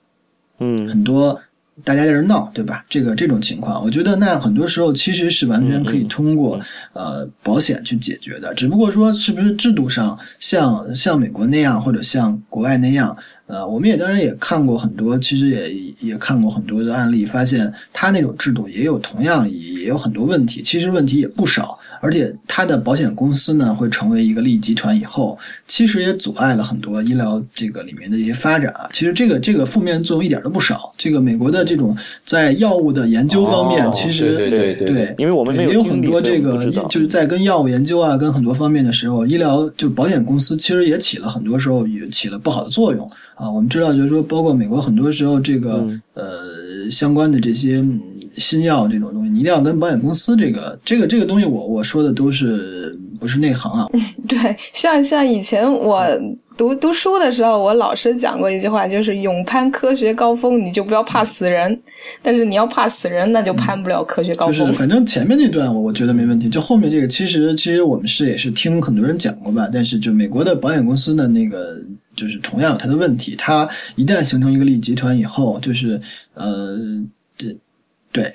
[0.60, 1.38] 嗯，很多。
[1.84, 2.86] 大家在这闹，对吧？
[2.88, 6.60] 这个这种情况，我觉得那很多时候其实是完全可以通过
[6.94, 13.18] 呃保险去解决的，只不过说是不是制度上像像美国那样，或者像国外那样，
[13.48, 15.72] 呃，我们也当然也看过很多，其实也
[16.10, 21.80] 也看过很多的案例，发现他那种制度也有同样也有很多问题，其实问题也不少。
[22.04, 28.90] 而且，它的保险公司呢，会成为一个利益集团以后，其实也阻碍了很多医疗这个里面的一些发展啊。
[28.92, 30.94] 其实，这个这个负面作用一点都不少。
[30.98, 43.50] 这个美国的这种在药物的研究方面，其实对对对，因为我们也有很多这个就是在跟药物研究啊，跟很多方面的时候，医疗就保险公司其实也起了很多时候也起了不好的作用啊。
[43.50, 47.82] 我们知道，就是说，包括美国很多时候这个呃相关的这些。
[48.36, 53.88] 新药这种东西，你一定要跟保险公司这个、这个、这个东西，我我说的都是不是内行啊？
[54.28, 56.06] 对，像像以前我
[56.58, 61.72] 读读书的时候，我老师讲过一句话，就是勇攀科学高峰，你就不要怕死人；
[62.22, 64.56] 但是你要怕死人，那就攀不了科学高峰。
[64.58, 71.76] 就是反正前面那段我我觉得没问题，就后面这个其实其实我们是也是听很多人讲过吧，但是就美国的保险公司的那个
[72.16, 76.00] 就是同样有它的问题，它一旦形成一个利益集团以后，就是
[76.34, 76.80] 呃
[77.38, 77.56] 这。
[78.14, 78.32] 对，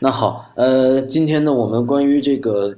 [0.00, 2.74] 那好，呃，今天呢，我们关于这个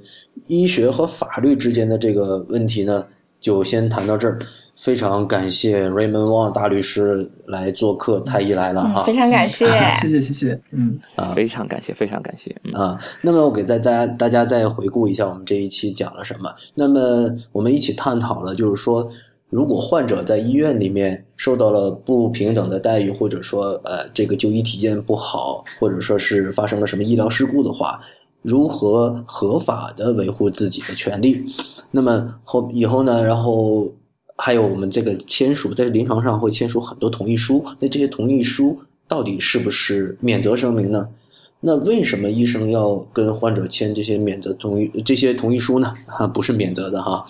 [0.49, 3.07] 医学和法律之间的这个问题呢，
[3.41, 4.39] 就先谈到这儿。
[4.77, 12.99] 非常感谢 Raymond Wang 大律师来做客，太医来了哈，非常感谢， 谢谢谢谢，嗯啊，非常感谢，非常感谢啊。
[13.21, 16.51] 那么我给大家大家再回顾一下我们这一期讲了什么。
[16.75, 19.07] 那么我们一起探讨了，就是说，
[19.51, 28.01] 如果患者在医院里面受到了不平等的待遇，或者说呃这个就医体验不好，或者说是发生了什么医疗事故的话，
[28.41, 31.45] 如何合法的维护自己的权利？
[31.91, 33.93] 那么后以后呢，然后。
[34.43, 38.75] 还有我们这个签署在临床上会签署很多同意书，那这些同意书
[39.07, 41.07] 到底是不是免责声明呢？
[41.61, 45.93] 那为什么医生要跟患者签这些免责同意这些同意书呢？
[46.07, 47.25] 哈， 不是免责的哈。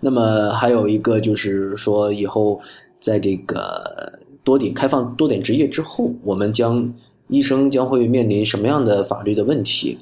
[0.00, 2.60] 那么还有一个就是说，以后
[2.98, 6.92] 在这个多点开放多点执业之后，我们将
[7.28, 9.98] 医生将会面临什么样的法律的问题？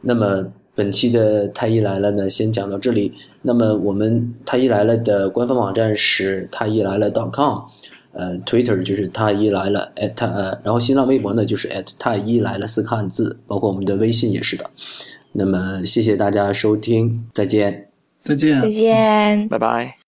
[0.00, 0.52] 那么。
[0.74, 3.12] 本期的太医来了呢，先讲到这里。
[3.42, 7.58] 那么我们太医来了的官方网站是太医来了 .com，
[8.12, 14.70] 呃，Twitter 就是太医来了 at 呃，然后新浪微博呢就是 at 太医来了四个汉字，包括我们的微信也是的。
[15.32, 17.88] 那么谢谢大家收听，再见，
[18.22, 20.01] 再见，再见，拜拜。